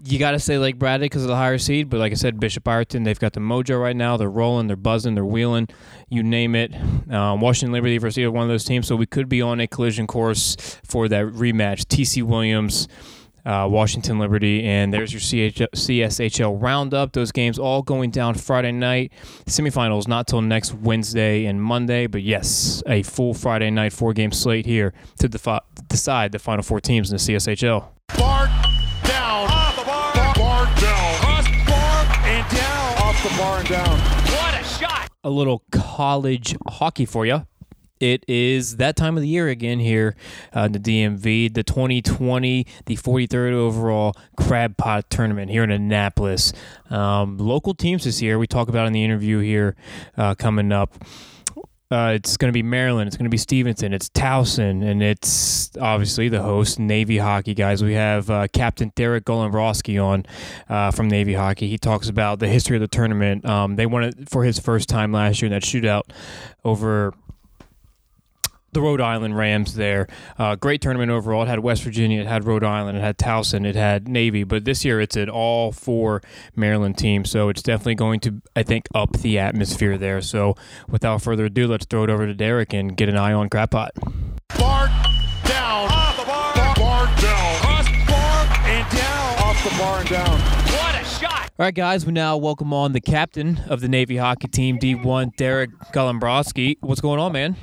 You 0.03 0.19
got 0.19 0.31
to 0.31 0.39
say 0.39 0.59
Lake 0.59 0.77
Braddock 0.77 1.05
because 1.05 1.23
of 1.23 1.27
the 1.27 1.35
higher 1.35 1.57
seed, 1.57 1.89
but 1.89 1.99
like 1.99 2.11
I 2.11 2.15
said, 2.15 2.39
Bishop 2.39 2.67
Ireton, 2.67 3.03
they've 3.03 3.19
got 3.19 3.33
the 3.33 3.39
mojo 3.39 3.81
right 3.81 3.95
now. 3.95 4.15
They're 4.15 4.29
rolling, 4.29 4.67
they're 4.67 4.75
buzzing, 4.75 5.15
they're 5.15 5.25
wheeling, 5.25 5.69
you 6.07 6.21
name 6.21 6.53
it. 6.53 6.71
Um, 7.11 7.41
Washington 7.41 7.73
Liberty 7.73 7.97
versus 7.97 8.19
either 8.19 8.29
one 8.29 8.43
of 8.43 8.49
those 8.49 8.63
teams, 8.63 8.87
so 8.87 8.95
we 8.95 9.07
could 9.07 9.27
be 9.27 9.41
on 9.41 9.59
a 9.59 9.67
collision 9.67 10.05
course 10.05 10.55
for 10.83 11.07
that 11.07 11.25
rematch. 11.25 11.85
TC 11.85 12.21
Williams 12.21 12.87
uh, 13.47 13.65
Washington 13.69 14.19
Liberty, 14.19 14.63
and 14.65 14.93
there's 14.93 15.13
your 15.13 15.21
CH- 15.21 15.71
CSHL 15.73 16.61
roundup. 16.61 17.13
Those 17.13 17.31
games 17.31 17.57
all 17.57 17.81
going 17.81 18.11
down 18.11 18.35
Friday 18.35 18.73
night. 18.73 19.13
Semifinals 19.45 20.07
not 20.07 20.27
till 20.27 20.41
next 20.41 20.73
Wednesday 20.73 21.45
and 21.45 21.61
Monday, 21.61 22.07
but 22.07 22.21
yes, 22.21 22.83
a 22.87 23.03
full 23.03 23.33
Friday 23.33 23.71
night 23.71 23.93
four 23.93 24.11
game 24.13 24.31
slate 24.33 24.65
here 24.65 24.93
to 25.19 25.29
defi- 25.29 25.59
decide 25.87 26.33
the 26.33 26.39
final 26.39 26.61
four 26.61 26.81
teams 26.81 27.09
in 27.09 27.15
the 27.15 27.21
CSHL. 27.21 27.87
Bar 28.17 28.47
down. 29.05 29.47
Off 29.49 29.75
the 29.77 29.83
bar. 29.85 30.13
Bar, 30.13 30.35
bar 30.35 30.65
down. 30.81 31.19
Cross 31.19 31.47
bar 31.67 32.05
and 32.25 32.55
down. 32.55 32.97
Off 33.01 33.23
the 33.23 33.37
bar 33.37 33.59
and 33.59 33.69
down. 33.69 33.97
What 33.97 34.61
a 34.61 34.63
shot! 34.65 35.09
a 35.23 35.29
little 35.29 35.63
college 35.71 36.55
hockey 36.67 37.05
for 37.05 37.25
you. 37.25 37.45
It 37.99 38.23
is 38.27 38.77
that 38.77 38.95
time 38.95 39.17
of 39.17 39.21
the 39.21 39.27
year 39.27 39.47
again 39.47 39.79
here 39.79 40.15
uh, 40.55 40.61
in 40.61 40.71
the 40.73 40.79
DMV, 40.79 41.53
the 41.53 41.63
2020, 41.63 42.65
the 42.85 42.95
43rd 42.95 43.53
overall 43.53 44.15
Crab 44.35 44.77
Pot 44.77 45.09
Tournament 45.09 45.49
here 45.49 45.63
in 45.63 45.71
Annapolis. 45.71 46.53
Um, 46.89 47.37
local 47.37 47.73
teams 47.73 48.03
this 48.03 48.21
year, 48.21 48.37
we 48.37 48.47
talk 48.47 48.69
about 48.69 48.87
in 48.87 48.93
the 48.93 49.03
interview 49.03 49.39
here 49.39 49.75
uh, 50.15 50.35
coming 50.35 50.71
up. 50.71 50.93
Uh, 51.89 52.11
it's 52.15 52.35
going 52.35 52.49
to 52.49 52.53
be 52.53 52.63
Maryland. 52.63 53.07
It's 53.07 53.15
going 53.15 53.25
to 53.25 53.29
be 53.29 53.37
Stevenson. 53.37 53.93
It's 53.93 54.09
Towson, 54.09 54.83
and 54.83 55.01
it's 55.01 55.75
obviously 55.77 56.27
the 56.27 56.41
host, 56.41 56.79
Navy 56.79 57.17
Hockey 57.17 57.53
guys. 57.53 57.81
We 57.81 57.93
have 57.93 58.29
uh, 58.29 58.47
Captain 58.51 58.91
Derek 58.95 59.23
Golembrowski 59.23 60.03
on 60.03 60.25
uh, 60.67 60.91
from 60.91 61.07
Navy 61.07 61.33
Hockey. 61.33 61.69
He 61.69 61.77
talks 61.77 62.09
about 62.09 62.39
the 62.39 62.49
history 62.49 62.75
of 62.75 62.81
the 62.81 62.89
tournament. 62.89 63.45
Um, 63.45 63.77
they 63.77 63.85
won 63.85 64.03
it 64.03 64.29
for 64.29 64.43
his 64.43 64.59
first 64.59 64.89
time 64.89 65.13
last 65.13 65.41
year 65.41 65.47
in 65.47 65.53
that 65.53 65.63
shootout 65.63 66.03
over 66.65 67.13
the 68.73 68.81
Rhode 68.81 69.01
Island 69.01 69.37
Rams 69.37 69.75
there. 69.75 70.07
Uh, 70.37 70.55
great 70.55 70.81
tournament 70.81 71.11
overall. 71.11 71.43
It 71.43 71.47
had 71.47 71.59
West 71.59 71.83
Virginia, 71.83 72.21
it 72.21 72.27
had 72.27 72.45
Rhode 72.45 72.63
Island, 72.63 72.97
it 72.97 73.01
had 73.01 73.17
Towson, 73.17 73.65
it 73.65 73.75
had 73.75 74.07
Navy. 74.07 74.43
But 74.43 74.65
this 74.65 74.83
year 74.85 74.99
it's 74.99 75.17
at 75.17 75.29
all 75.29 75.71
four 75.71 76.21
Maryland 76.55 76.97
teams. 76.97 77.29
So 77.29 77.49
it's 77.49 77.61
definitely 77.61 77.95
going 77.95 78.19
to, 78.21 78.41
I 78.55 78.63
think, 78.63 78.87
up 78.93 79.13
the 79.17 79.39
atmosphere 79.39 79.97
there. 79.97 80.21
So 80.21 80.55
without 80.87 81.21
further 81.21 81.45
ado, 81.45 81.67
let's 81.67 81.85
throw 81.85 82.03
it 82.03 82.09
over 82.09 82.25
to 82.25 82.33
Derek 82.33 82.73
and 82.73 82.95
get 82.95 83.09
an 83.09 83.17
eye 83.17 83.33
on 83.33 83.49
Crab 83.49 83.71
Pot. 83.71 83.91
Bar 84.57 84.87
down. 85.45 85.89
Off 85.89 86.17
the 86.17 86.25
bar. 86.25 86.53
Bar, 86.55 86.75
bar 86.75 87.05
down. 87.21 87.59
Cross 87.61 87.87
bar 88.07 88.47
and 88.65 88.95
down. 88.95 89.43
Off 89.43 89.63
the 89.63 89.77
bar 89.77 89.99
and 90.01 90.09
down. 90.09 90.39
What 90.39 91.01
a 91.01 91.05
shot! 91.05 91.51
All 91.59 91.65
right, 91.65 91.73
guys, 91.73 92.05
we 92.05 92.11
now 92.11 92.37
welcome 92.37 92.73
on 92.73 92.91
the 92.93 93.01
captain 93.01 93.59
of 93.67 93.81
the 93.81 93.87
Navy 93.87 94.17
hockey 94.17 94.47
team, 94.47 94.77
D1, 94.77 95.35
Derek 95.37 95.71
Golembrowski. 95.93 96.77
What's 96.81 97.01
going 97.01 97.19
on, 97.19 97.31
man? 97.31 97.55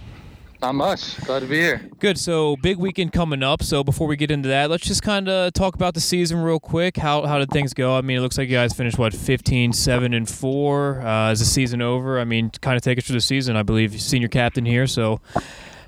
Not 0.62 0.74
much. 0.74 1.20
Glad 1.24 1.40
to 1.40 1.46
be 1.46 1.56
here. 1.56 1.90
Good. 1.98 2.18
So 2.18 2.56
big 2.56 2.78
weekend 2.78 3.12
coming 3.12 3.42
up. 3.42 3.62
So 3.62 3.84
before 3.84 4.06
we 4.06 4.16
get 4.16 4.30
into 4.30 4.48
that, 4.48 4.70
let's 4.70 4.86
just 4.86 5.02
kind 5.02 5.28
of 5.28 5.52
talk 5.52 5.74
about 5.74 5.94
the 5.94 6.00
season 6.00 6.38
real 6.38 6.60
quick. 6.60 6.96
How 6.96 7.26
how 7.26 7.38
did 7.38 7.50
things 7.50 7.74
go? 7.74 7.96
I 7.96 8.00
mean, 8.00 8.16
it 8.16 8.20
looks 8.20 8.38
like 8.38 8.48
you 8.48 8.54
guys 8.56 8.72
finished 8.72 8.98
what 8.98 9.12
15, 9.12 9.72
7 9.72 10.14
and 10.14 10.28
4 10.28 11.00
uh, 11.02 11.32
is 11.32 11.40
the 11.40 11.44
season 11.44 11.82
over. 11.82 12.18
I 12.18 12.24
mean, 12.24 12.50
kind 12.62 12.76
of 12.76 12.82
take 12.82 12.98
us 12.98 13.04
through 13.04 13.16
the 13.16 13.20
season. 13.20 13.56
I 13.56 13.62
believe 13.62 14.00
senior 14.00 14.28
captain 14.28 14.64
here. 14.64 14.86
So 14.86 15.20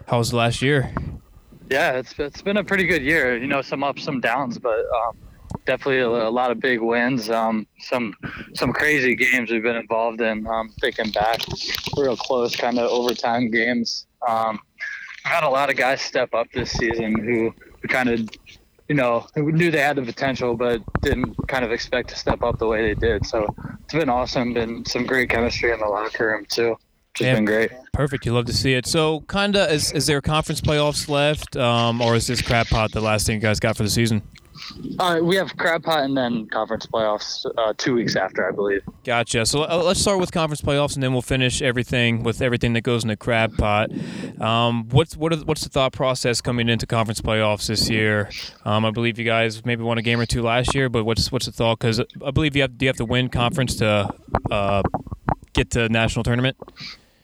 how 0.06 0.18
was 0.18 0.30
the 0.30 0.36
last 0.36 0.62
year? 0.62 0.92
Yeah, 1.70 1.92
it's 1.92 2.14
it's 2.18 2.42
been 2.42 2.58
a 2.58 2.64
pretty 2.64 2.86
good 2.86 3.02
year. 3.02 3.36
You 3.36 3.46
know, 3.46 3.62
some 3.62 3.82
ups, 3.82 4.04
some 4.04 4.20
downs, 4.20 4.58
but 4.58 4.78
um, 4.78 5.16
definitely 5.64 6.00
a, 6.00 6.08
a 6.08 6.30
lot 6.30 6.50
of 6.50 6.60
big 6.60 6.80
wins. 6.80 7.28
Um, 7.28 7.66
some 7.80 8.14
some 8.54 8.72
crazy 8.72 9.14
games 9.14 9.50
we've 9.50 9.62
been 9.62 9.76
involved 9.76 10.20
in. 10.20 10.46
Um, 10.46 10.72
thinking 10.80 11.10
back, 11.10 11.40
real 11.96 12.16
close, 12.16 12.54
kind 12.54 12.78
of 12.78 12.90
overtime 12.90 13.50
games. 13.50 14.06
Um, 14.26 14.58
we've 15.24 15.32
had 15.32 15.44
a 15.44 15.48
lot 15.48 15.70
of 15.70 15.76
guys 15.76 16.00
step 16.00 16.34
up 16.34 16.46
this 16.52 16.70
season 16.72 17.18
who 17.18 17.54
we 17.82 17.88
kind 17.88 18.08
of, 18.08 18.28
you 18.88 18.94
know, 18.94 19.26
who 19.34 19.50
knew 19.52 19.70
they 19.70 19.80
had 19.80 19.96
the 19.96 20.02
potential, 20.02 20.56
but 20.56 20.80
didn't 21.02 21.34
kind 21.48 21.64
of 21.64 21.72
expect 21.72 22.10
to 22.10 22.16
step 22.16 22.42
up 22.42 22.58
the 22.58 22.66
way 22.66 22.82
they 22.82 22.94
did. 22.94 23.26
So 23.26 23.46
it's 23.84 23.94
been 23.94 24.08
awesome. 24.08 24.54
Been 24.54 24.84
some 24.84 25.06
great 25.06 25.30
chemistry 25.30 25.72
in 25.72 25.80
the 25.80 25.86
locker 25.86 26.28
room 26.28 26.46
too. 26.48 26.76
Yeah. 27.20 27.34
been 27.34 27.46
great. 27.46 27.70
Perfect. 27.92 28.26
You 28.26 28.34
love 28.34 28.44
to 28.46 28.52
see 28.52 28.74
it. 28.74 28.86
So 28.86 29.20
kind 29.20 29.56
of 29.56 29.70
is, 29.70 29.90
is 29.92 30.06
there 30.06 30.20
conference 30.20 30.60
playoffs 30.60 31.08
left, 31.08 31.56
um, 31.56 32.02
or 32.02 32.14
is 32.14 32.26
this 32.26 32.42
crap 32.42 32.68
pot 32.68 32.92
the 32.92 33.00
last 33.00 33.26
thing 33.26 33.36
you 33.36 33.40
guys 33.40 33.58
got 33.58 33.76
for 33.76 33.84
the 33.84 33.90
season? 33.90 34.22
Uh, 34.98 35.20
we 35.22 35.36
have 35.36 35.56
crab 35.56 35.82
pot 35.82 36.04
and 36.04 36.16
then 36.16 36.46
conference 36.46 36.86
playoffs 36.86 37.46
uh, 37.56 37.72
two 37.76 37.94
weeks 37.94 38.16
after, 38.16 38.48
I 38.48 38.52
believe. 38.52 38.82
Gotcha. 39.04 39.46
So 39.46 39.62
uh, 39.62 39.82
let's 39.84 40.00
start 40.00 40.20
with 40.20 40.32
conference 40.32 40.60
playoffs, 40.60 40.94
and 40.94 41.02
then 41.02 41.12
we'll 41.12 41.22
finish 41.22 41.62
everything 41.62 42.22
with 42.22 42.42
everything 42.42 42.72
that 42.74 42.82
goes 42.82 43.02
in 43.04 43.08
the 43.08 43.16
crab 43.16 43.56
pot. 43.56 43.90
Um, 44.40 44.88
what's 44.90 45.16
what 45.16 45.32
are, 45.32 45.36
what's 45.38 45.62
the 45.62 45.70
thought 45.70 45.92
process 45.92 46.40
coming 46.40 46.68
into 46.68 46.86
conference 46.86 47.20
playoffs 47.20 47.66
this 47.66 47.88
year? 47.88 48.30
Um, 48.64 48.84
I 48.84 48.90
believe 48.90 49.18
you 49.18 49.24
guys 49.24 49.64
maybe 49.64 49.82
won 49.82 49.98
a 49.98 50.02
game 50.02 50.20
or 50.20 50.26
two 50.26 50.42
last 50.42 50.74
year, 50.74 50.88
but 50.88 51.04
what's 51.04 51.30
what's 51.30 51.46
the 51.46 51.52
thought? 51.52 51.78
Because 51.78 52.00
I 52.24 52.30
believe 52.30 52.56
you 52.56 52.62
have 52.62 52.78
do 52.78 52.84
you 52.84 52.88
have 52.88 52.96
to 52.96 53.04
win 53.04 53.28
conference 53.28 53.76
to 53.76 54.12
uh, 54.50 54.82
get 55.52 55.70
to 55.72 55.88
national 55.88 56.22
tournament. 56.22 56.56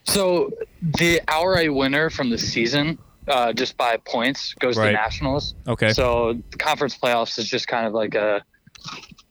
So 0.03 0.51
the 0.81 1.21
outright 1.27 1.73
winner 1.73 2.09
from 2.09 2.29
the 2.29 2.37
season, 2.37 2.97
uh, 3.27 3.53
just 3.53 3.77
by 3.77 3.97
points, 3.97 4.53
goes 4.55 4.77
Right. 4.77 4.87
to 4.87 4.93
nationals. 4.93 5.55
Okay. 5.67 5.93
So 5.93 6.33
the 6.51 6.57
conference 6.57 6.97
playoffs 6.97 7.37
is 7.39 7.47
just 7.49 7.67
kind 7.67 7.87
of 7.87 7.93
like 7.93 8.15
a 8.15 8.43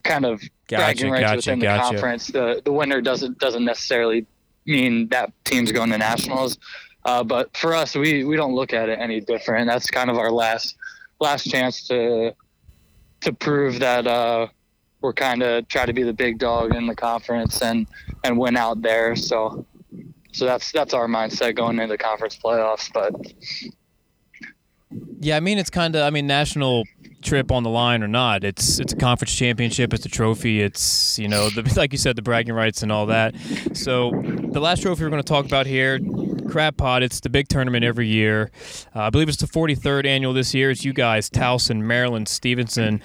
kind 0.05 0.25
of 0.25 0.41
Gotcha, 0.69 0.83
bragging 0.85 1.11
rights 1.11 1.23
gotcha, 1.25 1.37
within 1.37 1.59
the 1.59 1.67
gotcha. 1.67 1.83
conference. 1.83 2.27
The 2.29 2.63
the 2.65 2.73
winner 2.73 3.01
doesn't 3.01 3.39
doesn't 3.39 3.65
necessarily 3.65 4.27
mean 4.67 5.09
that 5.09 5.33
team's 5.45 5.73
going 5.73 5.91
to 5.91 5.99
nationals. 5.99 6.59
Uh, 7.05 7.23
but 7.25 7.55
for 7.57 7.75
us, 7.75 7.95
we 7.95 8.25
we 8.25 8.37
don't 8.37 8.55
look 8.55 8.73
at 8.73 8.89
it 8.89 8.99
any 8.99 9.21
different. 9.21 9.67
That's 9.69 9.91
kind 9.91 10.09
of 10.11 10.17
our 10.19 10.31
last 10.31 10.77
last 11.21 11.45
chance 11.51 11.87
to 11.89 12.33
to 13.21 13.33
prove 13.33 13.79
that 13.81 14.07
uh, 14.07 14.47
we're 15.01 15.13
kind 15.13 15.43
of 15.43 15.69
try 15.69 15.85
to 15.85 15.93
be 15.93 16.03
the 16.05 16.13
big 16.13 16.39
dog 16.39 16.75
in 16.75 16.87
the 16.87 16.95
conference 16.95 17.61
and 17.61 17.87
and 18.25 18.39
win 18.39 18.57
out 18.57 18.81
there. 18.83 19.15
So 19.17 19.67
so 20.33 20.47
that's 20.47 20.73
that's 20.73 20.95
our 20.95 21.07
mindset 21.09 21.57
going 21.57 21.79
into 21.79 21.99
conference 21.99 22.39
playoffs. 22.39 22.91
But 22.95 23.13
Yeah, 25.21 25.37
I 25.37 25.41
mean 25.41 25.59
it's 25.59 25.71
kind 25.71 25.95
of 25.95 26.03
I 26.03 26.11
mean 26.11 26.27
national 26.27 26.85
trip 27.23 27.51
on 27.53 27.63
the 27.63 27.71
line 27.71 28.03
or 28.03 28.09
not. 28.09 28.45
It's 28.45 28.79
it's 28.79 28.93
a 28.93 28.97
conference 28.97 29.35
championship. 29.35 29.95
It's 29.95 30.05
a 30.05 30.09
trophy. 30.09 30.61
It's 30.61 31.19
you 31.19 31.29
know 31.29 31.49
the, 31.49 31.63
like 31.77 31.93
you 31.93 31.99
said 31.99 32.17
the 32.17 32.23
bragging 32.23 32.55
rights 32.55 32.83
and 32.83 32.93
all 32.93 33.07
that. 33.07 33.35
So 33.73 34.11
the 34.25 34.61
last 34.61 34.83
trophy 34.83 35.05
we're 35.05 35.11
going 35.11 35.23
to 35.23 35.29
talk 35.29 35.47
about 35.47 35.67
here, 35.67 35.99
Crab 36.51 36.77
Pot. 36.77 37.03
It's 37.03 37.21
the 37.21 37.31
big 37.31 37.49
tournament 37.49 37.85
every 37.85 38.09
year. 38.09 38.51
Uh, 38.95 39.03
I 39.03 39.11
believe 39.11 39.29
it's 39.29 39.39
the 39.39 39.47
43rd 39.47 40.07
annual 40.07 40.33
this 40.33 40.53
year. 40.55 40.71
It's 40.71 40.85
you 40.85 40.93
guys, 40.93 41.31
Towson, 41.31 41.81
Maryland, 41.83 42.29
Stevenson. 42.29 43.01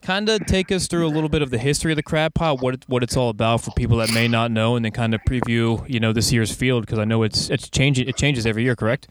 Kind 0.00 0.28
of 0.28 0.44
take 0.46 0.70
us 0.72 0.86
through 0.86 1.06
a 1.06 1.10
little 1.10 1.28
bit 1.28 1.42
of 1.42 1.50
the 1.50 1.58
history 1.58 1.92
of 1.92 1.96
the 1.96 2.02
Crab 2.02 2.34
Pot, 2.34 2.62
what 2.62 2.74
it, 2.74 2.84
what 2.86 3.02
it's 3.02 3.16
all 3.16 3.28
about 3.30 3.60
for 3.62 3.72
people 3.72 3.98
that 3.98 4.12
may 4.12 4.28
not 4.28 4.50
know, 4.50 4.76
and 4.76 4.84
then 4.84 4.92
kind 4.92 5.14
of 5.14 5.20
preview 5.28 5.88
you 5.88 6.00
know 6.00 6.12
this 6.12 6.32
year's 6.32 6.54
field 6.54 6.86
because 6.86 6.98
I 6.98 7.04
know 7.04 7.22
it's 7.22 7.50
it's 7.50 7.68
changing. 7.68 8.08
It 8.08 8.16
changes 8.16 8.46
every 8.46 8.62
year, 8.62 8.76
correct? 8.76 9.08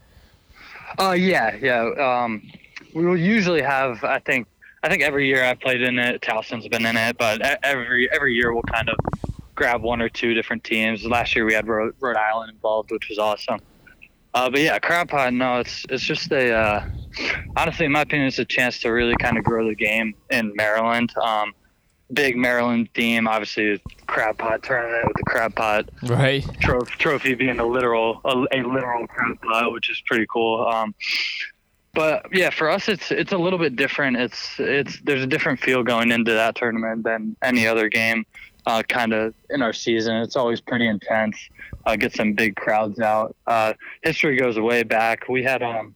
Uh, 0.98 1.12
yeah, 1.12 1.56
yeah. 1.56 1.90
Um, 1.98 2.42
we 2.94 3.06
will 3.06 3.16
usually 3.16 3.62
have. 3.62 4.02
I 4.04 4.18
think. 4.18 4.46
I 4.82 4.88
think 4.88 5.02
every 5.02 5.26
year 5.26 5.42
I've 5.44 5.58
played 5.58 5.82
in 5.82 5.98
it. 5.98 6.22
Towson's 6.22 6.68
been 6.68 6.86
in 6.86 6.96
it, 6.96 7.18
but 7.18 7.40
every 7.64 8.08
every 8.12 8.34
year 8.34 8.52
we'll 8.52 8.62
kind 8.62 8.88
of 8.88 8.96
grab 9.54 9.82
one 9.82 10.00
or 10.00 10.08
two 10.08 10.34
different 10.34 10.62
teams. 10.62 11.04
Last 11.04 11.34
year 11.34 11.44
we 11.44 11.52
had 11.52 11.66
Rhode, 11.66 11.94
Island 12.16 12.52
involved, 12.52 12.92
which 12.92 13.08
was 13.08 13.18
awesome. 13.18 13.58
Uh, 14.34 14.48
but 14.48 14.60
yeah, 14.60 14.78
crab 14.78 15.08
pot. 15.08 15.32
No, 15.32 15.58
it's 15.58 15.84
it's 15.90 16.04
just 16.04 16.30
a. 16.30 16.52
Uh, 16.52 16.88
honestly, 17.56 17.86
in 17.86 17.92
my 17.92 18.02
opinion, 18.02 18.28
it's 18.28 18.38
a 18.38 18.44
chance 18.44 18.78
to 18.80 18.90
really 18.90 19.16
kind 19.18 19.36
of 19.36 19.42
grow 19.42 19.66
the 19.66 19.74
game 19.74 20.14
in 20.30 20.52
Maryland. 20.54 21.12
Um, 21.20 21.52
big 22.12 22.36
Maryland 22.36 22.88
theme, 22.94 23.28
obviously, 23.28 23.80
crab 24.06 24.38
pot 24.38 24.62
tournament 24.62 25.06
with 25.06 25.16
the 25.16 25.24
crab 25.24 25.54
pot 25.54 25.88
Right. 26.04 26.44
trophy, 26.60 26.92
trophy 26.98 27.34
being 27.34 27.58
a 27.58 27.66
literal 27.66 28.20
a, 28.24 28.30
a 28.52 28.62
literal 28.62 29.06
crab 29.06 29.40
pot, 29.42 29.72
which 29.72 29.90
is 29.90 30.02
pretty 30.06 30.26
cool. 30.32 30.66
Um, 30.66 30.94
but 31.94 32.26
yeah, 32.32 32.50
for 32.50 32.70
us, 32.70 32.88
it's 32.88 33.10
it's 33.10 33.32
a 33.32 33.38
little 33.38 33.58
bit 33.58 33.76
different. 33.76 34.16
It's 34.16 34.58
it's 34.58 35.00
there's 35.02 35.22
a 35.22 35.26
different 35.26 35.60
feel 35.60 35.82
going 35.82 36.12
into 36.12 36.32
that 36.32 36.54
tournament 36.54 37.04
than 37.04 37.36
any 37.42 37.66
other 37.66 37.88
game. 37.88 38.24
Uh, 38.66 38.82
kind 38.86 39.14
of 39.14 39.32
in 39.48 39.62
our 39.62 39.72
season, 39.72 40.16
it's 40.16 40.36
always 40.36 40.60
pretty 40.60 40.86
intense. 40.86 41.36
Uh, 41.86 41.96
get 41.96 42.14
some 42.14 42.34
big 42.34 42.54
crowds 42.54 43.00
out. 43.00 43.34
Uh, 43.46 43.72
history 44.02 44.36
goes 44.36 44.58
way 44.58 44.82
back. 44.82 45.26
We 45.28 45.42
had 45.42 45.62
um, 45.62 45.94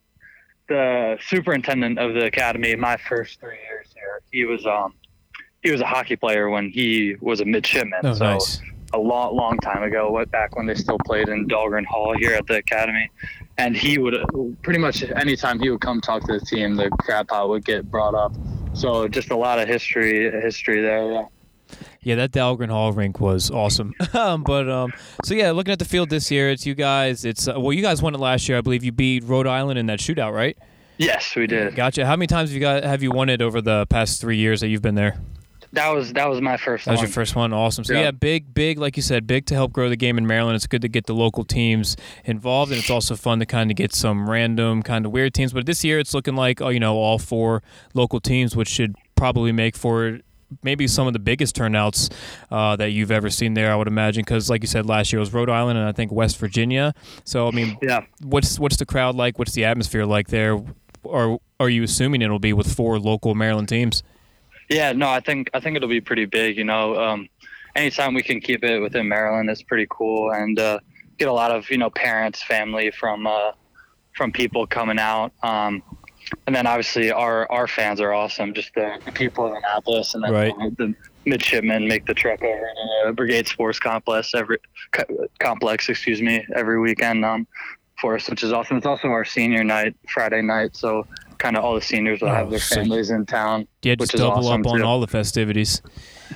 the 0.69 1.17
superintendent 1.21 1.99
of 1.99 2.15
the 2.15 2.25
academy 2.25 2.75
my 2.75 2.97
first 2.97 3.39
three 3.39 3.59
years 3.69 3.87
here. 3.93 4.21
He 4.31 4.45
was 4.45 4.65
um, 4.65 4.93
he 5.63 5.71
was 5.71 5.81
a 5.81 5.85
hockey 5.85 6.15
player 6.15 6.49
when 6.49 6.69
he 6.69 7.15
was 7.21 7.41
a 7.41 7.45
midshipman. 7.45 8.01
Oh, 8.03 8.13
so 8.13 8.25
nice. 8.25 8.61
a 8.93 8.99
long, 8.99 9.35
long 9.35 9.57
time 9.57 9.81
ago, 9.81 10.11
what 10.11 10.29
back 10.29 10.55
when 10.55 10.65
they 10.65 10.75
still 10.75 10.97
played 11.05 11.29
in 11.29 11.47
Dahlgren 11.47 11.85
Hall 11.85 12.13
here 12.17 12.33
at 12.33 12.45
the 12.47 12.57
academy. 12.57 13.09
And 13.57 13.75
he 13.75 13.97
would 13.97 14.15
pretty 14.61 14.79
much 14.79 15.03
anytime 15.03 15.59
he 15.59 15.69
would 15.69 15.81
come 15.81 16.01
talk 16.01 16.23
to 16.25 16.39
the 16.39 16.45
team, 16.45 16.75
the 16.75 16.89
crab 16.99 17.27
pot 17.27 17.49
would 17.49 17.63
get 17.63 17.89
brought 17.89 18.15
up. 18.15 18.35
So 18.73 19.07
just 19.07 19.31
a 19.31 19.37
lot 19.37 19.59
of 19.59 19.67
history, 19.67 20.29
history 20.29 20.81
there. 20.81 21.11
Yeah. 21.11 21.25
Yeah, 22.01 22.15
that 22.15 22.31
Dahlgren 22.31 22.69
Hall 22.69 22.91
rink 22.91 23.19
was 23.19 23.49
awesome. 23.49 23.93
um, 24.13 24.43
but 24.43 24.69
um, 24.69 24.93
so 25.23 25.33
yeah, 25.33 25.51
looking 25.51 25.71
at 25.71 25.79
the 25.79 25.85
field 25.85 26.09
this 26.09 26.29
year, 26.29 26.49
it's 26.49 26.65
you 26.65 26.75
guys. 26.75 27.25
It's 27.25 27.47
uh, 27.47 27.59
well, 27.59 27.73
you 27.73 27.81
guys 27.81 28.01
won 28.01 28.13
it 28.13 28.19
last 28.19 28.47
year, 28.47 28.57
I 28.57 28.61
believe. 28.61 28.83
You 28.83 28.91
beat 28.91 29.23
Rhode 29.23 29.47
Island 29.47 29.79
in 29.79 29.87
that 29.87 29.99
shootout, 29.99 30.33
right? 30.33 30.57
Yes, 30.97 31.35
we 31.35 31.47
did. 31.47 31.75
Gotcha. 31.75 32.05
How 32.05 32.15
many 32.15 32.27
times 32.27 32.49
have 32.49 32.55
you 32.55 32.59
got 32.59 32.83
have 32.83 33.01
you 33.01 33.11
won 33.11 33.29
it 33.29 33.41
over 33.41 33.61
the 33.61 33.87
past 33.87 34.21
three 34.21 34.37
years 34.37 34.61
that 34.61 34.67
you've 34.67 34.81
been 34.81 34.95
there? 34.95 35.17
That 35.73 35.89
was 35.89 36.13
that 36.13 36.29
was 36.29 36.39
my 36.39 36.55
first 36.57 36.85
That 36.85 36.91
was 36.91 36.99
one. 36.99 37.07
your 37.07 37.11
first 37.13 37.35
one. 37.35 37.51
Awesome. 37.53 37.83
So 37.83 37.93
yeah. 37.93 38.01
Yeah. 38.01 38.11
big, 38.11 38.53
big, 38.53 38.77
like 38.77 38.95
you 38.95 39.03
said, 39.03 39.25
big 39.27 39.45
to 39.47 39.55
help 39.55 39.73
grow 39.73 39.89
the 39.89 39.95
game 39.95 40.17
in 40.17 40.25
Maryland. 40.27 40.55
It's 40.55 40.67
good 40.67 40.81
to 40.83 40.87
get 40.87 41.07
the 41.07 41.13
local 41.15 41.43
teams 41.43 41.97
involved, 42.25 42.71
and 42.71 42.79
it's 42.79 42.89
also 42.91 43.15
fun 43.15 43.39
to 43.39 43.45
kind 43.45 43.71
of 43.71 43.75
get 43.77 43.93
some 43.93 44.29
random, 44.29 44.83
kind 44.83 45.05
of 45.05 45.11
weird 45.11 45.33
teams. 45.33 45.51
But 45.51 45.65
this 45.65 45.83
year, 45.83 45.99
it's 45.99 46.13
looking 46.13 46.35
like 46.35 46.61
oh, 46.61 46.69
you 46.69 46.79
know, 46.79 46.95
all 46.95 47.17
four 47.19 47.63
local 47.93 48.19
teams, 48.19 48.55
which 48.55 48.67
should 48.69 48.95
probably 49.15 49.51
make 49.51 49.75
for 49.75 50.19
maybe 50.61 50.85
some 50.87 51.07
of 51.07 51.13
the 51.13 51.19
biggest 51.19 51.55
turnouts 51.55 52.09
uh, 52.51 52.75
that 52.75 52.91
you've 52.91 53.09
ever 53.09 53.31
seen 53.31 53.55
there. 53.55 53.71
I 53.71 53.75
would 53.75 53.87
imagine 53.87 54.21
because, 54.21 54.51
like 54.51 54.61
you 54.61 54.67
said, 54.67 54.85
last 54.85 55.11
year 55.11 55.19
was 55.19 55.33
Rhode 55.33 55.49
Island 55.49 55.79
and 55.79 55.87
I 55.87 55.91
think 55.91 56.11
West 56.11 56.37
Virginia. 56.37 56.93
So 57.23 57.47
I 57.47 57.51
mean, 57.51 57.77
Yeah. 57.81 58.01
what's 58.21 58.59
what's 58.59 58.77
the 58.77 58.85
crowd 58.85 59.15
like? 59.15 59.39
What's 59.39 59.53
the 59.53 59.65
atmosphere 59.65 60.05
like 60.05 60.27
there? 60.27 60.59
Or 61.03 61.39
are 61.59 61.69
you 61.69 61.81
assuming 61.81 62.21
it'll 62.21 62.37
be 62.37 62.53
with 62.53 62.71
four 62.71 62.99
local 62.99 63.33
Maryland 63.33 63.67
teams? 63.69 64.03
Yeah, 64.73 64.91
no, 64.91 65.07
I 65.07 65.19
think 65.19 65.49
I 65.53 65.59
think 65.59 65.75
it'll 65.77 65.87
be 65.89 66.01
pretty 66.01 66.25
big. 66.25 66.57
You 66.57 66.63
know, 66.63 66.95
um, 66.99 67.29
anytime 67.75 68.15
we 68.15 68.23
can 68.23 68.39
keep 68.41 68.63
it 68.63 68.79
within 68.79 69.07
Maryland, 69.07 69.47
it's 69.49 69.61
pretty 69.61 69.85
cool, 69.89 70.31
and 70.31 70.57
uh, 70.59 70.79
get 71.19 71.27
a 71.27 71.33
lot 71.33 71.51
of 71.51 71.69
you 71.69 71.77
know 71.77 71.91
parents, 71.91 72.41
family 72.43 72.89
from 72.91 73.27
uh, 73.27 73.51
from 74.15 74.31
people 74.31 74.65
coming 74.65 74.97
out. 74.97 75.31
Um, 75.43 75.83
and 76.47 76.55
then 76.55 76.65
obviously 76.65 77.11
our 77.11 77.49
our 77.51 77.67
fans 77.67 78.01
are 78.01 78.13
awesome. 78.13 78.53
Just 78.55 78.73
the, 78.73 78.99
the 79.05 79.11
people 79.11 79.45
of 79.45 79.53
Annapolis, 79.53 80.15
and 80.15 80.23
then 80.23 80.31
Right. 80.33 80.53
the 80.77 80.95
midshipmen 81.25 81.87
make 81.87 82.05
the 82.07 82.13
trek 82.15 82.41
over 82.43 82.59
to 82.59 83.07
the 83.07 83.13
Brigade 83.13 83.47
Sports 83.47 83.79
Complex 83.79 84.33
every 84.33 84.57
co- 84.91 85.27
complex, 85.39 85.87
excuse 85.87 86.21
me, 86.21 86.45
every 86.55 86.79
weekend 86.79 87.23
um, 87.23 87.45
for 88.01 88.15
us, 88.15 88.27
which 88.27 88.41
is 88.43 88.51
awesome. 88.51 88.77
It's 88.77 88.85
also 88.87 89.09
our 89.09 89.23
senior 89.23 89.63
night, 89.63 89.95
Friday 90.09 90.41
night, 90.41 90.75
so 90.75 91.05
kind 91.43 91.57
of 91.57 91.63
all 91.65 91.75
the 91.75 91.81
seniors 91.81 92.21
will 92.21 92.29
Oh, 92.29 92.33
have 92.35 92.49
their 92.49 92.57
so- 92.59 92.75
families 92.75 93.09
in 93.09 93.25
town. 93.25 93.67
Yeah, 93.81 93.91
which 93.91 93.99
just 93.99 94.13
is 94.15 94.21
double 94.21 94.39
awesome, 94.47 94.61
up 94.61 94.67
on 94.67 94.79
too. 94.79 94.85
all 94.85 95.01
the 95.01 95.07
festivities. 95.07 95.81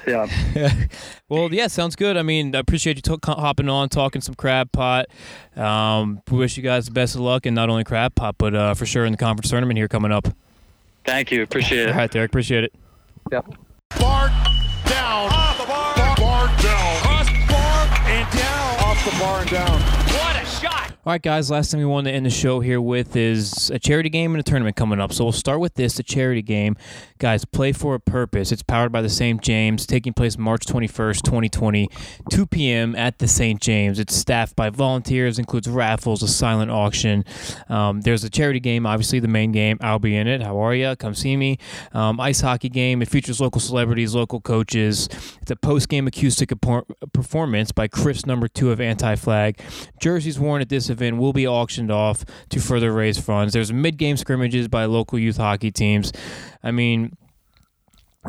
Yeah. 0.06 0.28
well, 1.30 1.52
yeah, 1.54 1.68
sounds 1.68 1.96
good. 1.96 2.18
I 2.18 2.24
mean, 2.24 2.54
I 2.54 2.60
appreciate 2.60 2.98
you 2.98 3.02
to- 3.18 3.20
hopping 3.34 3.70
on, 3.70 3.88
talking 3.88 4.20
some 4.22 4.36
crab 4.36 4.70
pot. 4.74 5.06
Um, 5.56 6.22
we 6.30 6.38
wish 6.38 6.58
you 6.58 6.64
guys 6.64 6.86
the 6.86 6.92
best 6.92 7.16
of 7.16 7.22
luck, 7.22 7.46
and 7.46 7.56
not 7.56 7.70
only 7.70 7.86
crab 7.86 8.16
pot, 8.16 8.36
but 8.38 8.54
uh, 8.54 8.74
for 8.74 8.86
sure 8.86 9.06
in 9.06 9.14
the 9.14 9.18
conference 9.18 9.50
tournament 9.50 9.78
here 9.78 9.88
coming 9.88 10.12
up. 10.12 10.28
Thank 11.06 11.32
you. 11.32 11.42
Appreciate 11.42 11.88
it. 11.88 11.92
All 11.92 11.96
right, 11.98 12.12
Derek, 12.12 12.30
appreciate 12.30 12.66
it. 12.66 12.74
Yep. 13.32 13.46
Bart 13.98 14.32
down. 14.86 15.30
Off 15.32 15.58
the 15.58 15.66
bar. 15.66 15.96
Bar 16.18 16.48
down. 16.62 17.02
Cross 17.02 17.30
bar 17.50 17.88
and 18.08 18.38
down. 18.38 18.80
Off 18.84 19.06
the 19.06 19.20
bar 19.20 19.40
and 19.42 19.50
down. 19.50 20.07
All 21.08 21.14
right, 21.14 21.22
guys, 21.22 21.50
last 21.50 21.72
thing 21.72 21.80
we 21.80 21.86
wanted 21.86 22.12
to 22.12 22.18
end 22.18 22.26
the 22.26 22.30
show 22.30 22.60
here 22.60 22.82
with 22.82 23.16
is 23.16 23.70
a 23.70 23.80
charity 23.80 24.10
game 24.10 24.34
and 24.34 24.42
a 24.42 24.44
tournament 24.44 24.76
coming 24.76 25.00
up. 25.00 25.14
So 25.14 25.24
we'll 25.24 25.32
start 25.32 25.62
with 25.62 25.76
this, 25.76 25.96
the 25.96 26.04
charity 26.04 26.42
game. 26.42 26.76
Guys, 27.18 27.46
Play 27.46 27.72
for 27.72 27.96
a 27.96 28.00
Purpose. 28.02 28.52
It's 28.52 28.62
powered 28.62 28.92
by 28.92 29.02
the 29.02 29.10
St. 29.10 29.42
James, 29.42 29.86
taking 29.86 30.12
place 30.12 30.38
March 30.38 30.66
21st, 30.66 31.22
2020, 31.22 31.90
2 32.30 32.46
p.m. 32.48 32.94
at 32.94 33.20
the 33.20 33.28
St. 33.30 33.62
James. 33.62 34.00
It's 34.00 34.18
staffed 34.18 34.58
by 34.58 34.70
volunteers, 34.70 35.40
includes 35.40 35.70
raffles, 35.70 36.22
a 36.24 36.28
silent 36.28 36.72
auction. 36.72 37.24
Um, 37.70 38.02
there's 38.02 38.26
a 38.26 38.30
charity 38.30 38.60
game, 38.60 38.86
obviously 38.86 39.22
the 39.22 39.30
main 39.30 39.54
game. 39.54 39.78
I'll 39.80 40.00
be 40.00 40.14
in 40.14 40.28
it. 40.28 40.42
How 40.42 40.58
are 40.58 40.76
you? 40.76 40.94
Come 40.98 41.16
see 41.16 41.38
me. 41.38 41.58
Um, 41.94 42.20
ice 42.20 42.42
hockey 42.42 42.68
game. 42.68 43.02
It 43.02 43.08
features 43.08 43.40
local 43.40 43.62
celebrities, 43.62 44.14
local 44.14 44.42
coaches. 44.42 45.08
It's 45.42 45.52
a 45.52 45.56
post-game 45.56 46.06
acoustic 46.06 46.52
performance 47.14 47.72
by 47.72 47.88
Chris 47.88 48.26
Number 48.26 48.50
Two 48.50 48.72
of 48.72 48.82
Anti 48.82 49.16
Flag. 49.16 49.58
Jerseys 50.02 50.38
worn 50.38 50.62
at 50.62 50.68
this 50.68 50.90
event 50.90 50.97
will 51.00 51.34
be 51.34 51.48
auctioned 51.48 51.92
off 51.92 52.26
to 52.50 52.60
further 52.60 52.92
raise 52.92 53.20
funds. 53.20 53.54
There's 53.54 53.72
mid-game 53.72 54.18
scrimmages 54.18 54.68
by 54.68 54.86
local 54.86 55.20
youth 55.20 55.38
hockey 55.38 55.72
teams. 55.72 56.12
I 56.64 56.72
mean, 56.72 57.16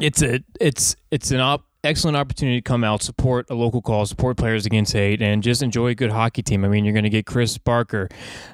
it's 0.00 0.22
a 0.22 0.40
it's 0.60 0.96
it's 1.10 1.30
an 1.30 1.40
op- 1.40 1.64
excellent 1.84 2.16
opportunity 2.16 2.58
to 2.58 2.62
come 2.62 2.84
out, 2.84 3.02
support 3.02 3.46
a 3.50 3.54
local 3.54 3.82
cause, 3.82 4.08
support 4.10 4.36
players 4.36 4.66
against 4.66 4.92
hate, 4.92 5.22
and 5.22 5.42
just 5.42 5.62
enjoy 5.62 5.88
a 5.88 5.94
good 5.94 6.10
hockey 6.10 6.42
team. 6.42 6.64
I 6.64 6.68
mean, 6.68 6.84
you're 6.84 6.94
going 6.94 7.04
to 7.04 7.10
get 7.10 7.26
Chris 7.26 7.58
Barker 7.58 8.08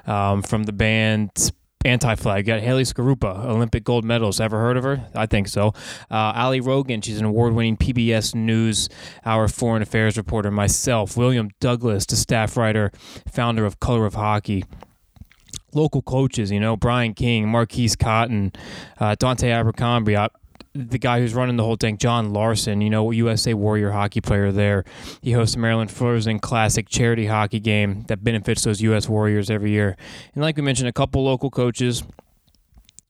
um, 0.05 0.41
from 0.41 0.63
the 0.63 0.73
band. 0.73 1.51
Anti-flag. 1.85 2.47
You 2.47 2.53
got 2.53 2.61
Haley 2.61 2.83
Skarupa, 2.83 3.45
Olympic 3.45 3.83
gold 3.83 4.03
medalist. 4.03 4.41
Ever 4.41 4.59
heard 4.59 4.75
of 4.75 4.83
her? 4.83 5.07
I 5.13 5.27
think 5.27 5.47
so. 5.47 5.67
Uh, 6.09 6.33
Ali 6.35 6.59
Rogin, 6.59 7.03
she's 7.03 7.19
an 7.19 7.25
award-winning 7.25 7.77
PBS 7.77 8.33
News 8.33 8.89
Hour 9.25 9.47
foreign 9.47 9.81
affairs 9.81 10.17
reporter. 10.17 10.49
Myself, 10.49 11.15
William 11.15 11.51
Douglas, 11.59 12.05
the 12.05 12.15
staff 12.15 12.57
writer, 12.57 12.91
founder 13.31 13.65
of 13.65 13.79
Color 13.79 14.05
of 14.05 14.15
Hockey 14.15 14.63
local 15.73 16.01
coaches, 16.01 16.51
you 16.51 16.59
know, 16.59 16.77
Brian 16.77 17.13
King, 17.13 17.49
Marquise 17.49 17.97
Cotton, 17.97 18.53
uh, 18.97 19.13
Dante 19.15 19.49
Abercrombie, 19.49 20.15
the 20.75 20.97
guy 20.97 21.19
who's 21.21 21.33
running 21.33 21.55
the 21.55 21.63
whole 21.63 21.77
thing, 21.77 21.97
John 21.97 22.33
Larson, 22.33 22.81
you 22.81 22.89
know, 22.89 23.09
USA 23.11 23.53
Warrior 23.53 23.91
hockey 23.91 24.19
player 24.19 24.51
there. 24.51 24.83
He 25.21 25.31
hosts 25.31 25.55
the 25.55 25.61
Maryland 25.61 25.89
Frozen 25.89 26.39
Classic 26.39 26.89
charity 26.89 27.27
hockey 27.27 27.61
game 27.61 28.03
that 28.07 28.23
benefits 28.23 28.63
those 28.63 28.81
U.S. 28.81 29.07
Warriors 29.07 29.49
every 29.49 29.71
year. 29.71 29.95
And 30.33 30.43
like 30.43 30.57
we 30.57 30.63
mentioned, 30.63 30.89
a 30.89 30.93
couple 30.93 31.23
local 31.23 31.49
coaches. 31.49 32.03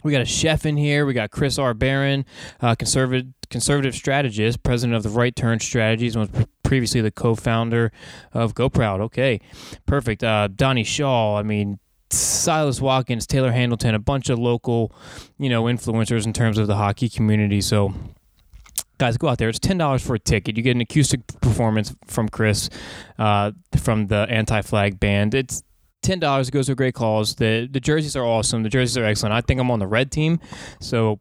We 0.04 0.12
got 0.12 0.22
a 0.22 0.26
chef 0.26 0.68
in 0.68 0.78
here. 0.78 1.08
We 1.08 1.16
got 1.16 1.32
Chris 1.32 1.58
R. 1.58 1.74
Barron, 1.74 2.26
uh, 2.62 2.76
conservative 2.76 3.34
conservative 3.50 3.96
strategist, 3.96 4.62
president 4.62 4.96
of 4.96 5.02
the 5.02 5.10
Right 5.10 5.36
Turn 5.36 5.60
Strategies, 5.60 6.16
and 6.16 6.30
was 6.30 6.46
previously 6.62 7.02
the 7.02 7.12
co-founder 7.12 7.92
of 8.32 8.54
GoProud. 8.54 9.00
Okay, 9.02 9.40
perfect. 9.88 10.24
Uh, 10.24 10.48
Donnie 10.54 10.84
Shaw. 10.84 11.38
I 11.38 11.44
mean, 11.44 11.80
Silas 12.12 12.80
Watkins, 12.80 13.26
Taylor 13.26 13.52
Hamilton, 13.52 13.96
a 13.96 14.00
bunch 14.00 14.30
of 14.30 14.40
local, 14.40 14.92
you 15.38 15.50
know, 15.50 15.64
influencers 15.64 16.26
in 16.26 16.34
terms 16.34 16.58
of 16.58 16.68
the 16.68 16.76
hockey 16.76 17.10
community. 17.10 17.62
So, 17.62 17.94
guys, 18.98 19.18
go 19.18 19.28
out 19.28 19.38
there. 19.38 19.50
It's 19.50 19.60
ten 19.60 19.78
dollars 19.78 20.06
for 20.06 20.16
a 20.16 20.20
ticket. 20.20 20.58
You 20.58 20.64
get 20.64 20.76
an 20.76 20.82
acoustic 20.82 21.26
performance 21.42 21.96
from 22.06 22.30
Chris, 22.30 22.70
uh, 23.18 23.52
from 23.78 24.08
the 24.08 24.28
Anti 24.30 24.62
Flag 24.62 25.00
Band. 25.00 25.34
It's 25.34 25.64
ten 26.02 26.20
dollars. 26.20 26.50
It 26.50 26.52
goes 26.52 26.68
to 26.68 26.74
a 26.74 26.76
great 26.76 26.94
cause. 26.94 27.36
The 27.36 27.68
the 27.70 27.80
jerseys 27.80 28.16
are 28.16 28.26
awesome. 28.26 28.64
The 28.64 28.70
jerseys 28.70 28.98
are 28.98 29.06
excellent. 29.06 29.34
I 29.34 29.42
think 29.42 29.60
I'm 29.60 29.72
on 29.72 29.80
the 29.80 29.88
red 29.88 30.12
team, 30.12 30.40
so 30.80 31.20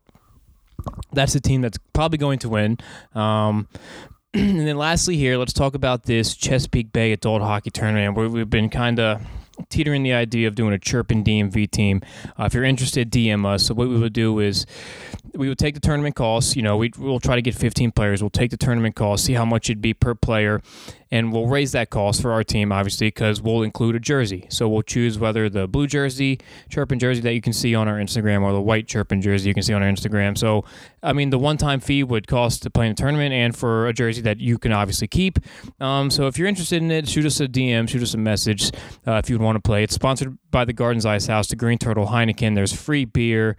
that's 1.13 1.33
the 1.33 1.41
team 1.41 1.63
that's 1.63 1.79
probably 1.93 2.19
going 2.19 2.39
to 2.41 2.49
win. 2.49 2.79
Um, 3.15 3.69
and 4.35 4.61
then 4.61 4.77
lastly, 4.77 5.17
here, 5.17 5.39
let's 5.39 5.53
talk 5.53 5.75
about 5.75 6.05
this 6.05 6.37
Chesapeake 6.37 6.93
Bay 6.93 7.13
Adult 7.13 7.43
Hockey 7.43 7.71
Tournament 7.71 8.33
we've 8.33 8.51
been 8.51 8.69
kind 8.69 9.01
of 9.01 9.23
teetering 9.69 10.03
the 10.03 10.13
idea 10.13 10.49
of 10.49 10.55
doing 10.55 10.73
a 10.73 10.79
chirping 10.79 11.25
DMV 11.25 11.71
team. 11.71 12.03
Uh, 12.39 12.45
if 12.45 12.55
you're 12.55 12.65
interested, 12.65 13.11
DM 13.11 13.47
us. 13.47 13.67
So 13.67 13.75
what 13.75 13.89
we 13.89 13.99
would 13.99 14.13
do 14.13 14.39
is 14.41 14.67
we 15.35 15.49
would 15.49 15.59
take 15.59 15.75
the 15.75 15.81
tournament 15.81 16.17
costs. 16.17 16.57
You 16.57 16.63
know, 16.63 16.77
we, 16.77 16.93
we'll 16.99 17.21
try 17.21 17.37
to 17.37 17.43
get 17.43 17.55
15 17.55 17.93
players. 17.93 18.23
We'll 18.23 18.31
take 18.31 18.51
the 18.51 18.57
tournament 18.57 18.95
costs, 18.95 19.27
see 19.27 19.35
how 19.35 19.45
much 19.45 19.71
it'd 19.71 19.83
be 19.83 19.95
per 19.95 20.15
player, 20.15 20.63
and 21.15 21.33
we'll 21.33 21.47
raise 21.47 21.71
that 21.71 21.91
cost 21.91 22.21
for 22.21 22.33
our 22.33 22.43
team, 22.43 22.73
obviously, 22.73 23.07
because 23.07 23.41
we'll 23.41 23.63
include 23.63 23.95
a 23.95 24.01
jersey. 24.01 24.47
So 24.49 24.69
we'll 24.69 24.83
choose 24.83 25.17
whether 25.17 25.49
the 25.49 25.69
blue 25.69 25.87
jersey, 25.87 26.41
chirping 26.69 26.99
jersey 26.99 27.21
that 27.21 27.35
you 27.35 27.41
can 27.41 27.53
see 27.53 27.73
on 27.73 27.87
our 27.87 27.99
Instagram, 27.99 28.43
or 28.43 28.53
the 28.53 28.61
white 28.61 28.89
chirping 28.89 29.21
jersey 29.21 29.47
you 29.47 29.55
can 29.55 29.63
see 29.63 29.73
on 29.73 29.81
our 29.81 29.89
Instagram. 29.89 30.37
So, 30.37 30.65
I 31.05 31.13
mean, 31.13 31.31
the 31.31 31.39
one-time 31.39 31.79
fee 31.79 32.03
would 32.03 32.27
cost 32.27 32.65
to 32.65 32.71
play 32.71 32.87
in 32.87 32.97
the 32.97 32.97
tournament, 32.97 33.33
and 33.33 33.57
for 33.57 33.87
a 33.87 33.93
jersey 33.93 34.23
that 34.23 34.41
you 34.41 34.59
can 34.59 34.73
obviously 34.73 35.07
keep. 35.07 35.39
Um, 35.81 36.11
so 36.11 36.27
if 36.27 36.37
you're 36.37 36.49
interested 36.49 36.83
in 36.83 36.91
it, 36.91 37.09
shoot 37.09 37.27
us 37.27 37.39
a 37.39 37.47
DM, 37.47 37.89
shoot 37.89 38.03
us 38.03 38.15
a 38.15 38.19
message 38.19 38.73
uh, 39.07 39.13
if 39.13 39.31
you'd 39.31 39.41
want 39.41 39.55
to 39.55 39.63
play. 39.63 39.85
It's 39.85 39.95
sponsored 39.95 40.37
by 40.51 40.65
the 40.65 40.73
Gardens 40.73 41.07
Ice 41.07 41.29
House, 41.29 41.47
the 41.47 41.55
Green 41.55 41.79
Turtle 41.79 42.09
Heineken. 42.09 42.57
There's 42.57 42.73
free 42.73 43.05
beer. 43.05 43.57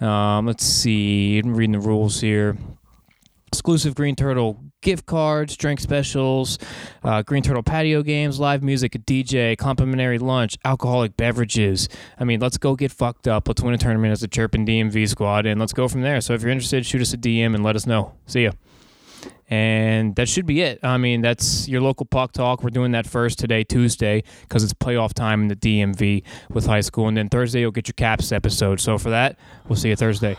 Um, 0.00 0.46
let's 0.46 0.64
see, 0.64 1.38
I'm 1.38 1.54
reading 1.54 1.72
the 1.72 1.80
rules 1.80 2.22
here 2.22 2.56
exclusive 3.54 3.94
Green 3.94 4.16
Turtle 4.16 4.63
gift 4.84 5.06
cards, 5.06 5.56
drink 5.56 5.80
specials, 5.80 6.58
uh, 7.02 7.22
Green 7.22 7.42
Turtle 7.42 7.64
patio 7.64 8.02
games, 8.02 8.38
live 8.38 8.62
music, 8.62 8.94
a 8.94 8.98
DJ, 9.00 9.58
complimentary 9.58 10.18
lunch, 10.18 10.56
alcoholic 10.64 11.16
beverages. 11.16 11.88
I 12.20 12.24
mean, 12.24 12.38
let's 12.38 12.58
go 12.58 12.76
get 12.76 12.92
fucked 12.92 13.26
up. 13.26 13.48
Let's 13.48 13.62
win 13.62 13.74
a 13.74 13.78
tournament 13.78 14.12
as 14.12 14.22
a 14.22 14.28
Chirpin 14.28 14.64
DMV 14.64 15.08
squad, 15.08 15.46
and 15.46 15.58
let's 15.58 15.72
go 15.72 15.88
from 15.88 16.02
there. 16.02 16.20
So 16.20 16.34
if 16.34 16.42
you're 16.42 16.52
interested, 16.52 16.86
shoot 16.86 17.02
us 17.02 17.12
a 17.12 17.16
DM 17.16 17.54
and 17.54 17.64
let 17.64 17.74
us 17.74 17.86
know. 17.86 18.12
See 18.26 18.44
ya. 18.44 18.52
And 19.48 20.16
that 20.16 20.28
should 20.28 20.46
be 20.46 20.62
it. 20.62 20.80
I 20.82 20.96
mean, 20.96 21.20
that's 21.20 21.68
your 21.68 21.80
local 21.80 22.06
puck 22.06 22.32
talk. 22.32 22.62
We're 22.62 22.70
doing 22.70 22.92
that 22.92 23.06
first 23.06 23.38
today, 23.38 23.64
Tuesday, 23.64 24.22
because 24.42 24.64
it's 24.64 24.72
playoff 24.72 25.12
time 25.12 25.42
in 25.42 25.48
the 25.48 25.56
DMV 25.56 26.22
with 26.50 26.66
high 26.66 26.80
school. 26.80 27.08
And 27.08 27.16
then 27.16 27.28
Thursday, 27.28 27.60
you'll 27.60 27.70
get 27.70 27.88
your 27.88 27.94
Caps 27.94 28.32
episode. 28.32 28.80
So 28.80 28.96
for 28.96 29.10
that, 29.10 29.38
we'll 29.68 29.76
see 29.76 29.90
you 29.90 29.96
Thursday. 29.96 30.36